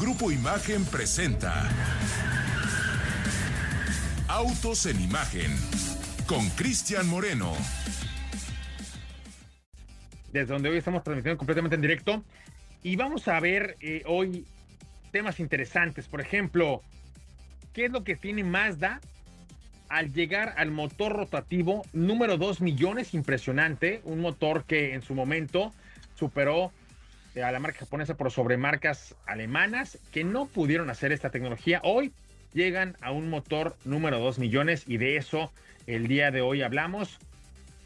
Grupo 0.00 0.32
Imagen 0.32 0.84
presenta 0.86 1.70
Autos 4.26 4.86
en 4.86 5.00
Imagen 5.00 5.52
con 6.26 6.48
Cristian 6.50 7.08
Moreno. 7.08 7.52
Desde 10.32 10.52
donde 10.52 10.68
hoy 10.68 10.78
estamos 10.78 11.04
transmitiendo 11.04 11.38
completamente 11.38 11.76
en 11.76 11.80
directo. 11.80 12.24
Y 12.82 12.96
vamos 12.96 13.28
a 13.28 13.38
ver 13.38 13.76
eh, 13.80 14.02
hoy 14.06 14.44
temas 15.12 15.38
interesantes. 15.38 16.08
Por 16.08 16.20
ejemplo, 16.20 16.82
¿qué 17.72 17.84
es 17.84 17.92
lo 17.92 18.02
que 18.02 18.16
tiene 18.16 18.42
Mazda 18.42 19.00
al 19.88 20.12
llegar 20.12 20.54
al 20.56 20.72
motor 20.72 21.12
rotativo 21.12 21.82
número 21.92 22.36
2 22.36 22.62
millones? 22.62 23.14
Impresionante. 23.14 24.00
Un 24.02 24.20
motor 24.20 24.64
que 24.64 24.92
en 24.92 25.02
su 25.02 25.14
momento 25.14 25.72
superó 26.16 26.72
a 27.42 27.50
la 27.50 27.58
marca 27.58 27.80
japonesa 27.80 28.16
por 28.16 28.30
sobre 28.30 28.56
marcas 28.56 29.14
alemanas 29.26 29.98
que 30.12 30.24
no 30.24 30.46
pudieron 30.46 30.90
hacer 30.90 31.10
esta 31.12 31.30
tecnología. 31.30 31.80
Hoy 31.82 32.12
llegan 32.52 32.96
a 33.00 33.10
un 33.10 33.28
motor 33.28 33.76
número 33.84 34.18
2 34.20 34.38
millones 34.38 34.84
y 34.86 34.98
de 34.98 35.16
eso 35.16 35.52
el 35.86 36.06
día 36.06 36.30
de 36.30 36.42
hoy 36.42 36.62
hablamos. 36.62 37.18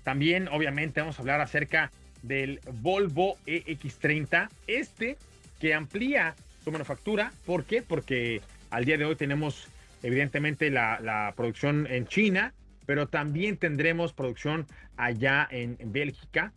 También 0.04 0.48
obviamente 0.48 1.00
vamos 1.00 1.18
a 1.18 1.22
hablar 1.22 1.40
acerca 1.40 1.90
del 2.22 2.60
Volvo 2.80 3.38
EX30, 3.46 4.48
este 4.66 5.16
que 5.60 5.72
amplía 5.72 6.34
su 6.62 6.70
manufactura. 6.70 7.32
¿Por 7.46 7.64
qué? 7.64 7.80
Porque 7.82 8.42
al 8.70 8.84
día 8.84 8.98
de 8.98 9.06
hoy 9.06 9.16
tenemos 9.16 9.68
evidentemente 10.02 10.70
la, 10.70 11.00
la 11.00 11.32
producción 11.36 11.86
en 11.86 12.06
China, 12.06 12.52
pero 12.84 13.08
también 13.08 13.56
tendremos 13.56 14.12
producción 14.12 14.66
allá 14.96 15.48
en, 15.50 15.76
en 15.78 15.92
Bélgica. 15.92 16.52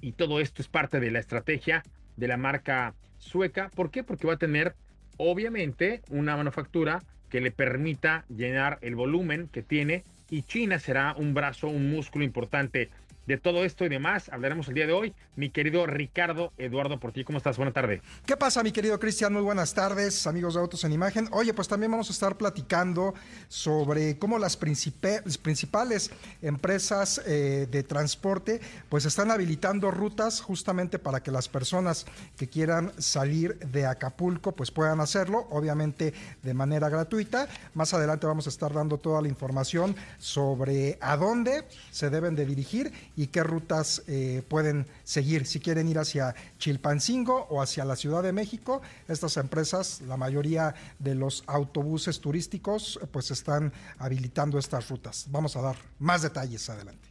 Y 0.00 0.12
todo 0.12 0.40
esto 0.40 0.60
es 0.60 0.68
parte 0.68 0.98
de 0.98 1.12
la 1.12 1.20
estrategia 1.20 1.84
de 2.16 2.28
la 2.28 2.36
marca 2.36 2.94
sueca. 3.18 3.70
¿Por 3.74 3.90
qué? 3.90 4.02
Porque 4.02 4.26
va 4.26 4.34
a 4.34 4.38
tener 4.38 4.74
obviamente 5.16 6.02
una 6.10 6.36
manufactura 6.36 7.02
que 7.28 7.40
le 7.40 7.50
permita 7.50 8.24
llenar 8.28 8.78
el 8.82 8.94
volumen 8.94 9.48
que 9.48 9.62
tiene 9.62 10.04
y 10.28 10.42
China 10.42 10.78
será 10.78 11.14
un 11.16 11.34
brazo, 11.34 11.68
un 11.68 11.90
músculo 11.90 12.24
importante 12.24 12.90
de 13.26 13.38
todo 13.38 13.64
esto 13.64 13.84
y 13.84 13.88
demás 13.88 14.28
hablaremos 14.30 14.68
el 14.68 14.74
día 14.74 14.86
de 14.86 14.92
hoy. 14.92 15.14
Mi 15.36 15.50
querido 15.50 15.86
Ricardo 15.86 16.52
Eduardo 16.58 16.98
por 16.98 17.12
ti, 17.12 17.24
¿cómo 17.24 17.38
estás? 17.38 17.56
Buena 17.56 17.72
tarde. 17.72 18.02
¿Qué 18.26 18.36
pasa, 18.36 18.62
mi 18.62 18.72
querido 18.72 18.98
Cristian? 18.98 19.32
Muy 19.32 19.42
buenas 19.42 19.74
tardes, 19.74 20.26
amigos 20.26 20.54
de 20.54 20.60
Autos 20.60 20.84
en 20.84 20.92
Imagen. 20.92 21.28
Oye, 21.32 21.54
pues 21.54 21.68
también 21.68 21.90
vamos 21.90 22.10
a 22.10 22.12
estar 22.12 22.36
platicando 22.36 23.14
sobre 23.48 24.18
cómo 24.18 24.38
las 24.38 24.56
principales 24.56 26.10
empresas 26.42 27.22
eh, 27.26 27.66
de 27.70 27.82
transporte 27.82 28.60
pues 28.88 29.04
están 29.04 29.30
habilitando 29.30 29.90
rutas 29.90 30.40
justamente 30.40 30.98
para 30.98 31.22
que 31.22 31.30
las 31.30 31.48
personas 31.48 32.06
que 32.36 32.48
quieran 32.48 32.92
salir 32.98 33.58
de 33.58 33.86
Acapulco 33.86 34.52
pues 34.52 34.70
puedan 34.70 35.00
hacerlo, 35.00 35.46
obviamente 35.50 36.12
de 36.42 36.54
manera 36.54 36.88
gratuita. 36.88 37.48
Más 37.74 37.94
adelante 37.94 38.26
vamos 38.26 38.46
a 38.46 38.50
estar 38.50 38.72
dando 38.72 38.98
toda 38.98 39.22
la 39.22 39.28
información 39.28 39.94
sobre 40.18 40.98
a 41.00 41.16
dónde 41.16 41.64
se 41.90 42.10
deben 42.10 42.34
de 42.34 42.46
dirigir 42.46 42.92
y 43.16 43.28
qué 43.28 43.42
rutas 43.42 44.02
eh, 44.06 44.42
pueden 44.48 44.86
seguir. 45.04 45.46
Si 45.46 45.60
quieren 45.60 45.88
ir 45.88 45.98
hacia 45.98 46.34
Chilpancingo 46.58 47.46
o 47.50 47.62
hacia 47.62 47.84
la 47.84 47.96
Ciudad 47.96 48.22
de 48.22 48.32
México, 48.32 48.82
estas 49.08 49.36
empresas, 49.36 50.00
la 50.02 50.16
mayoría 50.16 50.74
de 50.98 51.14
los 51.14 51.44
autobuses 51.46 52.20
turísticos, 52.20 53.00
pues 53.12 53.30
están 53.30 53.72
habilitando 53.98 54.58
estas 54.58 54.88
rutas. 54.88 55.26
Vamos 55.30 55.56
a 55.56 55.62
dar 55.62 55.76
más 55.98 56.22
detalles 56.22 56.68
adelante. 56.70 57.08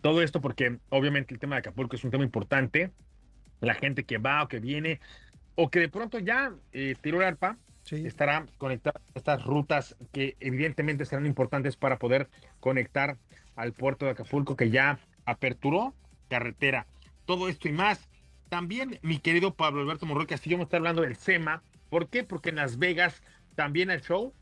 Todo 0.00 0.20
esto 0.20 0.40
porque 0.40 0.78
obviamente 0.88 1.32
el 1.32 1.40
tema 1.40 1.54
de 1.54 1.60
Acapulco 1.60 1.96
es 1.96 2.04
un 2.04 2.10
tema 2.10 2.24
importante. 2.24 2.90
La 3.60 3.74
gente 3.74 4.04
que 4.04 4.18
va 4.18 4.42
o 4.42 4.48
que 4.48 4.58
viene 4.58 5.00
o 5.54 5.70
que 5.70 5.80
de 5.80 5.88
pronto 5.88 6.18
ya 6.18 6.52
eh, 6.72 6.96
tiró 7.00 7.20
el 7.20 7.26
arpa, 7.26 7.58
estará 7.90 8.46
conectada 8.58 9.00
a 9.14 9.18
estas 9.18 9.44
rutas 9.44 9.96
que 10.12 10.36
evidentemente 10.40 11.04
serán 11.04 11.26
importantes 11.26 11.76
para 11.76 11.98
poder 11.98 12.28
conectar 12.60 13.18
al 13.56 13.72
puerto 13.72 14.04
de 14.04 14.12
Acapulco 14.12 14.56
que 14.56 14.70
ya 14.70 14.98
aperturó 15.24 15.94
carretera. 16.28 16.86
Todo 17.24 17.48
esto 17.48 17.68
y 17.68 17.72
más. 17.72 18.08
También 18.48 18.98
mi 19.02 19.18
querido 19.18 19.54
Pablo 19.54 19.80
Alberto 19.80 20.06
Morroy 20.06 20.26
Castillo 20.26 20.58
me 20.58 20.64
está 20.64 20.76
hablando 20.76 21.02
del 21.02 21.16
SEMA. 21.16 21.62
¿Por 21.88 22.08
qué? 22.08 22.24
Porque 22.24 22.50
en 22.50 22.56
Las 22.56 22.78
Vegas 22.78 23.22
también 23.54 23.90
el 23.90 24.02
show. 24.02 24.32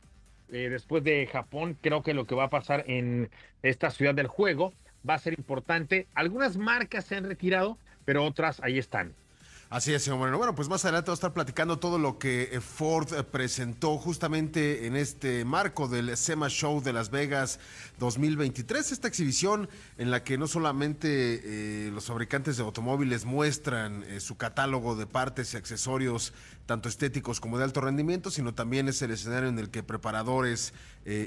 Eh, 0.53 0.69
después 0.69 1.05
de 1.05 1.29
Japón, 1.29 1.79
creo 1.81 2.03
que 2.03 2.15
lo 2.15 2.27
que 2.27 2.35
va 2.35 2.45
a 2.45 2.51
pasar 2.51 2.85
en 2.89 3.31
esta 3.63 3.91
ciudad 3.91 4.15
del 4.15 4.27
juego 4.27 4.73
va 5.09 5.15
a 5.15 5.19
ser 5.19 5.35
importante. 5.39 6.09
Algunas 6.15 6.57
marcas 6.57 7.05
se 7.05 7.17
han 7.17 7.25
retirado, 7.25 7.79
pero 8.05 8.25
otras 8.25 8.61
ahí 8.63 8.79
están. 8.79 9.15
Así 9.71 9.95
es, 9.95 10.03
señor 10.03 10.19
Moreno. 10.19 10.37
Bueno, 10.37 10.57
pues 10.57 10.69
más 10.69 10.85
adelante 10.85 11.11
vamos 11.11 11.19
a 11.19 11.21
estar 11.21 11.33
platicando 11.33 11.79
todo 11.79 11.97
lo 11.97 12.19
que 12.19 12.49
eh, 12.51 12.61
Ford 12.61 13.15
eh, 13.15 13.23
presentó 13.23 13.99
justamente 13.99 14.89
en 14.89 14.97
este 14.97 15.45
marco 15.45 15.87
del 15.87 16.17
SEMA 16.17 16.49
Show 16.49 16.83
de 16.83 16.93
Las 16.93 17.11
Vegas 17.11 17.61
2023. 18.01 18.91
Esta 18.91 19.07
exhibición 19.07 19.69
en 19.97 20.11
la 20.11 20.25
que 20.25 20.39
no 20.39 20.49
solamente 20.49 21.07
eh, 21.45 21.91
los 21.93 22.07
fabricantes 22.07 22.57
de 22.57 22.65
automóviles 22.65 23.25
muestran 23.25 24.05
su 24.19 24.37
catálogo 24.37 24.97
de 24.97 25.07
partes 25.07 25.55
y 25.55 25.57
accesorios, 25.57 26.33
tanto 26.71 26.89
estéticos 26.89 27.41
como 27.41 27.59
de 27.59 27.65
alto 27.65 27.81
rendimiento, 27.81 28.31
sino 28.31 28.55
también 28.55 28.87
es 28.87 29.03
el 29.03 29.11
escenario 29.11 29.49
en 29.49 29.59
el 29.59 29.71
que 29.71 29.83
preparadores 29.83 30.73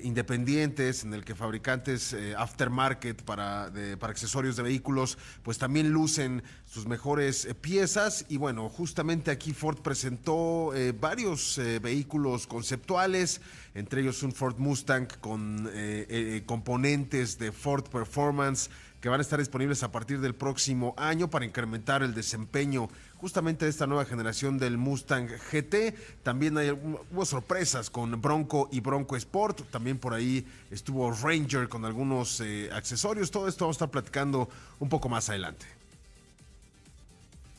independientes, 0.03 1.03
en 1.03 1.13
el 1.13 1.25
que 1.25 1.35
fabricantes 1.35 2.15
aftermarket 2.37 3.23
para, 3.23 3.73
para 3.99 4.11
accesorios 4.11 4.55
de 4.55 4.63
vehículos, 4.63 5.17
pues 5.41 5.57
también 5.57 5.89
lucen 5.89 6.43
sus 6.65 6.87
mejores 6.87 7.47
piezas. 7.59 8.25
Y 8.29 8.37
bueno, 8.37 8.69
justamente 8.69 9.31
aquí 9.31 9.51
Ford 9.51 9.79
presentó 9.79 10.73
eh, 10.73 10.91
varios 10.91 11.57
eh, 11.57 11.79
vehículos 11.79 12.47
conceptuales, 12.47 13.41
entre 13.73 14.01
ellos 14.01 14.23
un 14.23 14.31
Ford 14.31 14.57
Mustang 14.57 15.07
con 15.19 15.69
eh, 15.73 16.43
componentes 16.45 17.37
de 17.37 17.51
Ford 17.51 17.83
Performance 17.89 18.69
que 19.03 19.09
van 19.09 19.19
a 19.19 19.21
estar 19.21 19.37
disponibles 19.37 19.83
a 19.83 19.91
partir 19.91 20.21
del 20.21 20.33
próximo 20.33 20.93
año 20.95 21.29
para 21.29 21.43
incrementar 21.43 22.03
el 22.03 22.13
desempeño 22.13 22.87
justamente 23.17 23.65
de 23.65 23.69
esta 23.69 23.85
nueva 23.85 24.05
generación 24.05 24.57
del 24.57 24.77
Mustang 24.77 25.27
GT. 25.27 25.93
También 26.23 26.57
hay, 26.57 26.69
hubo 26.71 27.25
sorpresas 27.25 27.89
con 27.89 28.21
Bronco 28.21 28.69
y 28.71 28.79
Bronco 28.79 29.17
Sport. 29.17 29.69
También 29.71 29.97
por 29.97 30.13
ahí 30.13 30.47
estuvo 30.71 31.11
Ranger 31.11 31.67
con 31.67 31.83
algunos 31.83 32.41
accesorios. 32.71 33.29
Todo 33.29 33.49
esto 33.49 33.65
vamos 33.65 33.75
a 33.75 33.79
estar 33.83 33.89
platicando 33.89 34.47
un 34.79 34.87
poco 34.87 35.09
más 35.09 35.27
adelante. 35.29 35.65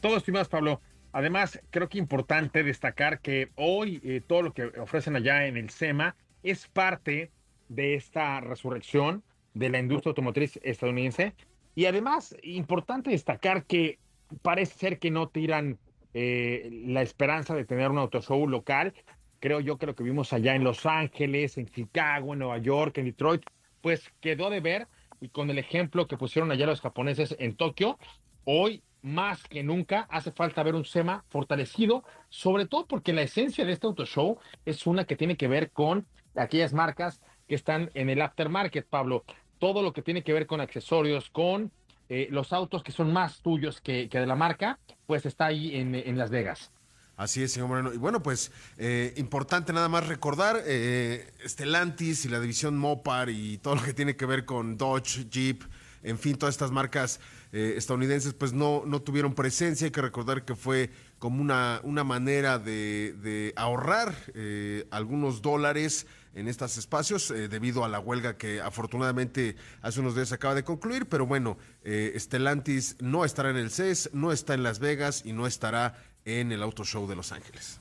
Todo 0.00 0.16
estimados 0.16 0.48
Pablo. 0.48 0.80
Además, 1.12 1.60
creo 1.68 1.90
que 1.90 1.98
importante 1.98 2.62
destacar 2.62 3.20
que 3.20 3.50
hoy 3.56 4.00
eh, 4.02 4.22
todo 4.26 4.40
lo 4.40 4.54
que 4.54 4.64
ofrecen 4.80 5.14
allá 5.14 5.44
en 5.44 5.58
el 5.58 5.68
SEMA 5.68 6.16
es 6.42 6.68
parte 6.68 7.30
de 7.68 7.96
esta 7.96 8.40
resurrección 8.40 9.22
de 9.54 9.70
la 9.70 9.78
industria 9.78 10.10
automotriz 10.10 10.58
estadounidense. 10.62 11.34
Y 11.74 11.86
además, 11.86 12.36
importante 12.42 13.10
destacar 13.10 13.64
que 13.64 13.98
parece 14.42 14.78
ser 14.78 14.98
que 14.98 15.10
no 15.10 15.28
tiran 15.28 15.78
eh, 16.12 16.68
la 16.86 17.02
esperanza 17.02 17.54
de 17.54 17.64
tener 17.64 17.90
un 17.90 17.98
autoshow 17.98 18.46
local. 18.46 18.94
Creo 19.40 19.60
yo 19.60 19.78
que 19.78 19.86
lo 19.86 19.94
que 19.94 20.04
vimos 20.04 20.32
allá 20.32 20.54
en 20.54 20.64
Los 20.64 20.86
Ángeles, 20.86 21.58
en 21.58 21.66
Chicago, 21.66 22.32
en 22.32 22.40
Nueva 22.40 22.58
York, 22.58 22.98
en 22.98 23.06
Detroit, 23.06 23.42
pues 23.80 24.12
quedó 24.20 24.50
de 24.50 24.60
ver. 24.60 24.88
Y 25.20 25.28
con 25.28 25.50
el 25.50 25.58
ejemplo 25.58 26.06
que 26.06 26.16
pusieron 26.16 26.50
allá 26.50 26.66
los 26.66 26.80
japoneses 26.80 27.34
en 27.38 27.56
Tokio, 27.56 27.98
hoy 28.44 28.82
más 29.02 29.44
que 29.44 29.62
nunca 29.62 30.06
hace 30.10 30.32
falta 30.32 30.62
ver 30.62 30.74
un 30.74 30.84
SEMA 30.84 31.24
fortalecido, 31.28 32.04
sobre 32.30 32.66
todo 32.66 32.86
porque 32.86 33.12
la 33.12 33.22
esencia 33.22 33.64
de 33.64 33.72
este 33.72 33.86
auto 33.86 34.06
show 34.06 34.38
es 34.64 34.86
una 34.86 35.04
que 35.04 35.16
tiene 35.16 35.36
que 35.36 35.46
ver 35.46 35.70
con 35.70 36.06
aquellas 36.34 36.72
marcas 36.72 37.20
que 37.46 37.54
están 37.54 37.90
en 37.94 38.08
el 38.08 38.22
aftermarket, 38.22 38.86
Pablo. 38.86 39.24
Todo 39.58 39.82
lo 39.82 39.92
que 39.92 40.02
tiene 40.02 40.22
que 40.22 40.32
ver 40.32 40.46
con 40.46 40.60
accesorios, 40.60 41.30
con 41.30 41.70
eh, 42.08 42.28
los 42.30 42.52
autos 42.52 42.82
que 42.82 42.92
son 42.92 43.12
más 43.12 43.40
tuyos 43.40 43.80
que, 43.80 44.08
de 44.08 44.26
la 44.26 44.36
marca, 44.36 44.78
pues 45.06 45.26
está 45.26 45.46
ahí 45.46 45.76
en, 45.76 46.18
Las 46.18 46.30
Vegas. 46.30 46.70
Así 47.16 47.42
es, 47.42 47.52
señor 47.52 47.68
Moreno. 47.68 47.94
Y 47.94 47.96
bueno, 47.96 48.22
pues 48.22 48.50
eh, 48.76 49.14
importante 49.16 49.72
nada 49.72 49.88
más 49.88 50.06
recordar, 50.06 50.60
eh, 50.66 51.32
Stellantis 51.46 52.24
y 52.24 52.28
la 52.28 52.40
división 52.40 52.76
Mopar 52.76 53.30
y 53.30 53.58
todo 53.58 53.76
lo 53.76 53.82
que 53.82 53.94
tiene 53.94 54.16
que 54.16 54.26
ver 54.26 54.44
con 54.44 54.76
Dodge, 54.76 55.28
Jeep, 55.30 55.62
en 56.04 56.18
fin, 56.18 56.36
todas 56.36 56.54
estas 56.54 56.70
marcas 56.70 57.18
eh, 57.52 57.74
estadounidenses 57.76 58.34
pues 58.34 58.52
no, 58.52 58.82
no 58.86 59.00
tuvieron 59.00 59.34
presencia. 59.34 59.86
Hay 59.86 59.90
que 59.90 60.02
recordar 60.02 60.44
que 60.44 60.54
fue 60.54 60.90
como 61.18 61.40
una, 61.40 61.80
una 61.82 62.04
manera 62.04 62.58
de, 62.58 63.52
ahorrar 63.56 64.14
eh, 64.34 64.86
algunos 64.90 65.40
dólares 65.40 66.06
en 66.34 66.48
estos 66.48 66.76
espacios 66.76 67.30
eh, 67.30 67.48
debido 67.48 67.84
a 67.84 67.88
la 67.88 68.00
huelga 68.00 68.36
que 68.36 68.60
afortunadamente 68.60 69.56
hace 69.82 70.00
unos 70.00 70.14
días 70.14 70.32
acaba 70.32 70.54
de 70.54 70.64
concluir, 70.64 71.06
pero 71.06 71.26
bueno, 71.26 71.56
Stellantis 71.84 72.96
no 73.00 73.24
estará 73.24 73.50
en 73.50 73.56
el 73.56 73.70
CES, 73.70 74.10
no 74.12 74.32
está 74.32 74.54
en 74.54 74.62
Las 74.62 74.78
Vegas 74.78 75.22
y 75.24 75.32
no 75.32 75.46
estará 75.46 75.94
en 76.24 76.52
el 76.52 76.62
Auto 76.62 76.84
Show 76.84 77.06
de 77.06 77.16
Los 77.16 77.32
Ángeles. 77.32 77.80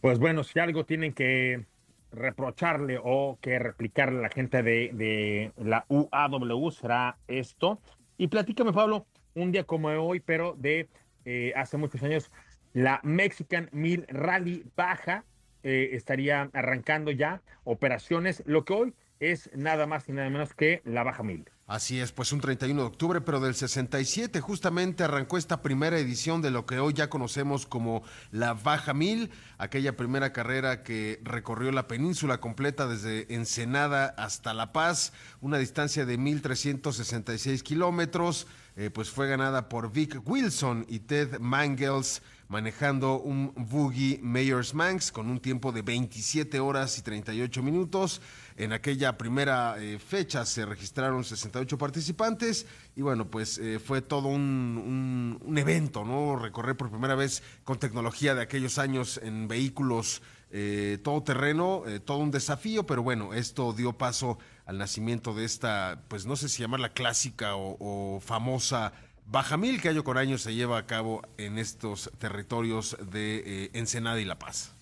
Pues 0.00 0.18
bueno, 0.18 0.42
si 0.42 0.58
algo 0.58 0.84
tienen 0.84 1.12
que 1.12 1.64
reprocharle 2.12 2.98
o 3.02 3.38
que 3.40 3.58
replicarle 3.58 4.18
a 4.18 4.22
la 4.22 4.28
gente 4.28 4.62
de, 4.62 4.90
de 4.92 5.52
la 5.56 5.84
UAW 5.88 6.70
será 6.70 7.16
esto. 7.26 7.80
Y 8.18 8.28
platícame, 8.28 8.72
Pablo, 8.72 9.06
un 9.34 9.52
día 9.52 9.64
como 9.64 9.88
hoy, 9.88 10.20
pero 10.20 10.54
de 10.58 10.88
eh, 11.24 11.52
hace 11.56 11.76
muchos 11.76 12.02
años, 12.02 12.30
la 12.72 13.00
Mexican 13.02 13.68
Mil 13.72 14.06
Rally 14.08 14.64
Baja 14.76 15.24
eh, 15.62 15.90
estaría 15.92 16.50
arrancando 16.52 17.10
ya 17.10 17.42
operaciones, 17.64 18.42
lo 18.46 18.64
que 18.64 18.72
hoy 18.72 18.94
es 19.22 19.50
nada 19.54 19.86
más 19.86 20.08
y 20.08 20.12
nada 20.12 20.28
menos 20.30 20.52
que 20.52 20.82
la 20.84 21.04
Baja 21.04 21.22
Mil. 21.22 21.44
Así 21.68 22.00
es, 22.00 22.12
pues 22.12 22.32
un 22.32 22.40
31 22.40 22.80
de 22.82 22.86
octubre, 22.86 23.20
pero 23.20 23.40
del 23.40 23.54
67 23.54 24.40
justamente 24.40 25.04
arrancó 25.04 25.38
esta 25.38 25.62
primera 25.62 25.96
edición 25.96 26.42
de 26.42 26.50
lo 26.50 26.66
que 26.66 26.80
hoy 26.80 26.92
ya 26.92 27.08
conocemos 27.08 27.64
como 27.64 28.02
la 28.32 28.52
Baja 28.52 28.92
Mil, 28.92 29.30
aquella 29.58 29.96
primera 29.96 30.32
carrera 30.32 30.82
que 30.82 31.20
recorrió 31.22 31.70
la 31.70 31.86
península 31.86 32.40
completa 32.40 32.88
desde 32.88 33.32
Ensenada 33.32 34.06
hasta 34.18 34.54
La 34.54 34.72
Paz, 34.72 35.12
una 35.40 35.56
distancia 35.56 36.04
de 36.04 36.18
1.366 36.18 37.62
kilómetros, 37.62 38.48
eh, 38.76 38.90
pues 38.90 39.10
fue 39.10 39.28
ganada 39.28 39.68
por 39.68 39.92
Vic 39.92 40.20
Wilson 40.26 40.84
y 40.88 40.98
Ted 40.98 41.38
Mangels 41.38 42.22
manejando 42.52 43.18
un 43.18 43.54
Boogie 43.56 44.20
Mayors 44.22 44.74
Manx 44.74 45.10
con 45.10 45.30
un 45.30 45.40
tiempo 45.40 45.72
de 45.72 45.80
27 45.80 46.60
horas 46.60 46.98
y 46.98 47.02
38 47.02 47.62
minutos. 47.62 48.20
En 48.58 48.74
aquella 48.74 49.16
primera 49.16 49.76
eh, 49.78 49.98
fecha 49.98 50.44
se 50.44 50.66
registraron 50.66 51.24
68 51.24 51.78
participantes 51.78 52.66
y 52.94 53.00
bueno, 53.00 53.30
pues 53.30 53.56
eh, 53.56 53.78
fue 53.78 54.02
todo 54.02 54.28
un, 54.28 55.40
evento, 55.56 56.04
¿no? 56.04 56.36
Recorrer 56.36 56.76
por 56.76 56.90
primera 56.90 57.14
vez 57.14 57.42
con 57.64 57.78
tecnología 57.78 58.34
de 58.34 58.42
aquellos 58.42 58.76
años 58.76 59.18
en 59.22 59.48
vehículos 59.48 60.20
eh, 60.50 60.98
todo 61.02 61.22
terreno, 61.22 61.84
todo 62.04 62.18
un 62.18 62.30
desafío, 62.30 62.84
pero 62.84 63.02
bueno, 63.02 63.32
esto 63.32 63.72
dio 63.72 63.94
paso 63.94 64.38
al 64.66 64.76
nacimiento 64.76 65.32
de 65.32 65.46
esta, 65.46 66.02
pues 66.08 66.26
no 66.26 66.36
sé 66.36 66.50
si 66.50 66.60
llamarla 66.60 66.92
clásica 66.92 67.56
o, 67.56 67.78
o 67.80 68.20
famosa 68.20 68.92
Bajamil 69.26 69.80
que 69.80 69.88
año 69.88 70.04
con 70.04 70.18
año 70.18 70.36
se 70.38 70.54
lleva 70.54 70.78
a 70.78 70.86
cabo 70.86 71.22
en 71.38 71.58
estos 71.58 72.10
territorios 72.18 72.96
de 73.10 73.42
eh, 73.46 73.70
Ensenada 73.72 74.20
y 74.20 74.24
La 74.24 74.38
Paz. 74.38 74.76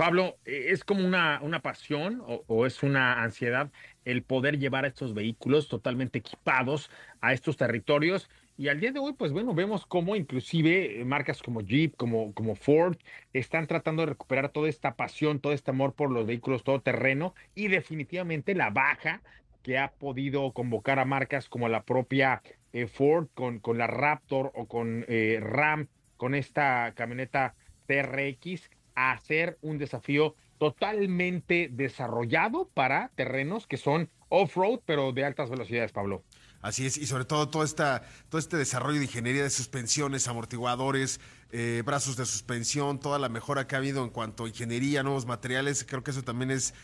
Pablo, 0.00 0.38
eh, 0.46 0.68
¿es 0.70 0.82
como 0.82 1.06
una, 1.06 1.40
una 1.42 1.60
pasión 1.60 2.22
o, 2.26 2.64
es 2.66 2.82
una 2.82 3.22
ansiedad 3.22 3.70
el 4.06 4.22
poder 4.22 4.58
llevar 4.58 4.86
a 4.86 4.88
estos 4.88 5.12
vehículos 5.12 5.68
totalmente 5.68 6.20
equipados 6.20 6.90
a 7.20 7.34
estos 7.34 7.58
territorios? 7.58 8.30
Y 8.56 8.68
al 8.68 8.80
día 8.80 8.92
de 8.92 8.98
hoy, 8.98 9.12
pues 9.12 9.30
bueno, 9.30 9.54
vemos 9.54 9.84
cómo 9.84 10.16
inclusive 10.16 11.02
marcas 11.04 11.42
como 11.42 11.60
Jeep, 11.60 11.96
como, 11.96 12.32
como 12.32 12.54
Ford, 12.54 12.96
están 13.34 13.66
tratando 13.66 14.02
de 14.02 14.06
recuperar 14.06 14.48
toda 14.48 14.70
esta 14.70 14.96
pasión, 14.96 15.38
todo 15.38 15.52
este 15.52 15.70
amor 15.70 15.92
por 15.92 16.10
los 16.10 16.26
vehículos 16.26 16.64
todoterreno 16.64 17.34
y 17.54 17.68
definitivamente 17.68 18.54
la 18.54 18.70
baja 18.70 19.20
que 19.62 19.78
ha 19.78 19.92
podido 19.92 20.52
convocar 20.52 20.98
a 20.98 21.04
marcas 21.04 21.48
como 21.48 21.68
la 21.68 21.84
propia 21.84 22.42
eh, 22.72 22.86
Ford 22.86 23.28
con, 23.34 23.58
con, 23.58 23.78
la 23.78 23.86
Raptor 23.86 24.52
o 24.54 24.66
con 24.66 25.04
eh, 25.08 25.38
Ram, 25.40 25.88
con 26.16 26.34
esta 26.34 26.92
camioneta 26.94 27.54
TRX, 27.86 28.70
a 28.94 29.12
hacer 29.12 29.58
un 29.62 29.78
desafío 29.78 30.34
totalmente 30.58 31.68
desarrollado 31.72 32.68
para 32.72 33.10
terrenos 33.16 33.66
que 33.66 33.76
son 33.76 34.10
off-road, 34.28 34.80
pero 34.86 35.12
de 35.12 35.24
altas 35.24 35.50
velocidades, 35.50 35.90
Pablo. 35.90 36.22
Así 36.62 36.84
es, 36.84 36.98
y 36.98 37.06
sobre 37.06 37.24
todo 37.24 37.48
todo, 37.48 37.64
esta, 37.64 38.02
todo 38.28 38.38
este 38.38 38.58
desarrollo 38.58 38.98
de 38.98 39.06
ingeniería 39.06 39.42
de 39.42 39.50
suspensiones, 39.50 40.28
amortiguadores, 40.28 41.18
eh, 41.52 41.82
brazos 41.86 42.16
de 42.18 42.26
suspensión, 42.26 43.00
toda 43.00 43.18
la 43.18 43.30
mejora 43.30 43.66
que 43.66 43.74
ha 43.74 43.78
habido 43.78 44.04
en 44.04 44.10
cuanto 44.10 44.44
a 44.44 44.48
ingeniería, 44.48 45.02
nuevos 45.02 45.24
materiales, 45.24 45.86
creo 45.88 46.04
que 46.04 46.10
eso 46.10 46.22
también 46.22 46.50
es 46.50 46.74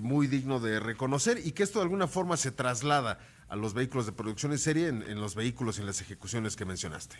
muy 0.00 0.26
digno 0.26 0.58
de 0.58 0.80
reconocer 0.80 1.38
y 1.44 1.52
que 1.52 1.62
esto 1.62 1.78
de 1.78 1.84
alguna 1.84 2.08
forma 2.08 2.38
se 2.38 2.50
traslada 2.50 3.18
a 3.48 3.56
los 3.56 3.74
vehículos 3.74 4.06
de 4.06 4.12
producción 4.12 4.52
en 4.52 4.58
serie, 4.58 4.88
en, 4.88 5.20
los 5.20 5.34
vehículos 5.34 5.78
y 5.78 5.80
en 5.80 5.86
las 5.86 6.00
ejecuciones 6.00 6.56
que 6.56 6.64
mencionaste. 6.64 7.16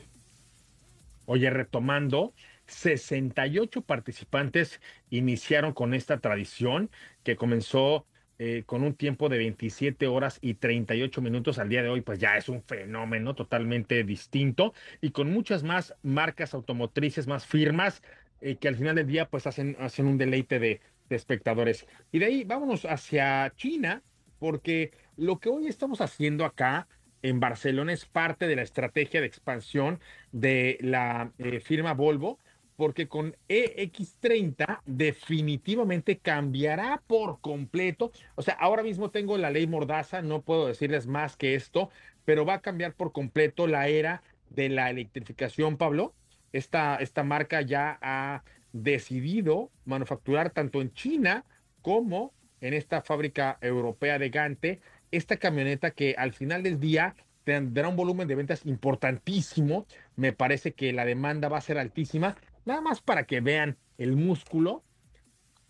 Oye, 1.26 1.50
retomando, 1.50 2.32
68 2.66 3.82
participantes 3.82 4.80
iniciaron 5.10 5.72
con 5.72 5.94
esta 5.94 6.18
tradición 6.18 6.90
que 7.24 7.36
comenzó 7.36 8.06
eh, 8.38 8.64
con 8.66 8.82
un 8.82 8.94
tiempo 8.94 9.28
de 9.28 9.38
27 9.38 10.06
horas 10.08 10.38
y 10.40 10.54
38 10.54 11.20
minutos 11.22 11.58
al 11.58 11.68
día 11.68 11.82
de 11.82 11.88
hoy, 11.88 12.02
pues 12.02 12.18
ya 12.18 12.36
es 12.36 12.48
un 12.48 12.62
fenómeno 12.62 13.34
totalmente 13.34 14.04
distinto 14.04 14.74
y 15.00 15.10
con 15.10 15.32
muchas 15.32 15.62
más 15.62 15.94
marcas 16.02 16.54
automotrices, 16.54 17.26
más 17.26 17.46
firmas, 17.46 18.02
eh, 18.40 18.56
que 18.56 18.68
al 18.68 18.76
final 18.76 18.94
del 18.94 19.06
día 19.06 19.28
pues 19.28 19.46
hacen, 19.46 19.76
hacen 19.80 20.06
un 20.06 20.18
deleite 20.18 20.58
de, 20.58 20.80
de 21.08 21.16
espectadores. 21.16 21.86
Y 22.12 22.18
de 22.18 22.26
ahí 22.26 22.44
vámonos 22.44 22.84
hacia 22.84 23.52
China, 23.56 24.02
porque 24.38 24.92
lo 25.16 25.38
que 25.38 25.48
hoy 25.48 25.66
estamos 25.66 26.00
haciendo 26.00 26.44
acá 26.44 26.88
en 27.22 27.40
Barcelona 27.40 27.92
es 27.92 28.06
parte 28.06 28.46
de 28.46 28.56
la 28.56 28.62
estrategia 28.62 29.20
de 29.20 29.26
expansión 29.26 30.00
de 30.32 30.78
la 30.80 31.32
eh, 31.38 31.60
firma 31.60 31.94
Volvo, 31.94 32.38
porque 32.76 33.08
con 33.08 33.34
EX30 33.48 34.82
definitivamente 34.84 36.18
cambiará 36.18 37.02
por 37.06 37.40
completo. 37.40 38.12
O 38.34 38.42
sea, 38.42 38.54
ahora 38.54 38.82
mismo 38.82 39.10
tengo 39.10 39.38
la 39.38 39.50
ley 39.50 39.66
Mordaza, 39.66 40.22
no 40.22 40.42
puedo 40.42 40.66
decirles 40.66 41.06
más 41.06 41.36
que 41.36 41.54
esto, 41.54 41.90
pero 42.24 42.44
va 42.44 42.54
a 42.54 42.60
cambiar 42.60 42.94
por 42.94 43.12
completo 43.12 43.66
la 43.66 43.88
era 43.88 44.22
de 44.50 44.68
la 44.68 44.90
electrificación, 44.90 45.78
Pablo. 45.78 46.14
Esta, 46.52 46.96
esta 46.96 47.24
marca 47.24 47.62
ya 47.62 47.98
ha 48.02 48.42
decidido 48.72 49.70
manufacturar 49.84 50.50
tanto 50.50 50.82
en 50.82 50.92
China 50.92 51.44
como 51.80 52.32
en 52.60 52.74
esta 52.74 53.02
fábrica 53.02 53.58
europea 53.60 54.18
de 54.18 54.30
Gante 54.30 54.80
esta 55.10 55.36
camioneta 55.36 55.90
que 55.92 56.14
al 56.18 56.32
final 56.32 56.62
del 56.62 56.80
día 56.80 57.14
tendrá 57.44 57.88
un 57.88 57.96
volumen 57.96 58.26
de 58.28 58.34
ventas 58.34 58.66
importantísimo. 58.66 59.86
Me 60.16 60.32
parece 60.32 60.72
que 60.72 60.92
la 60.92 61.04
demanda 61.04 61.48
va 61.48 61.58
a 61.58 61.62
ser 61.62 61.78
altísima. 61.78 62.36
Nada 62.64 62.80
más 62.80 63.00
para 63.00 63.24
que 63.24 63.40
vean 63.40 63.76
el 63.98 64.16
músculo. 64.16 64.82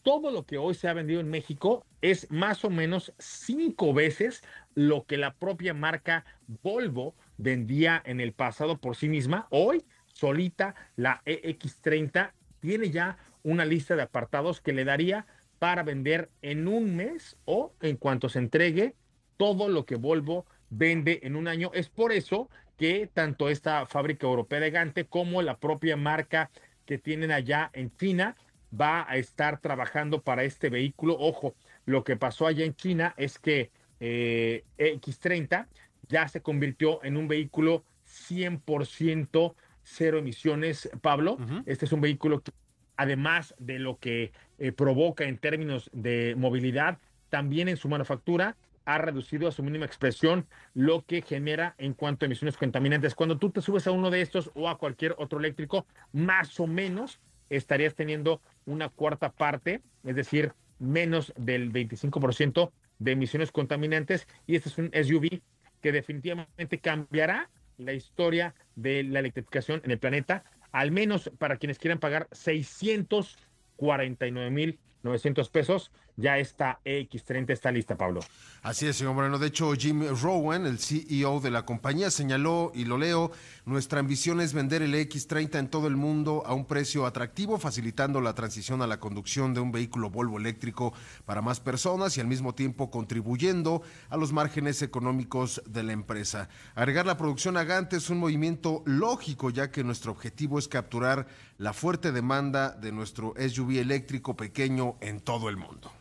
Todo 0.02 0.30
lo 0.30 0.46
que 0.46 0.56
hoy 0.56 0.74
se 0.74 0.88
ha 0.88 0.94
vendido 0.94 1.20
en 1.20 1.28
México 1.28 1.84
es 2.00 2.30
más 2.30 2.64
o 2.64 2.70
menos 2.70 3.12
cinco 3.18 3.92
veces 3.92 4.42
lo 4.74 5.04
que 5.04 5.16
la 5.16 5.34
propia 5.34 5.74
marca 5.74 6.24
Volvo 6.62 7.14
vendía 7.36 8.02
en 8.06 8.20
el 8.20 8.32
pasado 8.32 8.78
por 8.78 8.96
sí 8.96 9.08
misma. 9.08 9.48
Hoy, 9.50 9.84
solita, 10.06 10.76
la 10.94 11.22
EX30 11.26 12.32
tiene 12.60 12.90
ya 12.90 13.18
una 13.42 13.64
lista 13.64 13.96
de 13.96 14.02
apartados 14.02 14.60
que 14.60 14.72
le 14.72 14.84
daría 14.84 15.26
para 15.58 15.82
vender 15.82 16.30
en 16.42 16.68
un 16.68 16.96
mes 16.96 17.36
o 17.44 17.72
en 17.80 17.96
cuanto 17.96 18.28
se 18.28 18.38
entregue 18.38 18.94
todo 19.36 19.68
lo 19.68 19.84
que 19.86 19.96
Volvo 19.96 20.46
vende 20.70 21.20
en 21.22 21.36
un 21.36 21.48
año. 21.48 21.70
Es 21.74 21.88
por 21.88 22.12
eso 22.12 22.48
que 22.76 23.08
tanto 23.12 23.48
esta 23.48 23.86
fábrica 23.86 24.26
europea 24.26 24.60
de 24.60 24.70
Gante 24.70 25.06
como 25.06 25.42
la 25.42 25.58
propia 25.58 25.96
marca 25.96 26.50
que 26.84 26.98
tienen 26.98 27.30
allá 27.30 27.70
en 27.72 27.94
China 27.96 28.36
va 28.78 29.06
a 29.08 29.16
estar 29.16 29.60
trabajando 29.60 30.22
para 30.22 30.44
este 30.44 30.68
vehículo. 30.68 31.16
Ojo, 31.18 31.54
lo 31.84 32.04
que 32.04 32.16
pasó 32.16 32.46
allá 32.46 32.64
en 32.64 32.74
China 32.74 33.14
es 33.16 33.38
que 33.38 33.70
eh, 34.00 34.64
X30 34.78 35.66
ya 36.08 36.28
se 36.28 36.42
convirtió 36.42 37.02
en 37.02 37.16
un 37.16 37.28
vehículo 37.28 37.84
100% 38.06 39.54
cero 39.82 40.18
emisiones, 40.18 40.90
Pablo. 41.00 41.34
Uh 41.34 41.38
-huh. 41.38 41.62
Este 41.66 41.84
es 41.84 41.92
un 41.92 42.00
vehículo 42.00 42.42
que, 42.42 42.52
además 42.96 43.54
de 43.58 43.78
lo 43.78 43.98
que 43.98 44.32
eh, 44.58 44.72
provoca 44.72 45.24
en 45.24 45.38
términos 45.38 45.90
de 45.92 46.34
movilidad, 46.36 46.98
también 47.28 47.68
en 47.68 47.76
su 47.76 47.88
manufactura 47.88 48.56
ha 48.86 48.98
reducido 48.98 49.48
a 49.48 49.52
su 49.52 49.62
mínima 49.62 49.84
expresión 49.84 50.46
lo 50.72 51.04
que 51.04 51.20
genera 51.20 51.74
en 51.76 51.92
cuanto 51.92 52.24
a 52.24 52.26
emisiones 52.26 52.56
contaminantes. 52.56 53.14
Cuando 53.14 53.36
tú 53.36 53.50
te 53.50 53.60
subes 53.60 53.86
a 53.86 53.90
uno 53.90 54.10
de 54.10 54.20
estos 54.20 54.50
o 54.54 54.68
a 54.68 54.78
cualquier 54.78 55.14
otro 55.18 55.40
eléctrico, 55.40 55.86
más 56.12 56.58
o 56.60 56.66
menos 56.66 57.20
estarías 57.50 57.94
teniendo 57.94 58.40
una 58.64 58.88
cuarta 58.88 59.32
parte, 59.32 59.82
es 60.04 60.14
decir, 60.14 60.52
menos 60.78 61.32
del 61.36 61.72
25% 61.72 62.70
de 62.98 63.12
emisiones 63.12 63.50
contaminantes. 63.50 64.28
Y 64.46 64.54
este 64.54 64.68
es 64.68 64.78
un 64.78 64.90
SUV 64.92 65.40
que 65.82 65.92
definitivamente 65.92 66.78
cambiará 66.78 67.50
la 67.78 67.92
historia 67.92 68.54
de 68.74 69.02
la 69.02 69.18
electrificación 69.18 69.82
en 69.84 69.90
el 69.90 69.98
planeta, 69.98 70.44
al 70.72 70.90
menos 70.90 71.30
para 71.38 71.56
quienes 71.56 71.78
quieran 71.78 71.98
pagar 71.98 72.28
649 72.32 74.50
mil 74.50 74.78
900 75.02 75.50
pesos. 75.50 75.92
Ya 76.18 76.38
está 76.38 76.80
X30 76.84 77.50
está 77.50 77.70
lista, 77.70 77.96
Pablo. 77.96 78.20
Así 78.62 78.86
es, 78.86 78.96
señor 78.96 79.14
Moreno. 79.14 79.38
De 79.38 79.48
hecho, 79.48 79.74
Jim 79.74 80.02
Rowan, 80.22 80.64
el 80.64 80.78
CEO 80.78 81.40
de 81.40 81.50
la 81.50 81.66
compañía, 81.66 82.10
señaló, 82.10 82.72
y 82.74 82.86
lo 82.86 82.96
leo, 82.96 83.32
nuestra 83.66 84.00
ambición 84.00 84.40
es 84.40 84.54
vender 84.54 84.80
el 84.80 84.94
X30 84.94 85.58
en 85.58 85.68
todo 85.68 85.86
el 85.86 85.96
mundo 85.96 86.42
a 86.46 86.54
un 86.54 86.64
precio 86.64 87.04
atractivo, 87.04 87.58
facilitando 87.58 88.22
la 88.22 88.34
transición 88.34 88.80
a 88.80 88.86
la 88.86 88.98
conducción 88.98 89.52
de 89.52 89.60
un 89.60 89.72
vehículo 89.72 90.08
Volvo 90.08 90.38
eléctrico 90.38 90.94
para 91.26 91.42
más 91.42 91.60
personas 91.60 92.16
y 92.16 92.22
al 92.22 92.26
mismo 92.28 92.54
tiempo 92.54 92.90
contribuyendo 92.90 93.82
a 94.08 94.16
los 94.16 94.32
márgenes 94.32 94.80
económicos 94.80 95.62
de 95.66 95.82
la 95.82 95.92
empresa. 95.92 96.48
Agregar 96.74 97.04
la 97.04 97.18
producción 97.18 97.58
a 97.58 97.64
Gante 97.64 97.96
es 97.96 98.08
un 98.08 98.18
movimiento 98.18 98.82
lógico, 98.86 99.50
ya 99.50 99.70
que 99.70 99.84
nuestro 99.84 100.12
objetivo 100.12 100.58
es 100.58 100.66
capturar 100.66 101.26
la 101.58 101.74
fuerte 101.74 102.10
demanda 102.10 102.70
de 102.70 102.90
nuestro 102.90 103.34
SUV 103.36 103.80
eléctrico 103.80 104.34
pequeño 104.34 104.96
en 105.02 105.20
todo 105.20 105.50
el 105.50 105.58
mundo. 105.58 105.92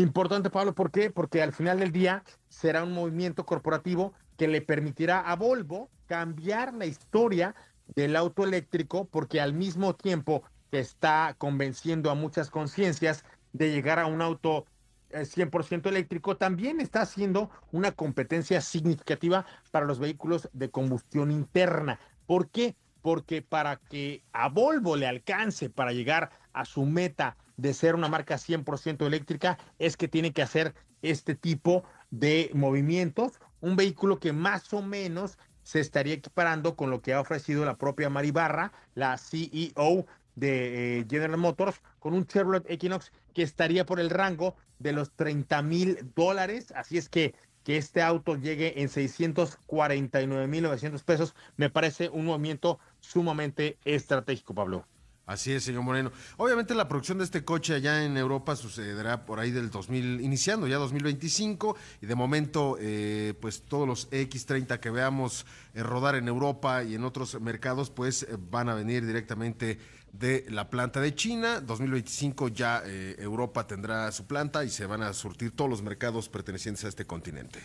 Importante, 0.00 0.50
Pablo, 0.50 0.74
¿por 0.74 0.90
qué? 0.90 1.10
Porque 1.10 1.42
al 1.42 1.52
final 1.52 1.80
del 1.80 1.92
día 1.92 2.22
será 2.48 2.84
un 2.84 2.92
movimiento 2.92 3.44
corporativo 3.44 4.12
que 4.36 4.46
le 4.46 4.60
permitirá 4.60 5.20
a 5.20 5.34
Volvo 5.34 5.90
cambiar 6.06 6.72
la 6.74 6.86
historia 6.86 7.54
del 7.94 8.14
auto 8.16 8.44
eléctrico 8.44 9.06
porque 9.06 9.40
al 9.40 9.52
mismo 9.52 9.96
tiempo 9.96 10.44
está 10.70 11.34
convenciendo 11.38 12.10
a 12.10 12.14
muchas 12.14 12.50
conciencias 12.50 13.24
de 13.52 13.72
llegar 13.72 13.98
a 13.98 14.06
un 14.06 14.22
auto 14.22 14.66
100% 15.10 15.86
eh, 15.86 15.88
eléctrico, 15.88 16.36
también 16.36 16.80
está 16.80 17.00
haciendo 17.00 17.50
una 17.72 17.92
competencia 17.92 18.60
significativa 18.60 19.46
para 19.70 19.86
los 19.86 19.98
vehículos 19.98 20.48
de 20.52 20.70
combustión 20.70 21.30
interna. 21.30 21.98
¿Por 22.26 22.50
qué? 22.50 22.76
Porque 23.00 23.42
para 23.42 23.76
que 23.76 24.22
a 24.32 24.48
Volvo 24.48 24.96
le 24.96 25.06
alcance 25.06 25.70
para 25.70 25.92
llegar 25.92 26.30
a 26.52 26.64
su 26.64 26.84
meta 26.84 27.36
de 27.58 27.74
ser 27.74 27.94
una 27.94 28.08
marca 28.08 28.36
100% 28.36 29.06
eléctrica, 29.06 29.58
es 29.78 29.98
que 29.98 30.08
tiene 30.08 30.32
que 30.32 30.40
hacer 30.40 30.74
este 31.02 31.34
tipo 31.34 31.84
de 32.10 32.50
movimientos. 32.54 33.40
Un 33.60 33.76
vehículo 33.76 34.18
que 34.18 34.32
más 34.32 34.72
o 34.72 34.80
menos 34.80 35.36
se 35.62 35.80
estaría 35.80 36.14
equiparando 36.14 36.76
con 36.76 36.88
lo 36.88 37.02
que 37.02 37.12
ha 37.12 37.20
ofrecido 37.20 37.66
la 37.66 37.76
propia 37.76 38.08
Maribarra, 38.08 38.72
la 38.94 39.18
CEO 39.18 40.06
de 40.34 41.00
eh, 41.00 41.06
General 41.10 41.36
Motors, 41.36 41.82
con 41.98 42.14
un 42.14 42.26
Chevrolet 42.26 42.64
Equinox 42.70 43.12
que 43.34 43.42
estaría 43.42 43.84
por 43.84 44.00
el 44.00 44.08
rango 44.08 44.56
de 44.78 44.92
los 44.92 45.12
30 45.12 45.60
mil 45.62 45.98
dólares. 46.14 46.72
Así 46.74 46.96
es 46.96 47.10
que 47.10 47.34
que 47.68 47.76
este 47.76 48.00
auto 48.00 48.34
llegue 48.36 48.80
en 48.80 48.88
649 48.88 50.46
mil 50.46 50.62
900 50.62 51.02
pesos 51.02 51.34
me 51.58 51.68
parece 51.68 52.08
un 52.08 52.24
movimiento 52.24 52.78
sumamente 53.00 53.76
estratégico, 53.84 54.54
Pablo. 54.54 54.86
Así 55.28 55.52
es, 55.52 55.62
señor 55.62 55.82
Moreno. 55.82 56.10
Obviamente 56.38 56.74
la 56.74 56.88
producción 56.88 57.18
de 57.18 57.24
este 57.24 57.44
coche 57.44 57.74
allá 57.74 58.02
en 58.02 58.16
Europa 58.16 58.56
sucederá 58.56 59.26
por 59.26 59.38
ahí 59.38 59.50
del 59.50 59.70
2000, 59.70 60.22
iniciando 60.22 60.66
ya 60.66 60.78
2025, 60.78 61.76
y 62.00 62.06
de 62.06 62.14
momento, 62.14 62.78
eh, 62.80 63.34
pues 63.38 63.60
todos 63.60 63.86
los 63.86 64.10
X30 64.10 64.80
que 64.80 64.88
veamos 64.88 65.44
eh, 65.74 65.82
rodar 65.82 66.14
en 66.14 66.28
Europa 66.28 66.82
y 66.82 66.94
en 66.94 67.04
otros 67.04 67.38
mercados, 67.42 67.90
pues 67.90 68.22
eh, 68.22 68.38
van 68.50 68.70
a 68.70 68.74
venir 68.74 69.04
directamente 69.04 69.78
de 70.14 70.46
la 70.48 70.70
planta 70.70 70.98
de 70.98 71.14
China. 71.14 71.60
2025 71.60 72.48
ya 72.48 72.82
Europa 72.86 73.66
tendrá 73.66 74.10
su 74.12 74.24
planta 74.24 74.64
y 74.64 74.70
se 74.70 74.86
van 74.86 75.02
a 75.02 75.12
surtir 75.12 75.50
todos 75.50 75.68
los 75.68 75.82
mercados 75.82 76.30
pertenecientes 76.30 76.86
a 76.86 76.88
este 76.88 77.04
continente. 77.04 77.60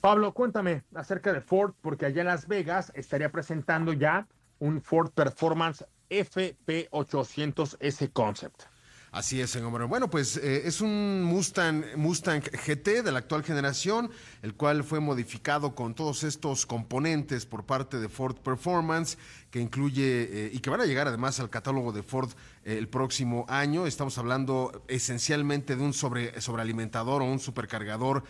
Pablo, 0.00 0.32
cuéntame 0.32 0.82
acerca 0.94 1.30
de 1.34 1.42
Ford, 1.42 1.74
porque 1.82 2.06
allá 2.06 2.22
en 2.22 2.28
Las 2.28 2.48
Vegas 2.48 2.90
estaría 2.94 3.30
presentando 3.30 3.92
ya 3.92 4.26
un 4.58 4.80
Ford 4.80 5.10
Performance 5.10 5.84
FP800S 6.10 8.12
Concept. 8.12 8.74
Así 9.14 9.40
es, 9.40 9.50
señor. 9.50 9.86
Bueno, 9.86 10.10
pues 10.10 10.36
eh, 10.38 10.66
es 10.66 10.80
un 10.80 11.22
Mustang, 11.22 11.84
Mustang 11.96 12.42
GT 12.42 13.04
de 13.04 13.12
la 13.12 13.20
actual 13.20 13.44
generación, 13.44 14.10
el 14.42 14.54
cual 14.54 14.82
fue 14.82 14.98
modificado 14.98 15.76
con 15.76 15.94
todos 15.94 16.24
estos 16.24 16.66
componentes 16.66 17.46
por 17.46 17.64
parte 17.64 18.00
de 18.00 18.08
Ford 18.08 18.34
Performance, 18.34 19.16
que 19.52 19.60
incluye 19.60 20.46
eh, 20.46 20.50
y 20.52 20.58
que 20.58 20.68
van 20.68 20.80
a 20.80 20.84
llegar 20.84 21.06
además 21.06 21.38
al 21.38 21.48
catálogo 21.48 21.92
de 21.92 22.02
Ford 22.02 22.28
el 22.64 22.88
próximo 22.88 23.44
año. 23.48 23.86
Estamos 23.86 24.16
hablando 24.18 24.84
esencialmente 24.88 25.76
de 25.76 25.82
un 25.82 25.92
sobre, 25.92 26.40
sobrealimentador 26.40 27.22
o 27.22 27.26
un 27.26 27.38
supercargador 27.38 28.24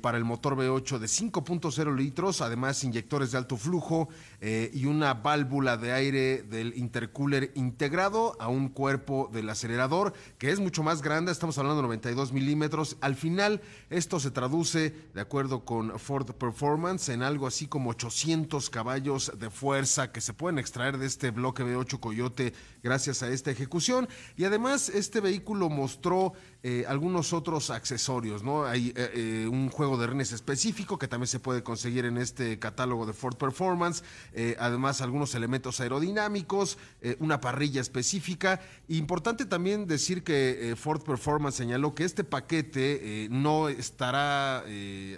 para 0.00 0.18
el 0.18 0.24
motor 0.24 0.56
V8 0.56 0.98
de 0.98 1.06
5.0 1.06 1.96
litros, 1.96 2.40
además 2.40 2.84
inyectores 2.84 3.32
de 3.32 3.38
alto 3.38 3.56
flujo 3.56 4.08
y 4.40 4.86
una 4.86 5.14
válvula 5.14 5.76
de 5.76 5.92
aire 5.92 6.42
del 6.42 6.76
intercooler 6.76 7.50
integrado 7.54 8.36
a 8.40 8.48
un 8.48 8.68
cuerpo 8.68 9.28
del 9.32 9.50
acelerador 9.50 10.12
que 10.38 10.50
es 10.50 10.60
mucho 10.60 10.82
más 10.82 11.02
grande, 11.02 11.32
estamos 11.32 11.58
hablando 11.58 11.82
de 11.82 11.88
92 11.88 12.32
milímetros. 12.32 12.96
Al 13.00 13.16
final, 13.16 13.60
esto 13.90 14.20
se 14.20 14.30
traduce, 14.30 14.94
de 15.12 15.20
acuerdo 15.20 15.64
con 15.64 15.98
Ford 15.98 16.30
Performance, 16.32 17.08
en 17.08 17.22
algo 17.22 17.48
así 17.48 17.66
como 17.66 17.90
800 17.90 18.70
caballos 18.70 19.32
de 19.38 19.50
fuerza 19.50 20.12
que 20.12 20.20
se 20.20 20.34
pueden 20.34 20.58
extraer 20.58 20.98
de 20.98 21.06
este 21.06 21.30
bloque 21.30 21.64
V8 21.64 21.98
Coyote 21.98 22.52
gracias 22.82 23.22
a 23.22 23.28
esta 23.28 23.50
ejecución. 23.50 23.71
Y 24.36 24.44
además, 24.44 24.88
este 24.90 25.20
vehículo 25.20 25.68
mostró 25.68 26.34
eh, 26.64 26.84
algunos 26.86 27.32
otros 27.32 27.70
accesorios, 27.70 28.44
¿no? 28.44 28.64
Hay 28.64 28.92
eh, 28.94 29.10
eh, 29.14 29.48
un 29.50 29.68
juego 29.68 29.96
de 29.96 30.06
renes 30.06 30.30
específico 30.30 30.96
que 30.96 31.08
también 31.08 31.26
se 31.26 31.40
puede 31.40 31.64
conseguir 31.64 32.04
en 32.04 32.18
este 32.18 32.60
catálogo 32.60 33.04
de 33.04 33.12
Ford 33.12 33.36
Performance, 33.36 34.04
además 34.58 35.00
algunos 35.00 35.34
elementos 35.34 35.80
aerodinámicos, 35.80 36.78
una 37.18 37.40
parrilla 37.40 37.80
específica. 37.80 38.60
Importante 38.88 39.44
también 39.44 39.86
decir 39.86 40.22
que 40.22 40.74
Ford 40.78 41.02
Performance 41.02 41.56
señaló 41.56 41.94
que 41.94 42.04
este 42.04 42.22
paquete 42.22 43.28
no 43.30 43.68
estará 43.68 44.64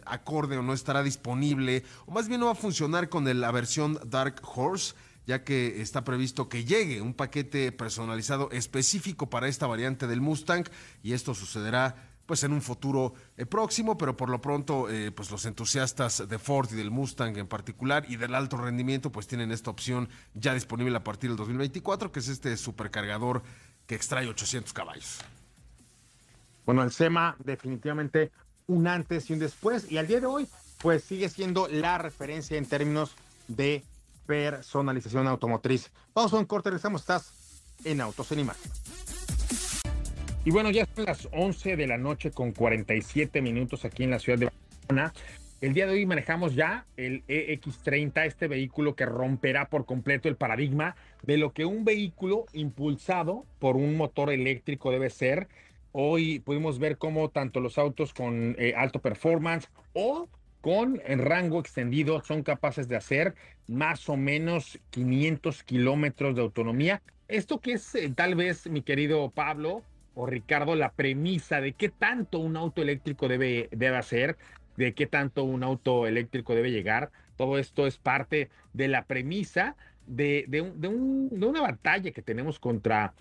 acorde 0.06 0.56
o 0.56 0.62
no 0.62 0.72
estará 0.72 1.02
disponible, 1.02 1.84
o 2.06 2.12
más 2.12 2.28
bien 2.28 2.40
no 2.40 2.46
va 2.46 2.52
a 2.52 2.56
funcionar 2.56 3.08
con 3.08 3.24
la 3.40 3.50
versión 3.50 3.98
Dark 4.06 4.40
Horse 4.44 4.94
ya 5.26 5.44
que 5.44 5.80
está 5.80 6.04
previsto 6.04 6.48
que 6.48 6.64
llegue 6.64 7.00
un 7.00 7.14
paquete 7.14 7.72
personalizado 7.72 8.50
específico 8.50 9.30
para 9.30 9.48
esta 9.48 9.66
variante 9.66 10.06
del 10.06 10.20
Mustang 10.20 10.64
y 11.02 11.12
esto 11.12 11.34
sucederá 11.34 12.10
pues 12.26 12.42
en 12.42 12.52
un 12.52 12.62
futuro 12.62 13.14
eh, 13.36 13.44
próximo, 13.44 13.98
pero 13.98 14.16
por 14.16 14.30
lo 14.30 14.40
pronto 14.40 14.88
eh, 14.88 15.10
pues 15.10 15.30
los 15.30 15.44
entusiastas 15.44 16.26
de 16.26 16.38
Ford 16.38 16.68
y 16.72 16.76
del 16.76 16.90
Mustang 16.90 17.36
en 17.36 17.46
particular 17.46 18.04
y 18.08 18.16
del 18.16 18.34
alto 18.34 18.56
rendimiento 18.56 19.12
pues 19.12 19.26
tienen 19.26 19.50
esta 19.50 19.70
opción 19.70 20.08
ya 20.34 20.54
disponible 20.54 20.96
a 20.96 21.04
partir 21.04 21.30
del 21.30 21.36
2024 21.36 22.12
que 22.12 22.20
es 22.20 22.28
este 22.28 22.56
supercargador 22.56 23.42
que 23.86 23.94
extrae 23.94 24.26
800 24.26 24.72
caballos. 24.72 25.18
Bueno, 26.64 26.82
el 26.82 26.92
SEMA 26.92 27.36
definitivamente 27.44 28.30
un 28.66 28.86
antes 28.86 29.28
y 29.28 29.34
un 29.34 29.38
después 29.38 29.90
y 29.92 29.98
al 29.98 30.06
día 30.06 30.20
de 30.20 30.26
hoy 30.26 30.48
pues 30.80 31.04
sigue 31.04 31.28
siendo 31.28 31.68
la 31.68 31.98
referencia 31.98 32.56
en 32.56 32.66
términos 32.66 33.14
de 33.48 33.84
personalización 34.26 35.26
automotriz. 35.26 35.90
Vamos 36.14 36.32
a 36.32 36.38
un 36.38 36.44
corte, 36.44 36.70
regresamos. 36.70 37.02
Estás 37.02 37.32
en 37.84 38.00
Autos 38.00 38.30
en 38.32 38.40
Imagen. 38.40 38.70
Y 40.44 40.50
bueno, 40.50 40.70
ya 40.70 40.86
son 40.94 41.06
las 41.06 41.28
11 41.32 41.76
de 41.76 41.86
la 41.86 41.96
noche 41.96 42.30
con 42.30 42.52
47 42.52 43.40
minutos 43.40 43.84
aquí 43.84 44.04
en 44.04 44.10
la 44.10 44.18
ciudad 44.18 44.38
de 44.38 44.46
Barcelona. 44.46 45.12
El 45.60 45.72
día 45.72 45.86
de 45.86 45.94
hoy 45.94 46.04
manejamos 46.04 46.54
ya 46.54 46.84
el 46.98 47.24
EX30, 47.26 48.26
este 48.26 48.48
vehículo 48.48 48.94
que 48.94 49.06
romperá 49.06 49.70
por 49.70 49.86
completo 49.86 50.28
el 50.28 50.36
paradigma 50.36 50.96
de 51.22 51.38
lo 51.38 51.54
que 51.54 51.64
un 51.64 51.86
vehículo 51.86 52.44
impulsado 52.52 53.46
por 53.58 53.76
un 53.76 53.96
motor 53.96 54.30
eléctrico 54.30 54.90
debe 54.90 55.08
ser. 55.08 55.48
Hoy 55.92 56.40
pudimos 56.40 56.78
ver 56.78 56.98
cómo 56.98 57.30
tanto 57.30 57.60
los 57.60 57.78
autos 57.78 58.12
con 58.12 58.56
eh, 58.58 58.74
alto 58.76 59.00
performance 59.00 59.70
o 59.94 60.28
con 60.64 60.98
rango 61.06 61.60
extendido 61.60 62.22
son 62.22 62.42
capaces 62.42 62.88
de 62.88 62.96
hacer 62.96 63.34
más 63.68 64.08
o 64.08 64.16
menos 64.16 64.78
500 64.88 65.62
kilómetros 65.62 66.34
de 66.34 66.40
autonomía. 66.40 67.02
Esto 67.28 67.60
que 67.60 67.74
es 67.74 67.94
eh, 67.94 68.10
tal 68.16 68.34
vez, 68.34 68.66
mi 68.70 68.80
querido 68.80 69.30
Pablo 69.30 69.82
o 70.14 70.24
Ricardo, 70.24 70.74
la 70.74 70.92
premisa 70.92 71.60
de 71.60 71.74
qué 71.74 71.90
tanto 71.90 72.38
un 72.38 72.56
auto 72.56 72.80
eléctrico 72.80 73.28
debe, 73.28 73.68
debe 73.72 73.98
hacer, 73.98 74.38
de 74.78 74.94
qué 74.94 75.06
tanto 75.06 75.44
un 75.44 75.62
auto 75.64 76.06
eléctrico 76.06 76.54
debe 76.54 76.70
llegar. 76.70 77.10
Todo 77.36 77.58
esto 77.58 77.86
es 77.86 77.98
parte 77.98 78.48
de 78.72 78.88
la 78.88 79.04
premisa 79.04 79.76
de, 80.06 80.46
de, 80.48 80.62
de 80.62 80.88
una 80.88 81.60
batalla 81.60 82.10
que 82.10 82.22
tenemos 82.22 82.58
contra 82.58 83.12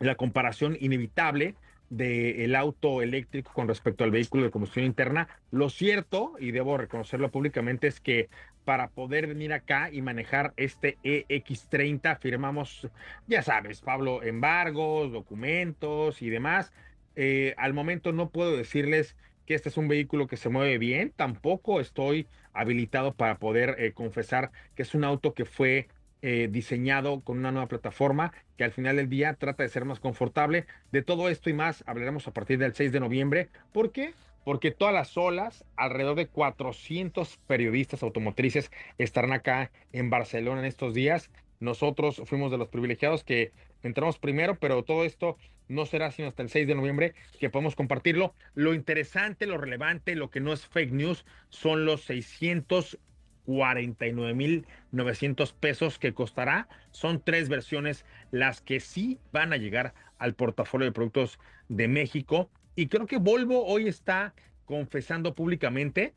la 0.00 0.16
comparación 0.16 0.76
inevitable 0.80 1.54
del 1.90 2.54
auto 2.56 3.02
eléctrico 3.02 3.52
con 3.52 3.68
respecto 3.68 4.04
al 4.04 4.10
vehículo 4.10 4.44
de 4.44 4.50
combustión 4.50 4.84
interna. 4.84 5.28
Lo 5.50 5.70
cierto, 5.70 6.34
y 6.38 6.50
debo 6.50 6.76
reconocerlo 6.76 7.30
públicamente, 7.30 7.86
es 7.86 8.00
que 8.00 8.28
para 8.64 8.88
poder 8.88 9.28
venir 9.28 9.52
acá 9.52 9.90
y 9.92 10.02
manejar 10.02 10.52
este 10.56 10.98
EX30 11.04 12.18
firmamos, 12.18 12.88
ya 13.28 13.42
sabes, 13.42 13.80
Pablo, 13.80 14.24
embargos, 14.24 15.12
documentos 15.12 16.20
y 16.20 16.30
demás. 16.30 16.72
Eh, 17.14 17.54
al 17.58 17.74
momento 17.74 18.12
no 18.12 18.30
puedo 18.30 18.56
decirles 18.56 19.16
que 19.46 19.54
este 19.54 19.68
es 19.68 19.76
un 19.76 19.86
vehículo 19.86 20.26
que 20.26 20.36
se 20.36 20.48
mueve 20.48 20.78
bien, 20.78 21.12
tampoco 21.14 21.80
estoy 21.80 22.26
habilitado 22.52 23.14
para 23.14 23.38
poder 23.38 23.76
eh, 23.78 23.92
confesar 23.92 24.50
que 24.74 24.82
es 24.82 24.94
un 24.94 25.04
auto 25.04 25.32
que 25.32 25.44
fue 25.44 25.88
eh, 26.22 26.48
diseñado 26.50 27.20
con 27.20 27.38
una 27.38 27.52
nueva 27.52 27.68
plataforma 27.68 28.32
que 28.56 28.64
al 28.64 28.72
final 28.72 28.96
del 28.96 29.08
día 29.08 29.34
trata 29.34 29.62
de 29.62 29.68
ser 29.68 29.84
más 29.84 30.00
confortable. 30.00 30.66
De 30.92 31.02
todo 31.02 31.28
esto 31.28 31.50
y 31.50 31.52
más 31.52 31.84
hablaremos 31.86 32.26
a 32.26 32.32
partir 32.32 32.58
del 32.58 32.74
6 32.74 32.92
de 32.92 33.00
noviembre. 33.00 33.48
¿Por 33.72 33.92
qué? 33.92 34.14
Porque 34.44 34.70
todas 34.70 34.94
las 34.94 35.16
olas, 35.16 35.64
alrededor 35.76 36.16
de 36.16 36.28
400 36.28 37.38
periodistas 37.46 38.02
automotrices 38.02 38.70
estarán 38.98 39.32
acá 39.32 39.70
en 39.92 40.08
Barcelona 40.08 40.60
en 40.60 40.66
estos 40.66 40.94
días. 40.94 41.30
Nosotros 41.60 42.22
fuimos 42.24 42.50
de 42.50 42.58
los 42.58 42.68
privilegiados 42.68 43.24
que 43.24 43.52
entramos 43.82 44.18
primero, 44.18 44.56
pero 44.58 44.84
todo 44.84 45.04
esto 45.04 45.36
no 45.68 45.86
será 45.86 46.10
sino 46.12 46.28
hasta 46.28 46.42
el 46.42 46.48
6 46.48 46.66
de 46.66 46.74
noviembre 46.74 47.14
que 47.38 47.50
podemos 47.50 47.74
compartirlo. 47.74 48.34
Lo 48.54 48.74
interesante, 48.74 49.46
lo 49.46 49.58
relevante, 49.58 50.14
lo 50.14 50.30
que 50.30 50.40
no 50.40 50.52
es 50.52 50.66
fake 50.66 50.92
news, 50.92 51.24
son 51.48 51.84
los 51.84 52.02
600 52.02 52.98
49.900 53.46 55.54
pesos 55.54 55.98
que 55.98 56.14
costará. 56.14 56.68
Son 56.90 57.22
tres 57.22 57.48
versiones 57.48 58.04
las 58.30 58.60
que 58.60 58.80
sí 58.80 59.18
van 59.32 59.52
a 59.52 59.56
llegar 59.56 59.94
al 60.18 60.34
portafolio 60.34 60.86
de 60.86 60.92
productos 60.92 61.38
de 61.68 61.88
México. 61.88 62.50
Y 62.74 62.88
creo 62.88 63.06
que 63.06 63.18
Volvo 63.18 63.64
hoy 63.64 63.88
está 63.88 64.34
confesando 64.64 65.34
públicamente 65.34 66.14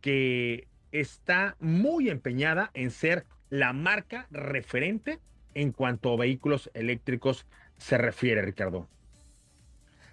que 0.00 0.68
está 0.92 1.56
muy 1.60 2.08
empeñada 2.08 2.70
en 2.74 2.90
ser 2.90 3.26
la 3.50 3.72
marca 3.72 4.26
referente 4.30 5.18
en 5.54 5.72
cuanto 5.72 6.12
a 6.12 6.16
vehículos 6.16 6.70
eléctricos 6.74 7.46
se 7.78 7.98
refiere, 7.98 8.42
Ricardo. 8.42 8.88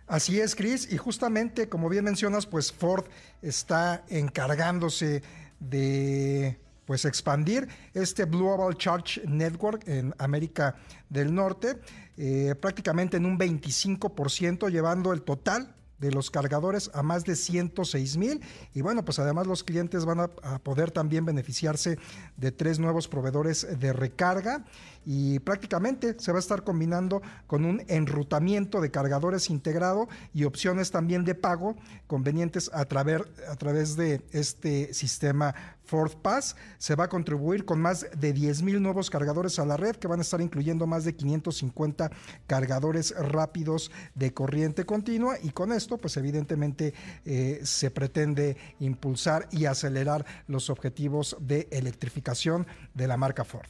Así 0.08 0.40
es, 0.40 0.56
Chris, 0.56 0.92
y 0.92 0.98
justamente 0.98 1.68
como 1.68 1.90
bien 1.90 2.06
mencionas, 2.06 2.46
pues 2.46 2.72
Ford 2.72 3.06
está 3.42 4.04
encargándose 4.10 5.24
de 5.70 6.60
pues 6.86 7.06
expandir 7.06 7.68
este 7.94 8.26
Global 8.26 8.76
Charge 8.78 9.22
Network 9.28 9.88
en 9.88 10.14
América 10.20 10.76
del 11.10 11.34
Norte, 11.34 11.80
eh, 12.16 12.54
prácticamente 12.60 13.18
en 13.18 13.26
un 13.26 13.38
25%, 13.38 14.70
llevando 14.70 15.12
el 15.12 15.24
total 15.24 15.76
de 16.00 16.12
los 16.12 16.30
cargadores 16.32 16.92
a 16.94 17.04
más 17.04 17.24
de 17.24 17.36
106 17.36 18.18
mil. 18.18 18.42
Y 18.74 18.82
bueno, 18.82 19.06
pues 19.06 19.20
además 19.20 19.48
los 19.48 19.64
clientes 19.64 20.06
van 20.06 20.20
a, 20.20 20.28
poder 20.64 20.92
también 20.92 21.26
beneficiarse 21.26 21.98
de 22.38 22.52
tres 22.52 22.80
nuevos 22.80 23.08
proveedores 23.08 23.68
de 23.80 23.94
recarga 23.94 24.66
y 25.06 25.40
prácticamente 25.40 26.16
se 26.18 26.32
va 26.32 26.38
a 26.38 26.40
estar 26.40 26.64
combinando 26.64 27.22
con 27.48 27.66
un 27.66 27.84
enrutamiento 27.88 28.82
de 28.82 28.92
cargadores 28.92 29.50
integrado 29.50 30.08
y 30.34 30.46
opciones 30.46 30.92
también 30.92 31.24
de 31.24 31.36
pago 31.36 31.76
convenientes 32.08 32.72
a, 32.74 32.86
través, 32.86 33.22
a 33.50 33.56
través 33.56 33.96
de 33.96 34.22
este 34.32 34.94
sistema 34.94 35.54
Ford 35.86 36.14
Pass. 36.22 36.56
Se 36.78 36.96
va 36.96 37.06
a 37.06 37.10
contribuir 37.10 37.66
con 37.66 37.80
más 37.80 38.08
de 38.18 38.34
10 38.34 38.64
mil 38.64 38.82
nuevos 38.82 39.10
cargadores 39.10 39.60
a 39.60 39.66
la 39.66 39.78
red 39.78 39.96
que 39.96 40.08
van 40.08 40.20
a 40.20 40.22
estar 40.22 40.42
incluyendo 40.42 40.88
más 40.88 41.06
de 41.06 41.16
550 41.16 42.12
cargadores 42.48 43.14
rápidos 43.18 43.92
de 44.14 44.34
corriente 44.34 44.86
continua 44.86 45.38
y 45.42 45.50
con 45.50 45.72
esto 45.72 45.98
pues 45.98 46.18
evidentemente 46.18 46.94
eh, 47.26 47.60
se 47.64 47.92
pretende 47.92 48.58
impulsar 48.80 49.48
y 49.52 49.66
acelerar 49.66 50.26
los 50.48 50.70
objetivos 50.70 51.38
de 51.40 51.68
electrificación 51.72 52.68
de 52.94 53.08
la 53.08 53.18
marca 53.18 53.44
Ford. 53.44 53.68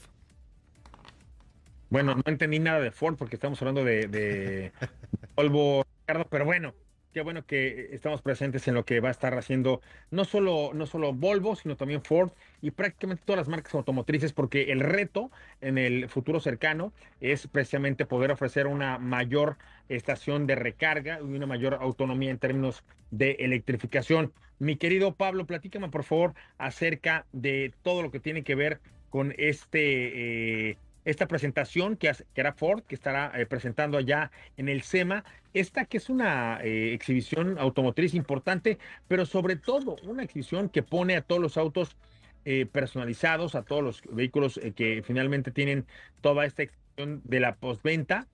Bueno, 1.90 2.16
no 2.16 2.24
entendí 2.26 2.60
nada 2.60 2.80
de 2.80 2.92
Ford 2.92 3.16
porque 3.16 3.36
estamos 3.36 3.62
hablando 3.62 3.84
de, 3.84 4.08
de 4.08 4.72
Volvo, 5.36 5.86
Ricardo, 6.02 6.28
pero 6.30 6.46
bueno, 6.46 6.74
qué 7.16 7.22
bueno 7.22 7.46
que 7.46 7.92
estamos 7.94 8.22
presentes 8.22 8.68
en 8.68 8.74
lo 8.74 8.84
que 8.84 9.00
va 9.00 9.08
a 9.08 9.12
estar 9.12 9.38
haciendo 9.38 9.80
no 10.12 10.26
solo, 10.26 10.72
no 10.74 10.86
solo 10.86 11.14
Volvo, 11.14 11.56
sino 11.56 11.78
también 11.78 12.02
Ford 12.02 12.32
y 12.62 12.72
prácticamente 12.72 13.24
todas 13.26 13.38
las 13.38 13.48
marcas 13.48 13.74
automotrices, 13.74 14.34
porque 14.34 14.74
el 14.74 14.82
reto 14.82 15.32
en 15.62 15.78
el 15.78 16.10
futuro 16.10 16.42
cercano 16.42 16.92
es 17.22 17.48
precisamente 17.48 18.06
poder 18.06 18.32
ofrecer 18.32 18.68
una 18.68 18.98
mayor 18.98 19.56
estación 19.88 20.46
de 20.46 20.56
recarga 20.56 21.22
y 21.22 21.24
una 21.24 21.46
mayor 21.46 21.76
autonomía 21.76 22.32
en 22.32 22.38
términos 22.38 22.84
de 23.12 23.38
electrificación. 23.40 24.34
Mi 24.60 24.76
querido 24.76 25.16
Pablo, 25.16 25.46
platícame 25.46 25.88
por 25.88 26.04
favor 26.04 26.34
acerca 26.58 27.26
de 27.32 27.74
todo 27.82 28.02
lo 28.02 28.12
que 28.12 28.20
tiene 28.20 28.44
que 28.44 28.56
ver 28.56 28.82
con 29.10 29.34
este... 29.38 30.72
Eh, 30.72 30.78
esta 31.06 31.28
presentación 31.28 31.96
que, 31.96 32.10
hará 32.10 32.54
Ford, 32.54 32.84
que 32.84 32.96
estará 32.96 33.32
eh, 33.36 33.46
presentando 33.46 33.98
allá 33.98 34.32
en 34.58 34.68
el 34.68 34.82
SEMA, 34.82 35.24
esta 35.54 35.86
que 35.86 35.98
es 35.98 36.10
una 36.10 36.60
eh, 36.64 36.94
exhibición 36.94 37.58
automotriz 37.60 38.14
importante, 38.16 38.80
pero 39.08 39.26
sobre 39.26 39.56
todo 39.56 39.96
una 40.04 40.24
exhibición 40.24 40.68
que 40.68 40.84
pone 40.84 41.16
a 41.16 41.22
todos 41.22 41.42
los 41.42 41.58
autos 41.58 41.96
eh, 42.44 42.66
personalizados, 42.66 43.56
a 43.56 43.62
todos 43.62 43.84
los 43.84 44.02
vehículos 44.12 44.60
que 44.76 45.04
finalmente 45.06 45.52
tienen 45.52 45.86
toda 46.22 46.46
esta 46.46 46.64
exhibición 46.64 47.22
de 47.24 47.40
la 47.40 47.56
postventa, 47.56 48.28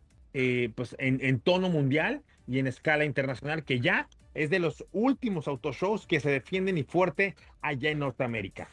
pues 0.75 0.96
en, 0.98 1.20
en 1.22 1.40
tono 1.42 1.70
mundial 1.70 2.22
y 2.48 2.60
en 2.60 2.68
escala 2.68 3.06
internacional, 3.06 3.63
que 3.63 3.80
ya 3.80 4.08
es 4.34 4.50
de 4.50 4.60
los 4.60 4.86
últimos 4.92 5.48
autoshows 5.48 6.08
que 6.08 6.20
se 6.20 6.30
defienden 6.30 6.78
y 6.78 6.84
fuerte 6.84 7.36
allá 7.62 7.92
en 7.92 8.00
Norteamérica. 8.00 8.70